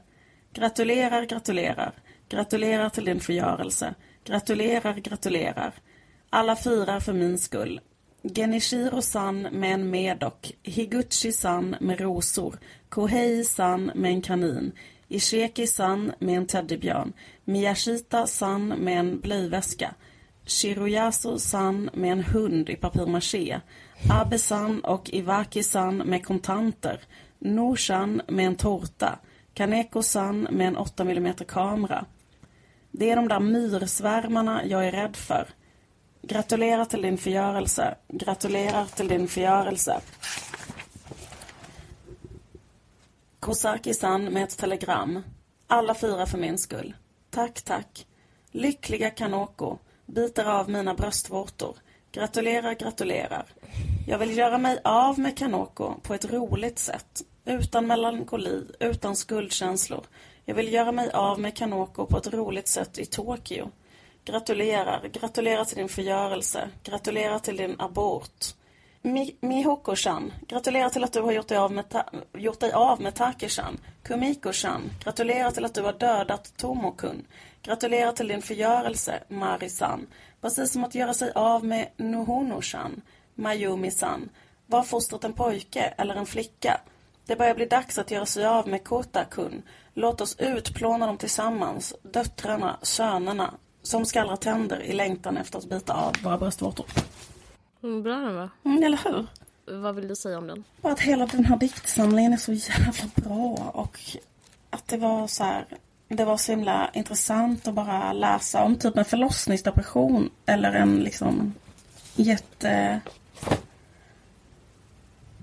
Gratulerar, 0.54 1.26
gratulerar. 1.26 1.92
Gratulerar 2.30 2.90
till 2.90 3.06
din 3.06 3.20
förgörelse. 3.20 3.96
Gratulerar, 4.24 4.94
gratulerar. 4.94 5.74
Alla 6.30 6.56
firar 6.56 7.00
för 7.00 7.14
min 7.14 7.38
skull. 7.38 7.82
Genichiro-san 8.24 9.42
med 9.42 9.74
en 9.74 9.90
medok. 9.90 10.52
Higuchi-san 10.64 11.76
med 11.80 12.02
rosor. 12.02 12.60
Kohei-san 12.90 13.92
med 13.96 14.12
en 14.12 14.22
kanin. 14.22 14.72
Isheki-san 15.08 16.12
med 16.20 16.38
en 16.38 16.48
teddybjörn. 16.48 17.14
Miyashita-san 17.46 18.68
med 18.68 19.00
en 19.00 19.20
blöjväska. 19.20 19.96
Shiroyasu-san 20.46 21.90
med 21.94 22.12
en 22.12 22.24
hund 22.24 22.70
i 22.70 22.76
papier-maché. 22.76 23.62
Abe-san 24.10 24.80
och 24.80 25.10
Iwaki-san 25.10 25.98
med 25.98 26.26
kontanter. 26.26 27.00
Noshan 27.40 28.22
med 28.28 28.46
en 28.46 28.56
tårta. 28.56 29.20
Kaneko-san 29.54 30.48
med 30.52 30.68
en 30.68 30.78
8 30.78 31.04
mm 31.04 31.34
kamera. 31.34 32.06
Det 32.92 33.12
är 33.12 33.16
de 33.16 33.28
där 33.28 33.40
myrsvärmarna 33.40 34.66
jag 34.66 34.88
är 34.88 34.92
rädd 34.92 35.16
för. 35.16 35.48
Gratulerar 36.22 36.86
till 36.86 37.02
din 37.02 37.18
förgörelse. 37.18 37.96
Gratulerar 38.08 38.86
till 38.86 39.08
din 39.08 39.28
förgörelse. 39.28 40.02
Kosaki-san 43.40 44.26
med 44.26 44.44
ett 44.44 44.58
telegram. 44.58 45.24
Alla 45.68 45.96
fyra 45.96 46.26
för 46.26 46.38
min 46.38 46.58
skull. 46.58 46.96
Tack, 47.30 47.62
tack. 47.62 48.08
Lyckliga 48.52 49.10
Kanoko. 49.10 49.78
Biter 50.06 50.46
av 50.46 50.70
mina 50.70 50.94
bröstvårtor. 50.94 51.78
Gratulerar, 52.12 52.74
gratulerar. 52.74 53.46
Jag 54.08 54.18
vill 54.18 54.38
göra 54.38 54.58
mig 54.58 54.80
av 54.84 55.20
med 55.20 55.38
Kanoko 55.38 55.94
på 56.02 56.14
ett 56.14 56.32
roligt 56.32 56.80
sätt. 56.80 57.22
Utan 57.46 57.88
melankoli, 57.88 58.64
utan 58.80 59.16
skuldkänslor. 59.16 60.06
Jag 60.46 60.56
vill 60.56 60.74
göra 60.74 60.92
mig 60.92 61.12
av 61.12 61.40
med 61.40 61.56
Kanoko 61.56 62.06
på 62.06 62.18
ett 62.18 62.34
roligt 62.34 62.68
sätt 62.68 62.98
i 62.98 63.06
Tokyo. 63.06 63.70
Gratulerar, 64.26 65.08
gratulerar 65.14 65.66
till 65.66 65.78
din 65.78 65.90
förgörelse. 65.90 66.70
Gratulerar 66.84 67.40
till 67.40 67.58
din 67.58 67.76
abort. 67.80 68.46
Mi- 69.06 69.36
Mihoko-san, 69.42 70.34
gratulerar 70.48 70.90
till 70.90 71.04
att 71.04 71.14
du 71.14 71.22
har 71.22 71.32
gjort 71.32 71.48
dig 71.48 71.58
av 71.58 71.72
med, 71.72 71.90
ta- 71.90 72.10
gjort 72.34 72.60
dig 72.60 72.72
av 72.72 73.02
med 73.02 73.14
Take-chan. 73.14 73.78
Kumiko-san, 74.04 74.82
gratulerar 75.04 75.52
till 75.52 75.66
att 75.66 75.74
du 75.74 75.82
har 75.82 75.94
dödat 75.94 76.58
Tomokun. 76.58 77.26
Gratulerar 77.62 78.12
till 78.12 78.28
din 78.28 78.42
förgörelse, 78.42 79.24
Mari-san. 79.28 80.08
Precis 80.42 80.72
som 80.72 80.84
att 80.84 80.96
göra 80.96 81.14
sig 81.14 81.32
av 81.36 81.66
med 81.66 81.88
Nohono-san, 81.98 83.02
Mayumi-san. 83.36 84.30
Var 84.68 84.84
fostret 84.84 85.24
en 85.24 85.34
pojke 85.34 85.94
eller 85.98 86.16
en 86.16 86.26
flicka? 86.26 86.82
Det 87.26 87.36
börjar 87.36 87.56
bli 87.56 87.66
dags 87.66 87.98
att 87.98 88.12
göra 88.12 88.26
sig 88.26 88.46
av 88.46 88.68
med 88.68 88.84
Kota-kun. 88.84 89.62
Låt 89.94 90.22
oss 90.22 90.36
utplåna 90.40 91.08
dem 91.08 91.18
tillsammans, 91.18 91.94
döttrarna, 92.02 92.78
sönerna, 92.82 93.54
som 93.84 94.06
skallrar 94.06 94.36
tänder 94.36 94.80
i 94.84 94.94
längtan 94.94 95.38
efter 95.38 95.58
att 95.58 95.66
bita 95.70 95.94
av 95.94 96.14
våra 96.24 96.38
bröstvårtor. 96.38 96.86
Mm, 97.86 98.04
bra 98.04 98.16
den 98.16 98.36
var. 98.36 98.50
Mm, 98.64 98.84
eller 98.84 98.98
hur? 99.04 99.26
vad 99.82 99.96
vill 99.96 100.08
du 100.08 100.16
säga 100.16 100.38
om 100.38 100.48
den? 100.48 100.64
Bara 100.82 100.94
att 100.94 101.00
hela 101.00 101.26
den 101.26 101.46
här 101.46 101.58
diktsamlingen 101.58 102.34
är 102.34 102.38
så 102.38 102.54
jävla 102.54 103.10
bra 103.16 103.72
och 103.74 104.00
att 104.70 104.88
det 104.88 104.98
var 104.98 105.28
så 105.28 105.44
här, 105.44 105.66
det 106.08 106.26
var 106.26 106.38
så 106.38 106.52
himla 106.52 106.90
intressant 106.94 107.68
att 107.68 107.74
bara 107.74 108.14
läsa 108.14 108.64
om 108.64 108.76
typ 108.76 108.98
en 108.98 109.06
förlossningsdepression 109.06 110.30
eller 110.46 110.74
en 110.74 110.96
liksom 111.00 111.54
jätte... 112.16 113.02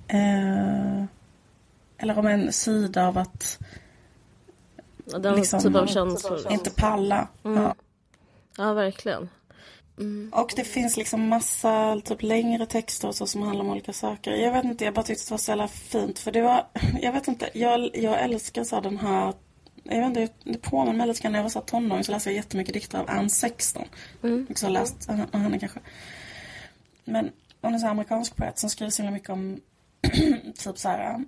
Eh, 0.09 1.05
eller 1.99 2.19
om 2.19 2.27
en 2.27 2.53
sida 2.53 3.07
av 3.07 3.19
att 3.19 3.59
Den 5.05 5.35
Liksom, 5.37 5.61
typ 5.61 5.77
av 5.77 5.87
känslor. 5.87 6.53
inte 6.53 6.71
palla. 6.71 7.29
Ja. 7.43 7.75
Ja, 8.57 8.73
verkligen. 8.73 9.29
Och 10.33 10.53
det 10.57 10.65
finns 10.65 10.97
liksom 10.97 11.29
massa 11.29 12.01
typ 12.05 12.23
längre 12.23 12.67
texter 12.67 13.09
och 13.09 13.15
så 13.15 13.27
som 13.27 13.43
handlar 13.43 13.65
om 13.65 13.71
olika 13.71 13.93
saker. 13.93 14.33
Jag 14.33 14.53
vet 14.53 14.65
inte, 14.65 14.85
jag 14.85 14.95
bara 14.95 15.03
tyckte 15.03 15.25
det 15.25 15.31
var 15.31 15.39
så 15.39 15.51
jävla 15.51 15.69
fint. 15.69 16.19
För 16.19 16.33
det 16.33 16.43
var, 16.43 16.67
jag 17.03 17.13
vet 17.13 17.29
inte, 17.29 17.51
jag, 17.55 17.91
jag 17.97 18.21
älskar 18.21 18.65
så 18.65 18.75
här 18.77 18.83
den 18.83 18.99
här 18.99 19.35
jag 19.85 19.97
vet 19.97 20.07
inte, 20.07 20.35
det 20.45 20.59
påminner 20.59 20.99
mig 20.99 21.07
lite 21.07 21.23
grann 21.23 21.33
när 21.33 21.39
jag 21.39 21.45
var 21.45 21.51
så 21.51 21.59
här 21.59 21.67
tonåring 21.67 22.05
så 22.05 22.13
läste 22.13 22.31
jag 22.31 22.37
jättemycket 22.37 22.75
dikter 22.75 22.99
av 22.99 23.11
Anne 23.11 23.31
Sexton. 23.31 23.85
Mm. 24.23 24.47
Också 24.51 24.69
läst 24.69 25.09
av 25.09 25.41
henne 25.41 25.59
kanske. 25.59 25.81
Men 27.05 27.31
hon 27.61 27.75
är 27.75 27.79
så 27.79 27.87
amerikansk 27.87 28.37
poet 28.37 28.59
som 28.59 28.71
skriver 28.71 28.91
så 28.91 29.03
himla 29.03 29.15
mycket 29.15 29.31
om 29.31 29.61
typ 30.59 30.79
så 30.79 30.89
här 30.89 31.25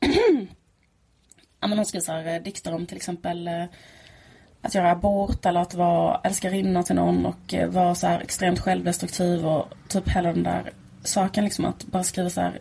ja, 1.60 1.68
men 1.68 1.78
hon 1.78 1.86
skriver 1.86 2.04
så 2.04 2.12
här, 2.12 2.40
dikter 2.40 2.74
om 2.74 2.86
till 2.86 2.96
exempel 2.96 3.48
eh, 3.48 3.64
att 4.62 4.74
göra 4.74 4.90
abort 4.90 5.46
eller 5.46 5.60
att 5.60 5.74
vara 5.74 6.20
älskarinna 6.24 6.82
till 6.82 6.96
någon 6.96 7.26
och 7.26 7.54
eh, 7.54 7.68
vara 7.68 7.94
så 7.94 8.06
här 8.06 8.20
extremt 8.20 8.60
självdestruktiv 8.60 9.46
och 9.46 9.68
typ 9.88 10.08
hela 10.08 10.32
den 10.32 10.42
där 10.42 10.72
saken 11.04 11.44
liksom 11.44 11.64
att 11.64 11.84
bara 11.84 12.02
skriva 12.02 12.30
så 12.30 12.40
här 12.40 12.60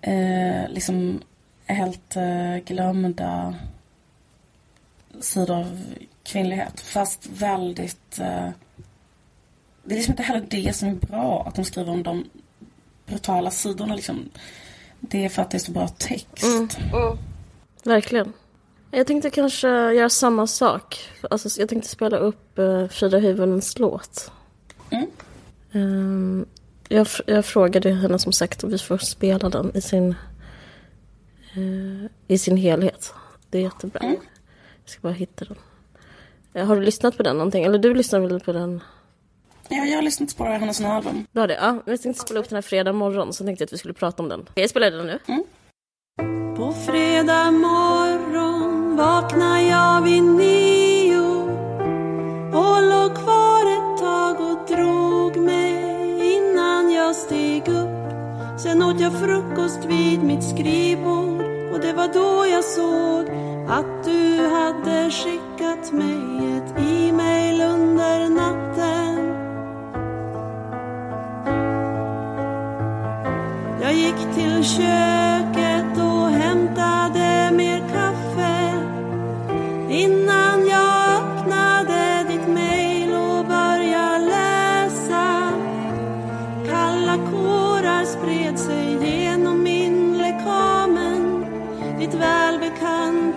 eh, 0.00 0.68
liksom 0.68 1.22
helt 1.66 2.16
eh, 2.16 2.56
glömda 2.56 3.54
sidor 5.20 5.56
av 5.56 5.84
kvinnlighet 6.22 6.80
fast 6.80 7.26
väldigt 7.26 8.18
eh, 8.18 8.48
det 9.84 9.94
är 9.94 9.96
liksom 9.96 10.12
inte 10.12 10.22
heller 10.22 10.46
det 10.50 10.76
som 10.76 10.88
är 10.88 10.94
bra 10.94 11.44
att 11.46 11.54
de 11.54 11.64
skriver 11.64 11.92
om 11.92 12.02
de 12.02 12.24
brutala 13.06 13.50
sidorna 13.50 13.94
liksom 13.94 14.30
det 15.00 15.24
är 15.24 15.28
för 15.28 15.42
att 15.42 15.50
det 15.50 15.56
är 15.56 15.58
så 15.58 15.72
bra 15.72 15.88
text. 15.88 16.78
Verkligen. 17.84 18.32
Jag 18.96 19.06
tänkte 19.06 19.30
kanske 19.30 19.68
göra 19.68 20.08
samma 20.08 20.46
sak. 20.46 21.10
Alltså, 21.30 21.60
jag 21.60 21.68
tänkte 21.68 21.88
spela 21.88 22.16
upp 22.16 22.58
uh, 22.58 22.88
Frida 22.88 23.18
Hyvönens 23.18 23.78
låt. 23.78 24.32
Mm. 24.90 25.06
Ehm, 25.72 26.46
jag, 26.88 27.06
jag 27.26 27.44
frågade 27.44 27.90
henne 27.90 28.18
som 28.18 28.32
sagt 28.32 28.64
om 28.64 28.70
vi 28.70 28.78
får 28.78 28.98
spela 28.98 29.48
den 29.48 29.76
i 29.76 29.80
sin, 29.80 30.14
eh, 31.54 32.10
i 32.28 32.38
sin 32.38 32.56
helhet. 32.56 33.14
Det 33.50 33.58
är 33.58 33.62
jättebra. 33.62 34.00
Jag 34.02 34.18
ska 34.84 35.00
bara 35.00 35.12
hitta 35.12 35.44
den. 35.44 35.56
Eh, 36.52 36.66
har 36.66 36.76
du 36.76 36.82
lyssnat 36.82 37.16
på 37.16 37.22
den 37.22 37.36
någonting? 37.36 37.64
Eller 37.64 37.78
du 37.78 37.94
lyssnar 37.94 38.20
väl 38.20 38.40
på 38.40 38.52
den? 38.52 38.82
Ja, 39.68 39.84
jag 39.84 39.96
har 39.96 40.02
lyssnat 40.02 40.36
på 40.36 40.44
hennes 40.44 40.80
nya 40.80 40.92
album. 40.92 41.26
Du 41.32 41.40
har 41.40 41.48
det? 41.48 41.54
Ja, 41.54 41.82
jag 41.86 42.02
tänkte 42.02 42.22
spela 42.22 42.40
upp 42.40 42.48
den 42.48 42.56
här 42.56 42.62
fredag 42.62 42.92
morgon 42.92 43.32
så 43.32 43.44
tänkte 43.44 43.62
jag 43.62 43.66
att 43.66 43.72
vi 43.72 43.78
skulle 43.78 43.94
prata 43.94 44.22
om 44.22 44.28
den. 44.28 44.48
Jag 44.54 44.70
spelar 44.70 44.90
den 44.90 45.06
nu. 45.06 45.18
På 46.56 46.72
fredag 46.72 47.50
morgon 47.50 48.03
vaknar 48.96 49.60
jag 49.60 50.02
vid 50.02 50.22
nio 50.22 51.20
och 52.52 52.82
låg 52.82 53.14
kvar 53.14 53.64
ett 53.76 54.00
tag 54.00 54.36
och 54.40 54.76
drog 54.76 55.36
mig 55.36 56.34
innan 56.36 56.92
jag 56.92 57.16
steg 57.16 57.68
upp. 57.68 58.60
Sen 58.60 58.82
åt 58.82 59.00
jag 59.00 59.12
frukost 59.12 59.84
vid 59.84 60.22
mitt 60.22 60.44
skrivbord 60.44 61.40
och 61.72 61.80
det 61.80 61.92
var 61.92 62.08
då 62.14 62.46
jag 62.46 62.64
såg 62.64 63.26
att 63.68 64.04
du 64.04 64.46
hade 64.46 65.10
skickat 65.10 65.92
mig 65.92 66.56
ett 66.56 66.74
e-mail 66.78 67.60
under 67.60 68.28
natten. 68.28 69.34
Jag 73.80 73.92
gick 73.94 74.34
till 74.34 74.64
köket 74.64 75.63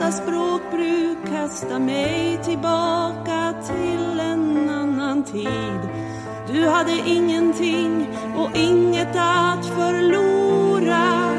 välbekanta 0.08 0.12
språkbruk 0.12 1.18
kasta 1.30 1.80
mig 1.80 2.40
tillbaka 2.44 3.54
till 3.68 4.20
en 4.20 4.70
annan 4.70 5.24
tid. 5.24 5.80
Du 6.48 6.68
hade 6.68 6.92
ingenting 7.06 8.08
och 8.38 8.58
inget 8.58 9.16
att 9.16 9.66
förlora 9.66 11.32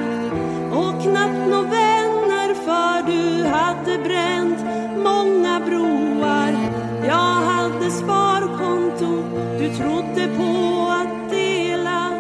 och 0.73 1.03
knappt 1.03 1.49
några 1.51 1.63
vänner 1.63 2.55
för 2.55 3.03
du 3.07 3.45
hade 3.45 3.99
bränt 3.99 4.59
många 4.97 5.61
broar. 5.61 6.53
Jag 7.07 7.41
hade 7.53 7.91
sparkonto, 7.91 9.25
du 9.59 9.77
trodde 9.77 10.29
på 10.37 10.87
att 10.91 11.31
dela. 11.31 12.13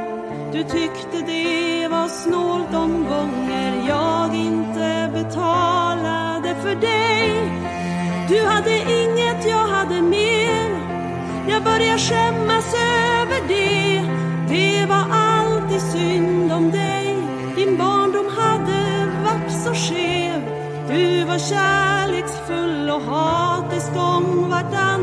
Du 0.52 0.62
tyckte 0.62 1.22
det 1.26 1.88
var 1.88 2.08
snålt 2.08 2.74
om 2.74 3.04
gången 3.04 3.47
för 6.68 6.74
dig. 6.74 7.30
Du 8.28 8.46
hade 8.46 8.74
inget, 9.00 9.46
jag 9.46 9.66
hade 9.76 10.02
mer. 10.02 10.68
Jag 11.48 11.62
börjar 11.64 11.98
skämmas 11.98 12.74
över 12.74 13.40
det. 13.48 14.02
Det 14.48 14.86
var 14.86 15.04
alltid 15.10 15.82
synd 15.82 16.52
om 16.52 16.70
dig. 16.70 17.16
Din 17.56 17.76
barndom 17.76 18.26
hade 18.40 19.06
varit 19.24 19.52
så 19.64 19.74
skev. 19.74 20.40
Du 20.88 21.24
var 21.24 21.38
kärleksfull 21.38 22.90
och 22.90 23.02
hatisk 23.02 23.90
om 23.96 24.50
vartannat. 24.50 24.97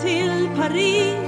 Till 0.00 0.48
Paris. 0.56 1.21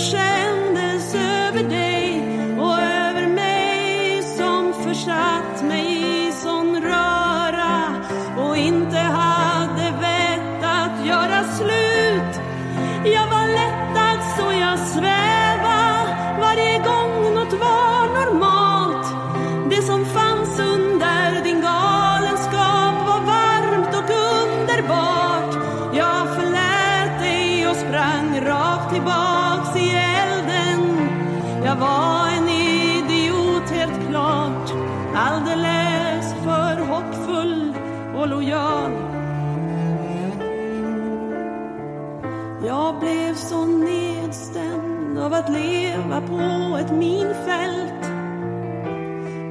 Jag 0.00 0.29
ett 46.90 46.96
minfält. 46.96 48.04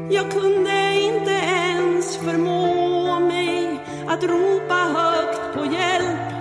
Jag 0.10 0.32
kunde 0.32 1.02
inte 1.02 1.32
ens 1.32 2.18
förmå 2.18 3.20
mig 3.20 3.80
att 4.08 4.24
ropa 4.24 4.76
högt 4.76 5.54
på 5.54 5.66
hjälp. 5.66 6.34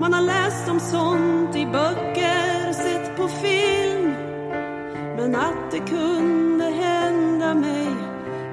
Man 0.00 0.12
har 0.12 0.22
läst 0.22 0.68
om 0.68 0.80
sånt 0.80 1.56
i 1.56 1.66
böcker, 1.66 2.72
sett 2.72 3.16
på 3.16 3.28
film. 3.28 4.14
Men 5.16 5.34
att 5.34 5.70
det 5.70 5.78
kunde 5.78 6.64
hända 6.64 7.54
mig, 7.54 7.88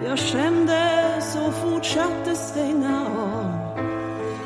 jag 0.06 0.20
skämdes 0.20 1.36
och 1.36 1.54
fortsatte 1.54 2.36
stänga 2.36 3.06
av. 3.06 3.66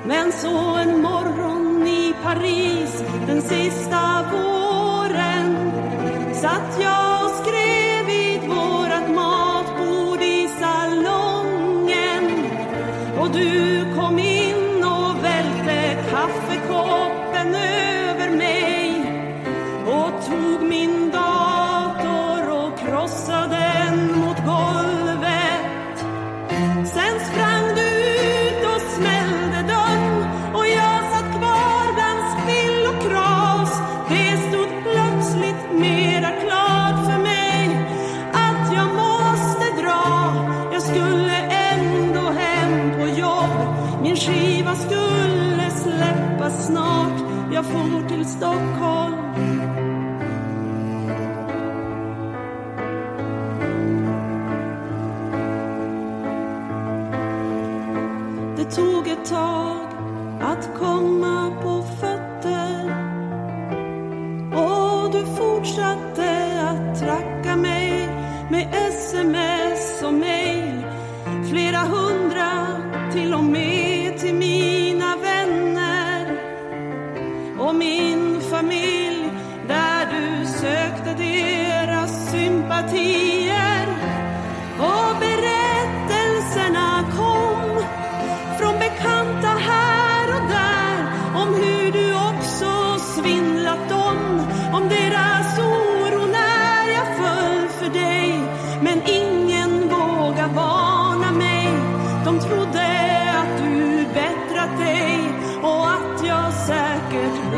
Men 0.06 0.32
så 0.32 0.76
en 0.76 1.02
morgon 1.02 1.88
i 1.88 2.14
Paris 2.24 3.04
den 3.28 3.42
sista 3.42 4.09
och 13.30 13.36
du 13.36 13.86
kom 13.96 14.20
in 14.20 14.84
och 14.84 15.24
välte 15.24 16.04
kaffekoppen 16.10 17.56
över 17.56 18.30
mig 18.38 19.04
och 19.86 20.26
tog 20.26 20.70
min 20.70 21.12
dag. 21.12 21.29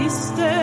triste. 0.01 0.60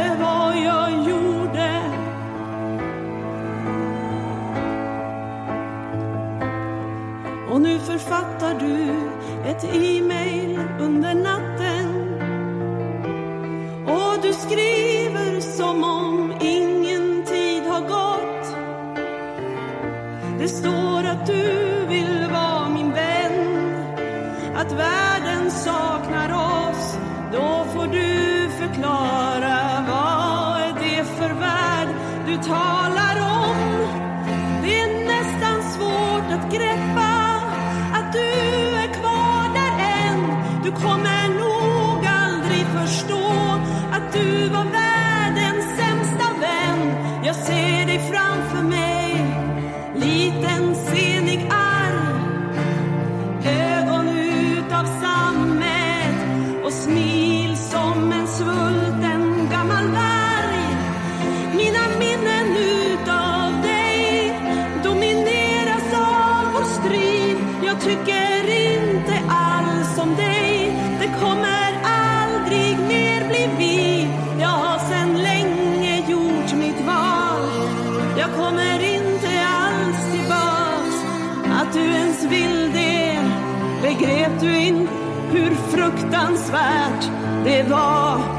Var. 87.99 88.38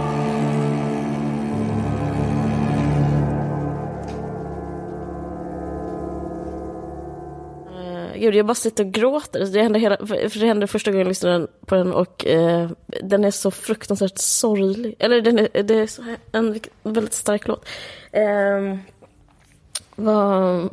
Gud, 8.20 8.36
jag 8.36 8.46
bara 8.46 8.56
sitter 8.56 8.86
och 8.86 8.92
gråter. 8.92 9.40
Alltså, 9.40 9.54
det 9.54 9.64
hände, 9.64 9.80
hela, 9.80 9.98
för 10.08 10.40
det 10.40 10.46
hände 10.46 10.68
första 10.68 10.92
gången 10.92 11.06
jag 11.06 11.08
lyssnade 11.08 11.48
på 11.66 11.76
den 11.76 11.94
och 11.94 12.26
eh, 12.26 12.70
den 13.04 13.26
är 13.26 13.32
så 13.32 13.52
fruktansvärt 13.52 14.18
sorglig. 14.18 14.96
Eller 15.00 15.22
den 15.22 15.40
är, 15.40 15.64
det 15.64 15.74
är 15.74 15.88
så 15.88 16.02
här, 16.02 16.18
en 16.32 16.60
väldigt 16.84 17.14
stark 17.14 17.48
låt. 17.48 17.66
Eh, 18.12 18.78
vad, 19.96 20.70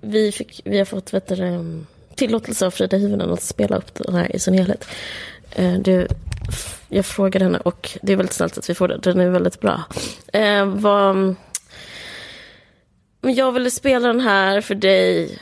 vi, 0.00 0.32
fick, 0.32 0.60
vi 0.64 0.78
har 0.78 0.84
fått 0.84 1.14
vet 1.14 1.28
du, 1.28 1.64
tillåtelse 2.14 2.66
av 2.66 2.70
Frida 2.70 2.96
Hyvönen 2.96 3.30
att 3.30 3.42
spela 3.42 3.76
upp 3.76 3.94
den 3.94 4.14
här 4.14 4.36
i 4.36 4.38
sin 4.38 4.54
helhet. 4.54 4.88
Eh, 5.50 5.74
det 5.74 6.08
jag 6.88 7.06
frågade 7.06 7.44
henne 7.44 7.58
och 7.58 7.98
det 8.02 8.12
är 8.12 8.16
väldigt 8.16 8.34
snällt 8.34 8.58
att 8.58 8.70
vi 8.70 8.74
får 8.74 8.88
det. 8.88 8.98
Den 8.98 9.20
är 9.20 9.30
väldigt 9.30 9.60
bra. 9.60 9.82
Eh, 10.32 10.66
vad, 10.66 11.16
men 13.20 13.34
jag 13.34 13.52
ville 13.52 13.70
spela 13.70 14.08
den 14.08 14.20
här 14.20 14.60
för 14.60 14.74
dig. 14.74 15.38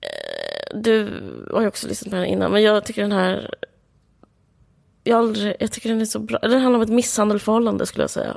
Eh, 0.00 0.78
Du 0.78 1.10
har 1.52 1.60
ju 1.60 1.68
också 1.68 1.88
lyssnat 1.88 2.10
på 2.10 2.16
den 2.16 2.26
innan, 2.26 2.52
men 2.52 2.62
jag 2.62 2.84
tycker 2.84 3.02
den 3.02 3.12
här... 3.12 3.54
Jag, 5.04 5.18
aldrig, 5.18 5.56
jag 5.60 5.72
tycker 5.72 5.88
den 5.88 6.00
är 6.00 6.04
så 6.04 6.18
bra. 6.18 6.38
Den 6.38 6.60
handlar 6.60 6.78
om 6.78 6.82
ett 6.82 6.88
misshandelförhållande 6.88 7.86
skulle 7.86 8.02
jag 8.02 8.10
säga. 8.10 8.36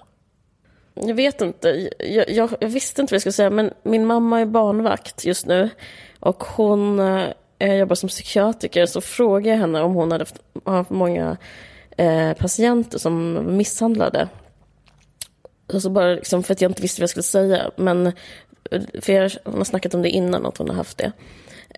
Jag 0.93 1.13
vet 1.15 1.41
inte, 1.41 1.89
jag, 1.99 2.30
jag, 2.30 2.49
jag 2.59 2.70
visste 2.70 3.01
inte 3.01 3.11
vad 3.11 3.15
jag 3.15 3.22
skulle 3.22 3.34
säga, 3.34 3.49
men 3.49 3.74
min 3.84 4.05
mamma 4.05 4.39
är 4.41 4.45
barnvakt 4.45 5.26
just 5.26 5.45
nu. 5.45 5.70
Och 6.20 6.43
hon 6.43 6.99
eh, 7.59 7.74
jobbar 7.76 7.95
som 7.95 8.09
psykiatriker, 8.09 8.86
så 8.86 9.01
frågade 9.01 9.49
jag 9.49 9.57
henne 9.57 9.82
om 9.82 9.93
hon 9.93 10.11
hade 10.11 10.22
haft, 10.22 10.41
haft 10.65 10.89
många 10.89 11.38
eh, 11.97 12.33
patienter 12.33 12.97
som 12.97 13.43
misshandlade. 13.57 14.27
Alltså 15.73 15.89
bara 15.89 16.13
liksom 16.13 16.43
för 16.43 16.53
att 16.53 16.61
jag 16.61 16.71
inte 16.71 16.81
visste 16.81 17.01
vad 17.01 17.03
jag 17.03 17.09
skulle 17.09 17.23
säga. 17.23 17.71
Men 17.75 18.07
eh, 18.71 18.81
för 19.01 19.13
jag, 19.13 19.31
hon 19.43 19.57
har 19.57 19.63
snackat 19.63 19.93
om 19.93 20.01
det 20.01 20.09
innan, 20.09 20.45
att 20.45 20.57
hon 20.57 20.69
har 20.69 20.75
haft 20.75 20.97
det. 20.97 21.11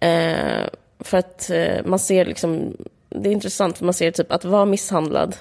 Eh, 0.08 0.70
för 1.00 1.18
att 1.18 1.50
eh, 1.50 1.86
man 1.86 2.00
ser 2.00 2.26
liksom, 2.26 2.78
det 3.10 3.30
är 3.30 3.34
intressant 3.34 3.78
för 3.78 3.86
man 3.86 3.94
ser 3.94 4.12
typ 4.12 4.32
att 4.32 4.46
vara 4.46 4.66
misshandlad 4.66 5.36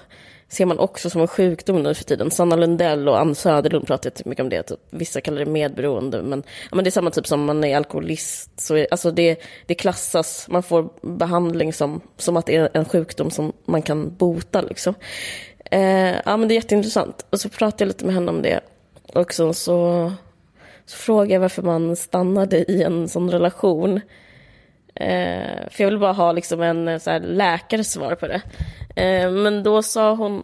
ser 0.49 0.67
man 0.67 0.79
också 0.79 1.11
som 1.11 1.21
en 1.21 1.29
sjukdom 1.29 1.83
nu 1.83 1.95
för 1.95 2.05
tiden. 2.05 2.31
Sanna 2.31 2.57
Lundell 2.57 3.09
och 3.09 3.21
Ann 3.21 3.35
Söderlund 3.35 3.87
pratar 3.87 4.13
mycket 4.25 4.43
om 4.43 4.49
det. 4.49 4.63
Typ, 4.63 4.79
vissa 4.91 5.21
kallar 5.21 5.39
det 5.39 5.51
medberoende, 5.51 6.23
men, 6.23 6.43
ja, 6.71 6.77
men 6.77 6.85
det 6.85 6.89
är 6.89 6.93
samma 6.93 7.11
typ 7.11 7.27
som 7.27 7.45
man 7.45 7.65
är 7.65 7.77
alkoholist. 7.77 8.61
Så 8.61 8.77
är, 8.77 8.87
alltså 8.91 9.11
det, 9.11 9.41
det 9.67 9.75
klassas, 9.75 10.47
man 10.49 10.63
får 10.63 10.89
behandling 11.03 11.73
som, 11.73 12.01
som 12.17 12.37
att 12.37 12.47
det 12.47 12.57
är 12.57 12.69
en 12.73 12.85
sjukdom 12.85 13.31
som 13.31 13.53
man 13.65 13.83
kan 13.83 14.17
bota. 14.17 14.61
Liksom. 14.61 14.95
Eh, 15.71 16.15
ja, 16.25 16.37
men 16.37 16.49
det 16.49 16.55
är 16.55 16.57
jätteintressant. 16.57 17.27
Och 17.31 17.41
så 17.41 17.49
pratade 17.49 17.85
jag 17.85 17.89
lite 17.89 18.05
med 18.05 18.15
henne 18.15 18.31
om 18.31 18.43
det. 18.43 18.61
Och 19.15 19.35
så, 19.35 19.55
så, 19.55 20.13
så 20.87 20.97
frågade 20.97 21.33
jag 21.33 21.41
varför 21.41 21.63
man 21.63 21.97
stannade 21.97 22.71
i 22.71 22.83
en 22.83 23.09
sån 23.09 23.31
relation. 23.31 24.01
Eh, 25.01 25.69
för 25.71 25.85
jag 25.85 25.91
vill 25.91 25.99
bara 25.99 26.13
ha 26.13 26.33
liksom 26.33 26.63
en 26.63 26.89
eh, 26.89 26.99
så 26.99 27.11
här, 27.11 27.21
läkares 27.21 27.93
svar 27.93 28.15
på 28.15 28.27
det. 28.27 28.43
Eh, 29.03 29.31
men 29.31 29.63
då 29.63 29.83
sa 29.83 30.15
hon 30.15 30.43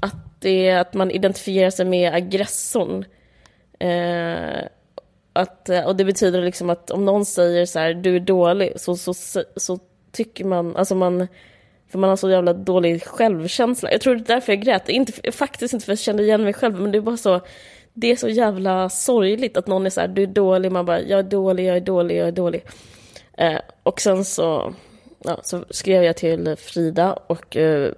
att 0.00 0.40
det 0.40 0.68
är 0.68 0.78
att 0.78 0.94
man 0.94 1.10
identifierar 1.10 1.70
sig 1.70 1.84
med 1.84 2.14
aggressorn. 2.14 3.04
Eh, 3.78 4.64
att, 5.32 5.68
eh, 5.68 5.86
och 5.86 5.96
det 5.96 6.04
betyder 6.04 6.42
liksom 6.42 6.70
att 6.70 6.90
om 6.90 7.04
någon 7.04 7.24
säger 7.24 7.66
så 7.66 7.78
här, 7.78 7.94
du 7.94 8.16
är 8.16 8.20
dålig, 8.20 8.72
så, 8.76 8.96
så, 8.96 9.14
så, 9.14 9.44
så 9.56 9.78
tycker 10.12 10.44
man, 10.44 10.76
alltså 10.76 10.94
man, 10.94 11.28
för 11.90 11.98
man 11.98 12.10
har 12.10 12.16
så 12.16 12.30
jävla 12.30 12.52
dålig 12.52 13.04
självkänsla. 13.04 13.92
Jag 13.92 14.00
tror 14.00 14.14
det 14.14 14.20
är 14.20 14.34
därför 14.34 14.52
jag 14.52 14.62
grät. 14.62 14.88
Inte, 14.88 15.32
faktiskt 15.32 15.74
inte 15.74 15.86
för 15.86 15.92
att 15.92 15.98
jag 15.98 16.04
kände 16.04 16.22
igen 16.22 16.44
mig 16.44 16.52
själv, 16.52 16.80
men 16.80 16.92
det 16.92 16.98
är 16.98 17.02
bara 17.02 17.16
så, 17.16 17.40
det 17.92 18.10
är 18.10 18.16
så 18.16 18.28
jävla 18.28 18.88
sorgligt 18.88 19.56
att 19.56 19.66
någon 19.66 19.86
är 19.86 19.90
så 19.90 20.00
här, 20.00 20.08
du 20.08 20.22
är 20.22 20.26
dålig, 20.26 20.72
man 20.72 20.86
bara, 20.86 21.00
jag 21.00 21.18
är 21.18 21.22
dålig, 21.22 21.66
jag 21.66 21.76
är 21.76 21.80
dålig, 21.80 22.16
jag 22.16 22.28
är 22.28 22.32
dålig. 22.32 22.64
Eh, 23.40 23.60
och 23.82 24.00
sen 24.00 24.24
så, 24.24 24.74
ja, 25.18 25.40
så 25.42 25.64
skrev 25.70 26.04
jag 26.04 26.16
till 26.16 26.56
Frida 26.56 27.12
och 27.12 27.56
eh, 27.56 27.92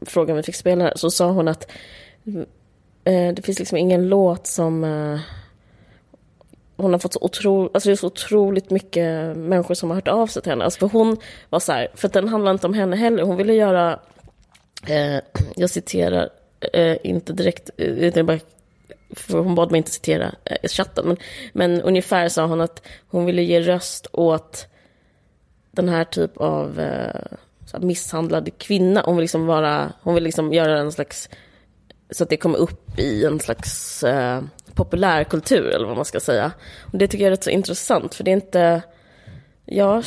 frågade 0.00 0.32
om 0.32 0.36
vi 0.36 0.42
fick 0.42 0.54
spela 0.54 0.84
här. 0.84 0.92
Så 0.96 1.10
sa 1.10 1.30
hon 1.30 1.48
att 1.48 1.70
eh, 3.04 3.34
det 3.34 3.42
finns 3.44 3.58
liksom 3.58 3.78
ingen 3.78 4.08
låt 4.08 4.46
som... 4.46 4.84
Eh, 4.84 5.20
hon 6.76 6.92
har 6.92 6.98
fått 6.98 7.12
så, 7.12 7.20
otro, 7.22 7.70
alltså 7.74 7.88
det 7.88 7.94
är 7.94 7.96
så 7.96 8.06
otroligt 8.06 8.70
mycket 8.70 9.36
människor 9.36 9.74
som 9.74 9.90
har 9.90 9.94
hört 9.94 10.08
av 10.08 10.26
sig 10.26 10.42
till 10.42 10.52
henne. 10.52 10.64
Alltså 10.64 10.78
för 10.78 10.98
hon 10.98 11.16
var 11.50 11.60
så 11.60 11.72
här, 11.72 11.88
för 11.94 12.08
den 12.08 12.28
handlar 12.28 12.52
inte 12.52 12.66
om 12.66 12.74
henne 12.74 12.96
heller. 12.96 13.22
Hon 13.22 13.36
ville 13.36 13.54
göra, 13.54 14.00
eh, 14.86 15.22
jag 15.56 15.70
citerar, 15.70 16.28
eh, 16.72 16.96
inte 17.02 17.32
direkt, 17.32 17.70
eh, 17.76 17.86
utan 17.86 18.26
bara 18.26 18.38
för 19.10 19.38
hon 19.38 19.54
bad 19.54 19.70
mig 19.70 19.78
inte 19.78 19.90
citera 19.90 20.34
eh, 20.44 20.68
chatten, 20.68 21.06
men, 21.06 21.16
men 21.52 21.82
ungefär 21.82 22.28
sa 22.28 22.46
hon 22.46 22.60
att 22.60 22.82
hon 23.08 23.24
ville 23.24 23.42
ge 23.42 23.60
röst 23.60 24.06
åt 24.12 24.66
den 25.70 25.88
här 25.88 26.04
typ 26.04 26.36
av 26.36 26.80
eh, 26.80 27.80
misshandlad 27.80 28.50
kvinna. 28.58 29.02
Hon 29.04 29.16
vill 29.16 29.22
liksom 29.22 29.46
vara, 29.46 29.92
hon 30.02 30.14
vill 30.14 30.24
liksom 30.24 30.52
göra 30.52 30.78
en 30.78 30.92
slags, 30.92 31.28
så 32.10 32.22
att 32.22 32.30
det 32.30 32.36
kommer 32.36 32.58
upp 32.58 32.98
i 32.98 33.24
en 33.24 33.40
slags 33.40 34.02
eh, 34.02 34.42
populärkultur 34.74 35.68
eller 35.68 35.86
vad 35.86 35.96
man 35.96 36.04
ska 36.04 36.20
säga. 36.20 36.52
Och 36.80 36.98
det 36.98 37.08
tycker 37.08 37.24
jag 37.24 37.26
är 37.26 37.30
rätt 37.36 37.44
så 37.44 37.50
intressant, 37.50 38.14
för 38.14 38.24
det 38.24 38.30
är 38.30 38.32
inte, 38.32 38.82
jag, 39.64 40.04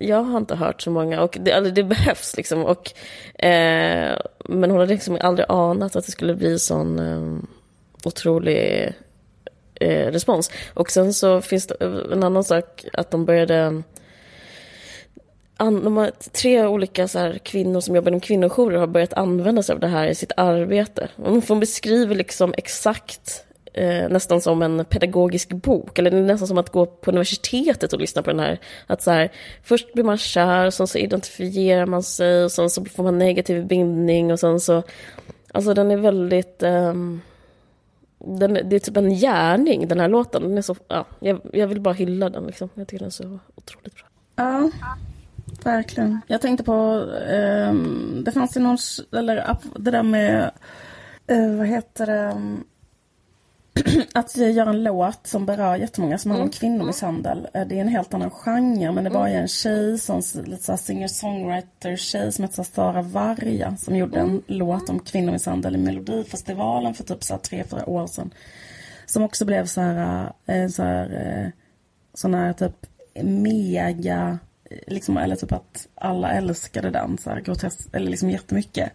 jag 0.00 0.22
har 0.22 0.38
inte 0.38 0.54
hört 0.54 0.82
så 0.82 0.90
många 0.90 1.22
och 1.22 1.36
det, 1.40 1.52
alltså 1.52 1.72
det 1.72 1.84
behövs 1.84 2.36
liksom. 2.36 2.64
Och, 2.64 2.92
eh, 3.42 4.18
men 4.44 4.70
hon 4.70 4.80
hade 4.80 4.92
liksom 4.92 5.18
aldrig 5.20 5.46
anat 5.48 5.96
att 5.96 6.06
det 6.06 6.12
skulle 6.12 6.34
bli 6.34 6.58
sån 6.58 6.98
eh, 6.98 7.38
otrolig 8.04 8.92
eh, 9.74 10.12
respons. 10.12 10.50
Och 10.74 10.90
sen 10.90 11.14
så 11.14 11.40
finns 11.40 11.66
det 11.66 11.76
eh, 11.80 12.12
en 12.12 12.22
annan 12.22 12.44
sak 12.44 12.84
att 12.92 13.10
de 13.10 13.24
började 13.24 13.82
de 15.58 15.96
har 15.96 16.10
tre 16.32 16.66
olika 16.66 17.08
så 17.08 17.18
här, 17.18 17.38
kvinnor 17.38 17.80
som 17.80 17.96
jobbar 17.96 18.10
inom 18.10 18.20
kvinnojourer 18.20 18.78
har 18.78 18.86
börjat 18.86 19.12
använda 19.12 19.62
sig 19.62 19.72
av 19.72 19.80
det 19.80 19.86
här 19.86 20.06
i 20.06 20.14
sitt 20.14 20.32
arbete. 20.36 21.08
Hon 21.48 21.60
beskriver 21.60 22.14
liksom 22.14 22.54
exakt 22.56 23.44
eh, 23.78 24.08
nästan 24.08 24.40
som 24.40 24.62
en 24.62 24.84
pedagogisk 24.84 25.48
bok, 25.52 25.98
eller 25.98 26.10
nästan 26.10 26.48
som 26.48 26.58
att 26.58 26.72
gå 26.72 26.86
på 26.86 27.10
universitetet 27.10 27.92
och 27.92 28.00
lyssna 28.00 28.22
på 28.22 28.30
den 28.30 28.40
här. 28.40 28.58
Att 28.86 29.02
så 29.02 29.10
här, 29.10 29.32
först 29.62 29.92
blir 29.94 30.04
man 30.04 30.18
kär, 30.18 30.66
och 30.66 30.74
sen 30.74 30.86
så 30.86 30.98
identifierar 30.98 31.86
man 31.86 32.02
sig, 32.02 32.44
och 32.44 32.52
sen 32.52 32.70
så 32.70 32.84
får 32.84 33.02
man 33.02 33.18
negativ 33.18 33.66
bindning, 33.66 34.32
och 34.32 34.40
sen 34.40 34.60
så... 34.60 34.82
Alltså 35.52 35.74
den 35.74 35.90
är 35.90 35.96
väldigt... 35.96 36.62
Eh, 36.62 36.94
den, 38.18 38.54
det 38.54 38.76
är 38.76 38.78
typ 38.78 38.96
en 38.96 39.14
gärning, 39.14 39.88
den 39.88 40.00
här 40.00 40.08
låten. 40.08 40.42
Den 40.42 40.58
är 40.58 40.62
så, 40.62 40.76
ja, 40.88 41.06
jag, 41.20 41.40
jag 41.52 41.66
vill 41.66 41.80
bara 41.80 41.94
hylla 41.94 42.30
den. 42.30 42.46
Liksom. 42.46 42.68
Jag 42.74 42.88
tycker 42.88 42.98
den 42.98 43.06
är 43.06 43.10
så 43.10 43.38
otroligt 43.54 43.94
bra. 43.94 44.06
Ja, 44.36 44.70
verkligen. 45.64 46.20
Jag 46.26 46.40
tänkte 46.40 46.64
på, 46.64 47.06
eh, 47.30 47.74
det 48.24 48.32
fanns 48.32 48.56
ju 48.56 48.60
någon, 48.60 48.78
eller 49.12 49.56
det 49.76 49.90
där 49.90 50.02
med, 50.02 50.50
eh, 51.26 51.56
vad 51.56 51.66
heter 51.66 52.06
det, 52.06 52.36
att 54.14 54.36
göra 54.36 54.70
en 54.70 54.82
låt 54.82 55.26
som 55.26 55.46
berör 55.46 55.76
jättemånga 55.76 56.18
som 56.18 56.30
handlar 56.30 56.42
om 56.42 56.48
mm. 56.48 56.52
kvinnomisshandel. 56.52 57.48
Eh, 57.54 57.66
det 57.66 57.76
är 57.76 57.80
en 57.80 57.88
helt 57.88 58.14
annan 58.14 58.30
genre 58.30 58.92
men 58.92 59.04
det 59.04 59.10
var 59.10 59.28
ju 59.28 59.34
en 59.34 59.48
tjej, 59.48 59.98
som, 59.98 60.22
lite 60.44 60.76
singer-songwriter-tjej 60.76 62.32
som 62.32 62.44
heter 62.44 62.62
Sara 62.62 63.02
Varga 63.02 63.76
som 63.76 63.96
gjorde 63.96 64.18
en 64.18 64.28
mm. 64.28 64.42
låt 64.46 64.88
om 64.88 64.98
kvinnomisshandel 64.98 65.74
i 65.74 65.78
Melodifestivalen 65.78 66.94
för 66.94 67.04
typ 67.04 67.24
så 67.24 67.34
här 67.34 67.40
tre, 67.40 67.64
fyra 67.64 67.88
år 67.88 68.06
sedan. 68.06 68.30
Som 69.06 69.22
också 69.22 69.44
blev 69.44 69.66
så 69.66 69.80
här, 69.80 70.32
eh, 70.46 70.68
så 70.68 70.82
här, 70.82 71.04
eh, 71.26 71.50
sån 72.14 72.34
här 72.34 72.52
typ 72.52 72.86
mega, 73.22 74.38
liksom, 74.86 75.16
eller 75.16 75.36
typ 75.36 75.52
att 75.52 75.88
alla 75.94 76.32
älskade 76.32 76.90
den 76.90 77.18
så 77.18 77.30
här 77.30 77.40
grotesk, 77.40 77.88
eller 77.92 78.10
liksom 78.10 78.30
jättemycket. 78.30 78.92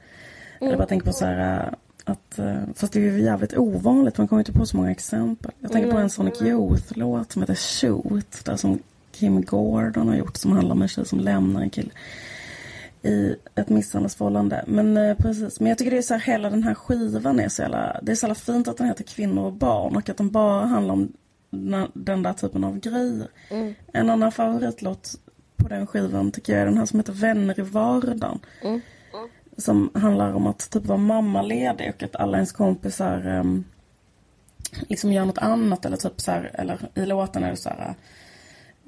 Mm. 0.61 0.71
Jag 0.71 0.77
bara 0.77 0.87
tänker 0.87 1.05
på 1.05 1.13
så 1.13 1.25
här 1.25 1.75
att, 2.05 2.39
eh, 2.39 2.61
fast 2.75 2.93
det 2.93 2.99
är 2.99 3.11
ju 3.11 3.21
jävligt 3.21 3.57
ovanligt, 3.57 4.17
man 4.17 4.27
kommer 4.27 4.39
inte 4.39 4.51
på 4.51 4.65
så 4.65 4.77
många 4.77 4.91
exempel. 4.91 5.51
Jag 5.59 5.71
tänker 5.71 5.91
på 5.91 5.97
en 5.97 6.09
Sonic 6.09 6.41
Youth-låt 6.41 7.31
som 7.31 7.41
heter 7.41 7.55
Shoot, 7.55 8.45
där 8.45 8.55
som 8.55 8.79
Kim 9.11 9.41
Gordon 9.41 10.07
har 10.07 10.15
gjort, 10.15 10.37
som 10.37 10.51
handlar 10.51 10.75
om 10.75 10.81
en 10.81 10.87
tjej 10.87 11.05
som 11.05 11.19
lämnar 11.19 11.61
en 11.61 11.69
kille 11.69 11.91
i 13.01 13.35
ett 13.55 13.69
misshandelsförhållande. 13.69 14.63
Men 14.67 14.97
eh, 14.97 15.17
precis, 15.17 15.59
men 15.59 15.69
jag 15.69 15.77
tycker 15.77 15.91
det 15.91 15.97
är 15.97 16.01
så 16.01 16.13
här, 16.13 16.21
hela 16.21 16.49
den 16.49 16.63
här 16.63 16.73
skivan 16.73 17.39
är 17.39 17.49
så 17.49 17.61
jävla, 17.61 17.99
det 18.01 18.11
är 18.11 18.15
så 18.15 18.25
jävla 18.25 18.35
fint 18.35 18.67
att 18.67 18.77
den 18.77 18.87
heter 18.87 19.03
Kvinnor 19.03 19.45
och 19.45 19.53
barn 19.53 19.95
och 19.95 20.09
att 20.09 20.17
den 20.17 20.29
bara 20.29 20.65
handlar 20.65 20.93
om 20.93 21.13
den 21.93 22.23
där 22.23 22.33
typen 22.33 22.63
av 22.63 22.79
grejer. 22.79 23.27
Mm. 23.49 23.73
En 23.93 24.09
annan 24.09 24.31
favoritlåt 24.31 25.19
på 25.55 25.67
den 25.67 25.87
skivan 25.87 26.31
tycker 26.31 26.53
jag 26.53 26.61
är 26.61 26.65
den 26.65 26.77
här 26.77 26.85
som 26.85 26.99
heter 26.99 27.13
Vänner 27.13 27.59
i 27.59 27.63
vardagen. 27.63 28.39
Mm 28.61 28.81
som 29.57 29.91
handlar 29.93 30.33
om 30.33 30.47
att 30.47 30.69
typ 30.69 30.85
vara 30.85 30.97
mammaledig 30.97 31.93
och 31.95 32.03
att 32.03 32.15
alla 32.15 32.37
ens 32.37 32.51
kompisar 32.51 33.27
um, 33.27 33.63
liksom 34.89 35.11
gör 35.11 35.25
något 35.25 35.37
annat 35.37 35.85
eller 35.85 35.97
typ 35.97 36.21
så 36.21 36.31
här, 36.31 36.51
eller 36.53 36.77
i 36.95 37.05
låten 37.05 37.43
är 37.43 37.49
det 37.49 37.57
så 37.57 37.69
här 37.69 37.95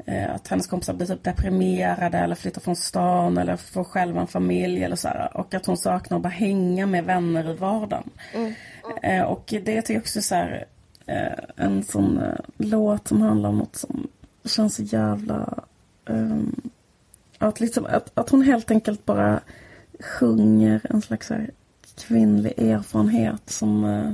uh, 0.10 0.36
att 0.36 0.48
hennes 0.48 0.68
kompisar 0.68 0.94
blir 0.94 1.08
typ 1.08 1.24
deprimerade 1.24 2.18
eller 2.18 2.36
flyttar 2.36 2.62
från 2.62 2.76
stan 2.76 3.38
eller 3.38 3.56
får 3.56 3.84
själva 3.84 4.22
en 4.22 4.28
familj 4.28 4.84
eller 4.84 4.96
så 4.96 5.08
här, 5.08 5.38
och 5.38 5.54
att 5.54 5.66
hon 5.66 5.78
saknar 5.78 6.18
att 6.18 6.24
bara 6.24 6.30
hänga 6.30 6.86
med 6.86 7.06
vänner 7.06 7.50
i 7.50 7.54
vardagen. 7.54 8.10
Mm. 8.34 8.54
Mm. 9.04 9.22
Uh, 9.22 9.28
och 9.28 9.44
det 9.48 9.82
tycker 9.82 9.94
jag 9.94 10.02
också 10.02 10.22
så 10.22 10.36
här, 10.36 10.66
uh, 11.10 11.66
en 11.66 11.84
sån 11.84 12.22
låt 12.58 13.08
som 13.08 13.22
handlar 13.22 13.50
om 13.50 13.58
något 13.58 13.76
som 13.76 14.08
känns 14.46 14.76
så 14.76 14.84
jävla 14.84 15.64
um, 16.06 16.62
att, 17.38 17.60
liksom, 17.60 17.86
att, 17.86 18.12
att 18.14 18.30
hon 18.30 18.42
helt 18.42 18.72
enkelt 18.72 19.06
bara 19.06 19.42
sjunger 20.00 20.82
en 20.90 21.02
slags 21.02 21.30
här 21.30 21.50
kvinnlig 21.96 22.54
erfarenhet 22.58 23.50
som 23.50 23.86
eh, 23.86 24.12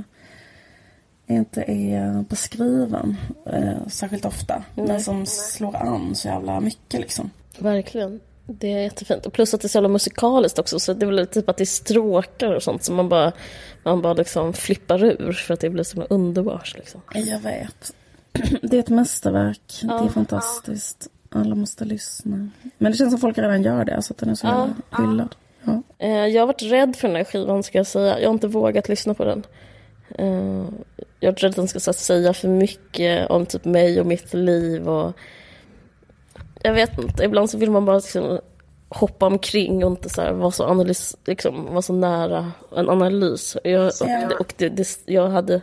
inte 1.36 1.62
är 1.62 2.24
beskriven 2.28 3.16
eh, 3.46 3.86
särskilt 3.88 4.24
ofta. 4.24 4.64
Nej. 4.74 4.86
Men 4.86 5.00
som 5.00 5.26
slår 5.26 5.76
an 5.76 6.14
så 6.14 6.28
jävla 6.28 6.60
mycket 6.60 7.00
liksom. 7.00 7.30
Verkligen. 7.58 8.20
Det 8.46 8.72
är 8.72 8.78
jättefint. 8.78 9.26
Och 9.26 9.32
plus 9.32 9.54
att 9.54 9.60
det 9.60 9.66
är 9.66 9.68
så 9.68 9.78
jävla 9.78 9.88
musikaliskt 9.88 10.58
också. 10.58 10.80
Så 10.80 10.94
det 10.94 11.06
är 11.06 11.10
väl 11.10 11.26
typ 11.26 11.48
att 11.48 11.56
det 11.56 11.64
är 11.64 11.66
stråkar 11.66 12.54
och 12.54 12.62
sånt 12.62 12.84
som 12.84 12.96
man 12.96 13.08
bara, 13.08 13.32
man 13.82 14.02
bara 14.02 14.14
liksom 14.14 14.52
flippar 14.52 15.04
ur 15.04 15.32
för 15.32 15.54
att 15.54 15.60
det 15.60 15.70
blir 15.70 15.84
så 15.84 16.02
underbart. 16.02 16.74
Liksom. 16.74 17.00
Jag 17.14 17.40
vet. 17.40 17.92
Det 18.62 18.76
är 18.76 18.80
ett 18.80 18.88
mästerverk. 18.88 19.80
Ja. 19.82 19.98
Det 19.98 20.04
är 20.04 20.08
fantastiskt. 20.08 21.08
Alla 21.30 21.54
måste 21.54 21.84
lyssna. 21.84 22.48
Men 22.78 22.92
det 22.92 22.98
känns 22.98 23.12
som 23.12 23.20
folk 23.20 23.38
redan 23.38 23.62
gör 23.62 23.84
det. 23.84 24.02
Så 24.02 24.12
att 24.12 24.18
den 24.18 24.28
är 24.28 24.34
så 24.34 24.46
ja. 24.46 24.68
hyllad. 24.98 25.34
Ja. 25.64 25.82
Eh, 25.98 26.26
jag 26.26 26.42
har 26.42 26.46
varit 26.46 26.62
rädd 26.62 26.96
för 26.96 27.08
den 27.08 27.16
här 27.16 27.24
skivan 27.24 27.62
ska 27.62 27.78
jag 27.78 27.86
säga. 27.86 28.20
Jag 28.20 28.28
har 28.28 28.34
inte 28.34 28.46
vågat 28.46 28.88
lyssna 28.88 29.14
på 29.14 29.24
den. 29.24 29.46
Eh, 30.18 30.64
jag 31.20 31.28
har 31.28 31.32
varit 31.32 31.42
rädd 31.42 31.50
att 31.50 31.56
den 31.56 31.68
ska 31.68 31.92
säga 31.92 32.32
för 32.32 32.48
mycket 32.48 33.30
om 33.30 33.46
typ 33.46 33.64
mig 33.64 34.00
och 34.00 34.06
mitt 34.06 34.34
liv. 34.34 34.88
Och 34.88 35.12
jag 36.62 36.74
vet 36.74 36.98
inte, 36.98 37.24
ibland 37.24 37.50
så 37.50 37.58
vill 37.58 37.70
man 37.70 37.84
bara 37.84 37.96
liksom 37.96 38.40
hoppa 38.88 39.26
omkring 39.26 39.84
och 39.84 39.90
inte 39.90 40.08
så 40.08 40.22
här, 40.22 40.32
vara, 40.32 40.50
så 40.50 40.64
analys, 40.64 41.16
liksom, 41.26 41.64
vara 41.64 41.82
så 41.82 41.92
nära 41.92 42.52
en 42.76 42.88
analys. 42.88 43.56
Jag, 43.64 43.86
och, 43.86 44.40
och 44.40 44.54
det, 44.56 44.68
det, 44.68 44.98
jag 45.06 45.28
hade 45.28 45.60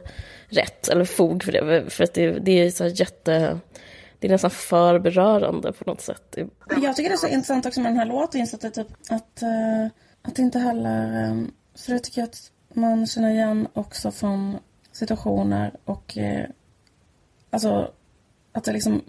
rätt, 0.50 0.88
eller 0.88 1.06
fog 1.06 1.44
för 1.44 1.52
det. 1.52 1.90
För 1.90 2.04
att 2.04 2.14
det, 2.14 2.32
det 2.32 2.52
är 2.52 2.72
så 2.72 2.88
jätte 2.88 3.60
det 4.20 4.28
är 4.28 4.32
nästan 4.32 4.52
för 4.52 5.00
berörande 5.00 5.72
på 5.72 5.90
något 5.90 6.02
sätt. 6.02 6.38
Jag 6.82 6.96
tycker 6.96 7.10
det 7.10 7.16
är 7.16 7.18
så 7.18 7.28
intressant 7.28 7.66
också 7.66 7.80
med 7.82 7.92
den 7.92 7.98
här 8.00 8.06
låten, 8.06 8.40
just 8.42 8.54
att, 8.54 8.62
det 8.62 8.70
typ, 8.72 8.88
att 9.10 9.44
uh, 9.44 9.88
att 10.22 10.40
inte 10.40 10.60
heller... 10.60 11.24
eh, 11.24 11.36
För 11.76 11.94
det 11.94 12.00
tycker 12.00 12.22
jag 12.22 12.28
att 12.28 12.52
man 12.74 13.08
känner 13.08 13.30
igen 13.30 13.68
också 13.74 14.12
från 14.12 14.58
situationer 14.92 15.72
och... 15.86 16.18
eh, 16.18 16.46
Alltså 17.50 17.92
att 18.52 18.64
det 18.64 18.72
liksom... 18.74 19.02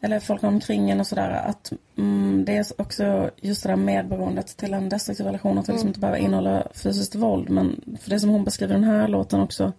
Eller 0.00 0.20
folk 0.20 0.42
omkring 0.42 0.90
en 0.90 1.00
och 1.00 1.06
sådär. 1.06 1.30
Att 1.30 1.72
mm, 1.96 2.44
det 2.44 2.56
är 2.56 2.66
också 2.78 3.30
just 3.36 3.62
det 3.62 3.68
där 3.68 3.76
medberoendet 3.76 4.56
till 4.56 4.74
en 4.74 4.88
destruktiv 4.88 5.26
relation. 5.26 5.58
Att 5.58 5.66
det 5.66 5.72
liksom 5.72 5.88
inte 5.88 6.00
behöver 6.00 6.18
innehålla 6.18 6.66
fysiskt 6.74 7.14
våld. 7.14 7.50
Men 7.50 7.80
för 8.00 8.10
det 8.10 8.20
som 8.20 8.30
hon 8.30 8.44
beskriver 8.44 8.74
den 8.74 8.84
här 8.84 9.08
låten 9.08 9.40
också. 9.40 9.72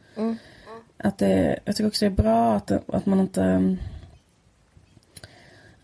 Att 0.97 1.17
det, 1.17 1.59
jag 1.65 1.75
tycker 1.75 1.87
också 1.87 2.05
det 2.05 2.11
är 2.11 2.23
bra 2.23 2.55
att, 2.55 2.71
att 2.71 3.05
man 3.05 3.19
inte 3.19 3.43
eh, 3.43 3.59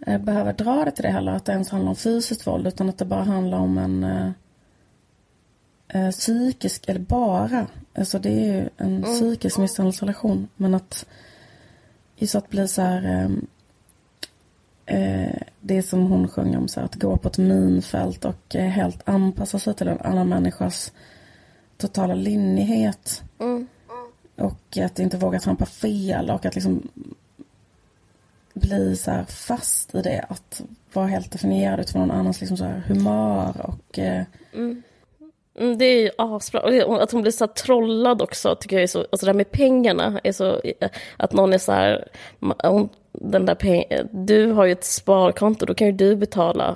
behöver 0.06 0.53
dra 0.53 0.86
det 0.86 0.91
till 0.91 1.03
det 1.03 1.12
heller. 1.12 1.32
Att 1.32 1.45
det 1.45 1.51
ens 1.51 1.70
handlar 1.70 1.89
om 1.89 1.95
fysiskt 1.95 2.47
våld. 2.47 2.68
Utan 2.68 2.89
att 2.89 2.97
det 2.97 3.06
bara 3.06 3.24
handlar 3.24 3.58
om 3.58 3.78
en 3.78 4.03
eh, 4.03 4.30
eh, 5.88 6.12
psykisk, 6.12 6.89
eller 6.89 6.99
bara. 6.99 7.68
Alltså 7.97 8.20
det 8.20 8.30
är 8.30 8.53
ju 8.53 8.70
en 8.78 9.03
psykisk 9.03 9.58
misshandelsrelation. 9.58 10.47
Men 10.56 10.74
att 10.76 11.06
just 12.16 12.36
att 12.36 12.49
bli 12.49 12.68
så 12.68 12.82
här. 12.82 13.03
ehm, 13.06 13.47
Eh, 14.88 15.41
det 15.62 15.84
som 15.84 16.06
hon 16.12 16.28
sjunger 16.28 16.58
om, 16.58 16.68
så 16.68 16.80
här, 16.80 16.86
att 16.86 16.95
gå 16.95 17.18
på 17.18 17.28
ett 17.28 17.38
minfält 17.38 18.26
och 18.26 18.56
eh, 18.56 18.70
helt 18.70 19.10
anpassa 19.10 19.60
sig 19.60 19.74
till 19.74 19.88
en 19.88 19.99
annan 19.99 20.30
människas 20.30 20.93
totala 21.78 22.14
linnighet. 22.16 23.24
Och 24.36 24.78
att 24.78 24.99
inte 24.99 25.18
våga 25.18 25.39
trampa 25.39 25.66
fel 25.66 26.30
och 26.30 26.45
att 26.45 26.56
liksom 26.56 26.88
bli 28.56 28.95
så 28.95 29.12
här 29.12 29.26
fast 29.26 29.95
i 29.95 30.01
det. 30.01 30.26
Att 30.30 30.62
vara 30.93 31.08
helt 31.08 31.32
definierad 31.32 31.80
utifrån 31.80 32.08
någon 32.08 32.18
annans 32.18 32.39
liksom 32.39 32.58
så 32.58 32.64
här 32.64 32.84
humör 32.88 33.53
och 33.62 33.99
eh, 33.99 34.24
Mm, 34.53 34.84
mm 35.60 35.78
det 35.78 35.86
är 35.86 36.01
ju 36.01 36.10
asbra. 36.18 36.86
Och 36.86 37.03
att 37.03 37.12
hon 37.12 37.22
blir 37.22 37.32
så 37.32 37.45
här 37.45 37.53
trollad 37.53 38.22
också, 38.22 38.56
tycker 38.56 38.76
jag 38.76 38.84
är 38.84 38.88
så... 38.88 38.99
Alltså 38.99 39.26
det 39.26 39.32
här 39.32 39.38
med 39.38 39.51
pengarna, 39.51 40.20
är 40.24 40.32
så, 40.32 40.62
eh, 40.64 40.89
att 41.18 41.34
någon 41.34 41.53
är 41.53 41.58
så 41.58 41.72
här... 41.72 42.08
Hon, 42.64 42.89
den 43.12 43.45
där 43.45 43.56
peng, 43.56 43.84
du 44.12 44.51
har 44.51 44.66
ju 44.66 44.72
ett 44.72 44.84
sparkonto, 44.84 45.66
då 45.66 45.74
kan 45.74 45.88
ju 45.88 45.93
du 45.93 46.16
betala. 46.16 46.76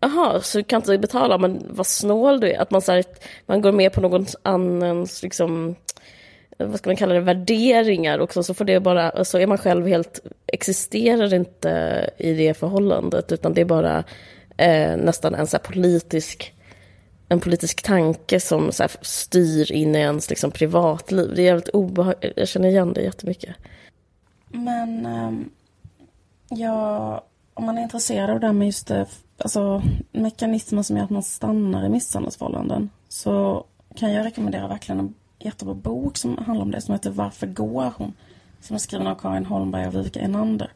Jaha, 0.00 0.40
så 0.40 0.62
kan 0.62 0.76
inte 0.76 0.92
du 0.92 0.98
betala, 0.98 1.38
men 1.38 1.66
vad 1.70 1.86
snål 1.86 2.40
du 2.40 2.52
är. 2.52 2.58
Att 2.58 2.70
man, 2.70 2.82
så 2.82 2.92
här, 2.92 3.04
man 3.46 3.60
går 3.60 3.72
med 3.72 3.92
på 3.92 4.00
någon 4.00 4.26
annans, 4.42 5.22
liksom, 5.22 5.76
vad 6.58 6.78
ska 6.78 6.90
man 6.90 6.96
kalla 6.96 7.14
det, 7.14 7.20
värderingar 7.20 8.18
också, 8.18 8.42
så 8.42 8.54
får 8.54 8.64
det 8.64 8.80
bara, 8.80 9.24
så 9.24 9.38
är 9.38 9.46
man 9.46 9.58
själv 9.58 9.86
helt, 9.86 10.20
existerar 10.46 11.34
inte 11.34 12.10
i 12.18 12.32
det 12.32 12.54
förhållandet, 12.54 13.32
utan 13.32 13.54
det 13.54 13.60
är 13.60 13.64
bara 13.64 14.04
eh, 14.56 14.96
nästan 14.96 15.34
en 15.34 15.46
så 15.46 15.56
här 15.56 15.64
politisk 15.64 16.54
en 17.28 17.40
politisk 17.40 17.82
tanke 17.82 18.40
som 18.40 18.72
så 18.72 18.82
här 18.82 18.92
styr 19.00 19.72
in 19.72 19.94
i 19.94 19.98
ens 19.98 20.30
liksom, 20.30 20.50
privatliv. 20.50 21.32
Det 21.34 21.42
är 21.42 21.44
jävligt 21.44 21.68
obehagligt. 21.68 22.32
Jag 22.36 22.48
känner 22.48 22.68
igen 22.68 22.92
det 22.92 23.02
jättemycket. 23.02 23.56
Men 24.48 25.06
ehm, 25.06 25.50
ja, 26.48 27.24
om 27.54 27.66
man 27.66 27.78
är 27.78 27.82
intresserad 27.82 28.30
av 28.30 28.40
det 28.40 28.46
här 28.46 28.52
med 28.52 28.66
just 28.66 28.86
det, 28.86 29.06
alltså, 29.38 29.82
mekanismer 30.12 30.82
som 30.82 30.96
gör 30.96 31.04
att 31.04 31.10
man 31.10 31.22
stannar 31.22 31.86
i 31.86 31.88
misshandelsförhållanden 31.88 32.90
så 33.08 33.64
kan 33.96 34.12
jag 34.12 34.26
rekommendera 34.26 34.68
verkligen 34.68 35.14
jättebra 35.44 35.74
bok 35.74 36.16
som 36.16 36.38
handlar 36.38 36.64
om 36.64 36.70
det 36.70 36.80
som 36.80 36.94
heter 36.94 37.10
Varför 37.10 37.46
går 37.46 37.92
hon? 37.96 38.12
Som 38.60 38.74
är 38.74 38.80
skriven 38.80 39.06
av 39.06 39.14
Karin 39.14 39.46
Holmberg 39.46 39.86
och 39.86 39.94
Viveka 39.94 40.20
Enander. 40.20 40.72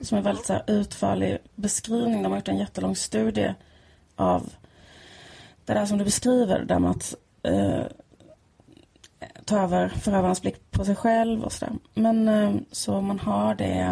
Som 0.00 0.18
är 0.18 0.22
väldigt 0.22 0.46
så 0.46 0.52
här, 0.52 0.62
utförlig 0.66 1.38
beskrivning. 1.54 2.22
De 2.22 2.32
har 2.32 2.38
gjort 2.38 2.48
en 2.48 2.58
jättelång 2.58 2.96
studie 2.96 3.54
av 4.16 4.52
det 5.64 5.74
där 5.74 5.86
som 5.86 5.98
du 5.98 6.04
beskriver, 6.04 6.64
där 6.64 6.78
med 6.78 6.90
att 6.90 7.14
eh, 7.42 7.82
ta 9.44 9.58
över 9.58 9.88
förövarens 9.88 10.42
blick 10.42 10.70
på 10.70 10.84
sig 10.84 10.96
själv 10.96 11.42
och 11.42 11.52
sådär. 11.52 11.74
Men 11.94 12.28
eh, 12.28 12.54
så 12.70 12.94
om 12.94 13.06
man 13.06 13.18
har 13.18 13.54
det, 13.54 13.90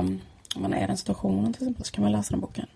om 0.56 0.62
man 0.62 0.74
är 0.74 0.84
i 0.84 0.86
den 0.86 0.96
situationen 0.96 1.52
till 1.52 1.62
exempel, 1.62 1.84
så 1.84 1.92
kan 1.92 2.02
man 2.02 2.12
läsa 2.12 2.30
den 2.30 2.40
boken. 2.40 2.66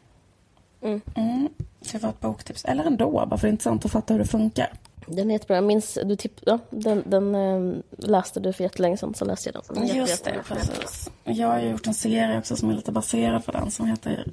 Mm. 0.82 1.00
Mm. 1.14 1.48
Så 1.80 1.94
jag 1.94 2.00
får 2.00 2.08
ett 2.08 2.20
boktips. 2.20 2.64
Eller 2.64 2.84
ändå, 2.84 3.10
bara 3.10 3.38
för 3.38 3.46
det 3.46 3.50
är 3.50 3.52
intressant 3.52 3.84
att 3.84 3.92
fatta 3.92 4.14
hur 4.14 4.18
det 4.18 4.26
funkar. 4.26 4.72
Den 5.06 5.30
är 5.30 5.34
jättebra. 5.34 5.56
Jag 5.56 5.64
minns, 5.64 5.98
du 6.04 6.16
tipp, 6.16 6.40
ja, 6.46 6.58
den, 6.70 7.02
den 7.06 7.34
eh, 7.34 7.82
läste 7.98 8.40
du 8.40 8.52
för 8.52 8.64
jättelänge 8.64 8.96
sedan, 8.96 9.14
så 9.14 9.24
läste 9.24 9.50
jag 9.54 9.62
den. 9.76 9.86
den. 9.86 9.96
Just 9.96 10.24
det, 10.24 10.42
precis. 10.48 11.10
Jag 11.24 11.48
har 11.48 11.60
ju 11.60 11.68
gjort 11.70 11.86
en 11.86 11.94
serie 11.94 12.38
också 12.38 12.56
som 12.56 12.70
är 12.70 12.74
lite 12.74 12.92
baserad 12.92 13.44
på 13.44 13.52
den 13.52 13.70
som 13.70 13.86
heter 13.86 14.32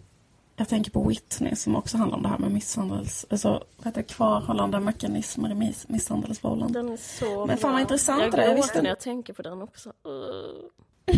Jag 0.56 0.70
tänker 0.70 0.92
på 0.92 1.04
Whitney 1.08 1.56
som 1.56 1.76
också 1.76 1.98
handlar 1.98 2.18
om 2.18 2.24
det 2.24 2.30
här 2.30 2.38
med 2.38 2.52
misshandels... 2.52 3.26
Alltså, 3.30 3.64
vad 3.78 3.86
heter? 3.86 4.02
Kvarhållande 4.02 4.80
mekanismer 4.80 5.50
i 5.52 5.54
miss- 5.54 5.86
misshandelsförhållanden. 5.90 6.86
Den 6.86 6.94
är 6.94 6.98
så 6.98 7.46
Men 7.46 7.58
fan, 7.58 7.72
vad 7.72 7.82
intressant 7.82 8.22
jag 8.22 8.32
det. 8.32 8.38
Jag 8.38 8.46
gråter 8.46 8.56
visste- 8.62 8.82
när 8.82 8.90
jag 8.90 9.00
tänker 9.00 9.34
på 9.34 9.42
den 9.42 9.62
också. 9.62 9.90
Uh. 9.90 10.66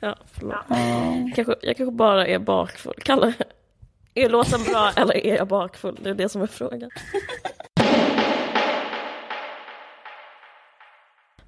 ja, 0.00 0.16
förlåt. 0.32 0.54
Kanske, 1.34 1.54
jag 1.62 1.76
kanske 1.76 1.92
bara 1.92 2.26
är 2.26 2.38
bakfull. 2.38 2.94
Kalla, 3.04 3.32
är 4.14 4.28
låten 4.28 4.64
bra 4.64 4.92
eller 4.96 5.26
är 5.26 5.36
jag 5.36 5.48
bakfull? 5.48 5.98
Det 6.02 6.10
är 6.10 6.14
det 6.14 6.28
som 6.28 6.42
är 6.42 6.46
frågan. 6.46 6.90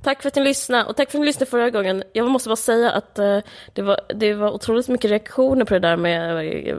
Tack 0.06 0.22
för 0.22 0.28
att 0.28 0.34
ni 0.34 0.44
lyssnade 0.44 0.84
och 0.84 0.96
tack 0.96 1.10
för 1.10 1.18
att 1.18 1.20
ni 1.20 1.26
lyssnade 1.26 1.50
förra 1.50 1.70
gången. 1.70 2.02
Jag 2.12 2.30
måste 2.30 2.48
bara 2.48 2.56
säga 2.56 2.90
att 2.90 3.18
eh, 3.18 3.38
det, 3.72 3.82
var, 3.82 4.00
det 4.14 4.34
var 4.34 4.50
otroligt 4.50 4.88
mycket 4.88 5.10
reaktioner 5.10 5.64
på 5.64 5.74
det 5.74 5.80
där 5.80 5.96
med, 5.96 6.36
eh, 6.68 6.76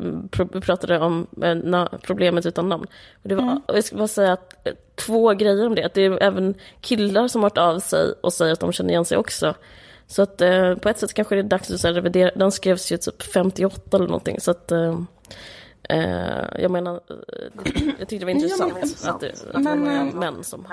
vi 0.54 0.62
pratade 0.62 1.00
om 1.00 1.28
eh, 1.44 1.56
na, 1.56 1.90
problemet 2.04 2.46
utan 2.46 2.70
namn. 2.70 2.86
Och 3.24 3.30
det 3.30 3.36
var, 3.36 3.62
och 3.68 3.78
jag 3.78 3.84
ska 3.84 3.96
bara 3.96 4.08
säga 4.08 4.34
att, 4.34 4.68
eh, 4.68 4.74
två 4.96 5.34
grejer 5.34 5.66
om 5.66 5.76
det, 5.76 5.84
att 5.84 5.94
det 5.94 6.06
är 6.06 6.24
även 6.24 6.54
killar 6.82 7.28
som 7.28 7.44
har 7.44 7.50
hört 7.50 7.58
av 7.58 7.80
sig 7.80 8.14
och 8.22 8.34
säger 8.34 8.54
att 8.54 8.60
de 8.60 8.72
känner 8.72 8.90
igen 8.90 9.06
sig 9.06 9.18
också. 9.18 9.56
Så 10.08 10.22
att 10.22 10.38
på 10.82 10.90
ett 10.90 11.00
sätt 11.00 11.14
kanske 11.14 11.36
det 11.36 11.42
är 11.42 11.44
dags 11.44 11.72
att 11.72 11.80
så 11.80 11.88
här, 11.88 11.94
revidera, 11.94 12.32
den 12.36 12.52
skrevs 12.52 12.92
ju 12.92 12.98
typ 12.98 13.24
58 13.24 13.98
eller 13.98 14.08
någonting 14.08 14.40
så 14.40 14.52
att 14.52 14.72
jag 16.60 16.72
menar, 16.72 16.94
eh, 16.94 17.16
jag 18.00 18.08
tyckte 18.08 18.18
det 18.18 18.26
var 18.26 18.32
intressant 18.32 18.74
men- 18.74 19.14
att 19.14 19.20
det, 19.20 19.32
att 19.54 19.62
men, 19.64 19.84
det 19.84 19.90
var 19.90 19.98
eh, 19.98 20.14
män 20.14 20.44
som 20.44 20.66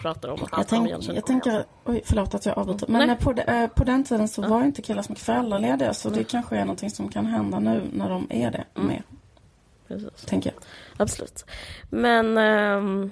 pratar 0.00 0.28
om 0.28 0.38
att 0.42 0.50
Jag, 0.52 0.68
tänk, 0.68 0.90
jag 1.08 1.26
tänker, 1.26 1.64
oj 1.84 2.02
förlåt 2.04 2.34
att 2.34 2.46
jag 2.46 2.58
avbryter. 2.58 2.86
Men 2.88 3.06
Nej. 3.06 3.16
eh, 3.16 3.24
på, 3.24 3.32
de, 3.32 3.42
eh, 3.42 3.68
på 3.68 3.84
den 3.84 4.04
tiden 4.04 4.28
så 4.28 4.42
var 4.42 4.64
inte 4.64 4.82
killar 4.82 5.02
så 5.02 5.12
mycket 5.12 5.24
föräldralediga. 5.24 5.94
Så 5.94 6.10
det 6.10 6.24
kanske 6.24 6.56
är 6.56 6.60
någonting 6.60 6.90
som 6.90 7.08
kan 7.08 7.26
hända 7.26 7.58
nu 7.58 7.82
när 7.92 8.08
de 8.08 8.26
är 8.30 8.50
det 8.50 8.64
mer. 8.74 9.02
Precis. 9.88 10.24
Tänker 10.26 10.50
jag. 10.54 10.62
Absolut. 10.96 11.44
Men 11.90 12.38
ehm, 12.38 13.10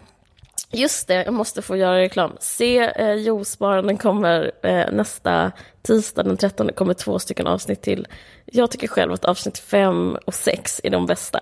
just 0.70 1.08
det, 1.08 1.24
jag 1.24 1.34
måste 1.34 1.62
få 1.62 1.76
göra 1.76 1.96
reklam. 1.98 2.32
Se 2.40 2.78
eh, 2.78 3.14
Juicebaren, 3.14 3.86
den 3.86 3.98
kommer 3.98 4.52
eh, 4.62 4.92
nästa 4.92 5.52
tisdag 5.82 6.22
den 6.22 6.36
13 6.36 6.70
kommer 6.72 6.94
två 6.94 7.18
stycken 7.18 7.46
avsnitt 7.46 7.82
till. 7.82 8.06
Jag 8.46 8.70
tycker 8.70 8.88
själv 8.88 9.12
att 9.12 9.24
avsnitt 9.24 9.58
5 9.58 10.16
och 10.26 10.34
6 10.34 10.80
är 10.84 10.90
de 10.90 11.06
bästa. 11.06 11.40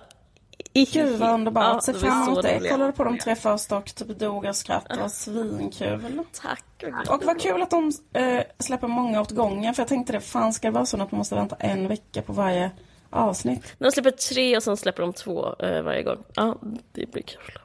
Gud 0.93 1.19
vad 1.19 1.33
underbart. 1.33 1.65
Ja, 1.73 1.81
Se 1.81 1.93
fram 1.93 2.23
emot 2.23 2.41
det. 2.43 2.55
roliga. 2.57 2.71
Kollade 2.71 2.91
på 2.91 3.03
de 3.03 3.17
tre 3.17 3.35
första 3.35 3.77
och 3.77 3.95
typ 3.95 4.19
dog 4.19 4.47
av 4.47 4.53
skratt. 4.53 4.85
Det 4.89 4.99
var 5.01 5.07
svinkul. 5.07 6.19
Tack. 6.41 6.63
Och 7.09 7.23
vad 7.23 7.41
kul 7.41 7.61
att 7.61 7.69
de 7.69 7.91
eh, 8.13 8.43
släpper 8.59 8.87
många 8.87 9.21
åt 9.21 9.31
gången. 9.31 9.73
För 9.73 9.81
jag 9.81 9.87
tänkte 9.87 10.13
det, 10.13 10.19
fan 10.19 10.53
ska 10.53 10.67
det 10.67 10.71
vara 10.71 10.85
så 10.85 11.01
att 11.01 11.11
man 11.11 11.17
måste 11.17 11.35
vänta 11.35 11.55
en 11.59 11.87
vecka 11.87 12.21
på 12.21 12.33
varje 12.33 12.71
avsnitt? 13.09 13.73
De 13.77 13.91
släpper 13.91 14.11
tre 14.11 14.57
och 14.57 14.63
sen 14.63 14.77
släpper 14.77 15.01
de 15.01 15.13
två 15.13 15.55
eh, 15.59 15.81
varje 15.81 16.03
gång. 16.03 16.23
Ja, 16.35 16.57
det 16.91 17.11
blir 17.11 17.23
kul. 17.23 17.59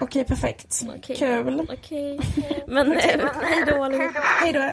Okej, 0.00 0.24
perfekt. 0.24 0.82
Okej. 0.98 1.16
Kul. 1.16 1.68
Okej. 1.72 2.20
Men 2.66 2.92
eh, 2.92 2.98
hej 3.42 3.64
då 3.66 3.84
allihopa. 3.84 4.18
Hej 4.20 4.52
då. 4.52 4.72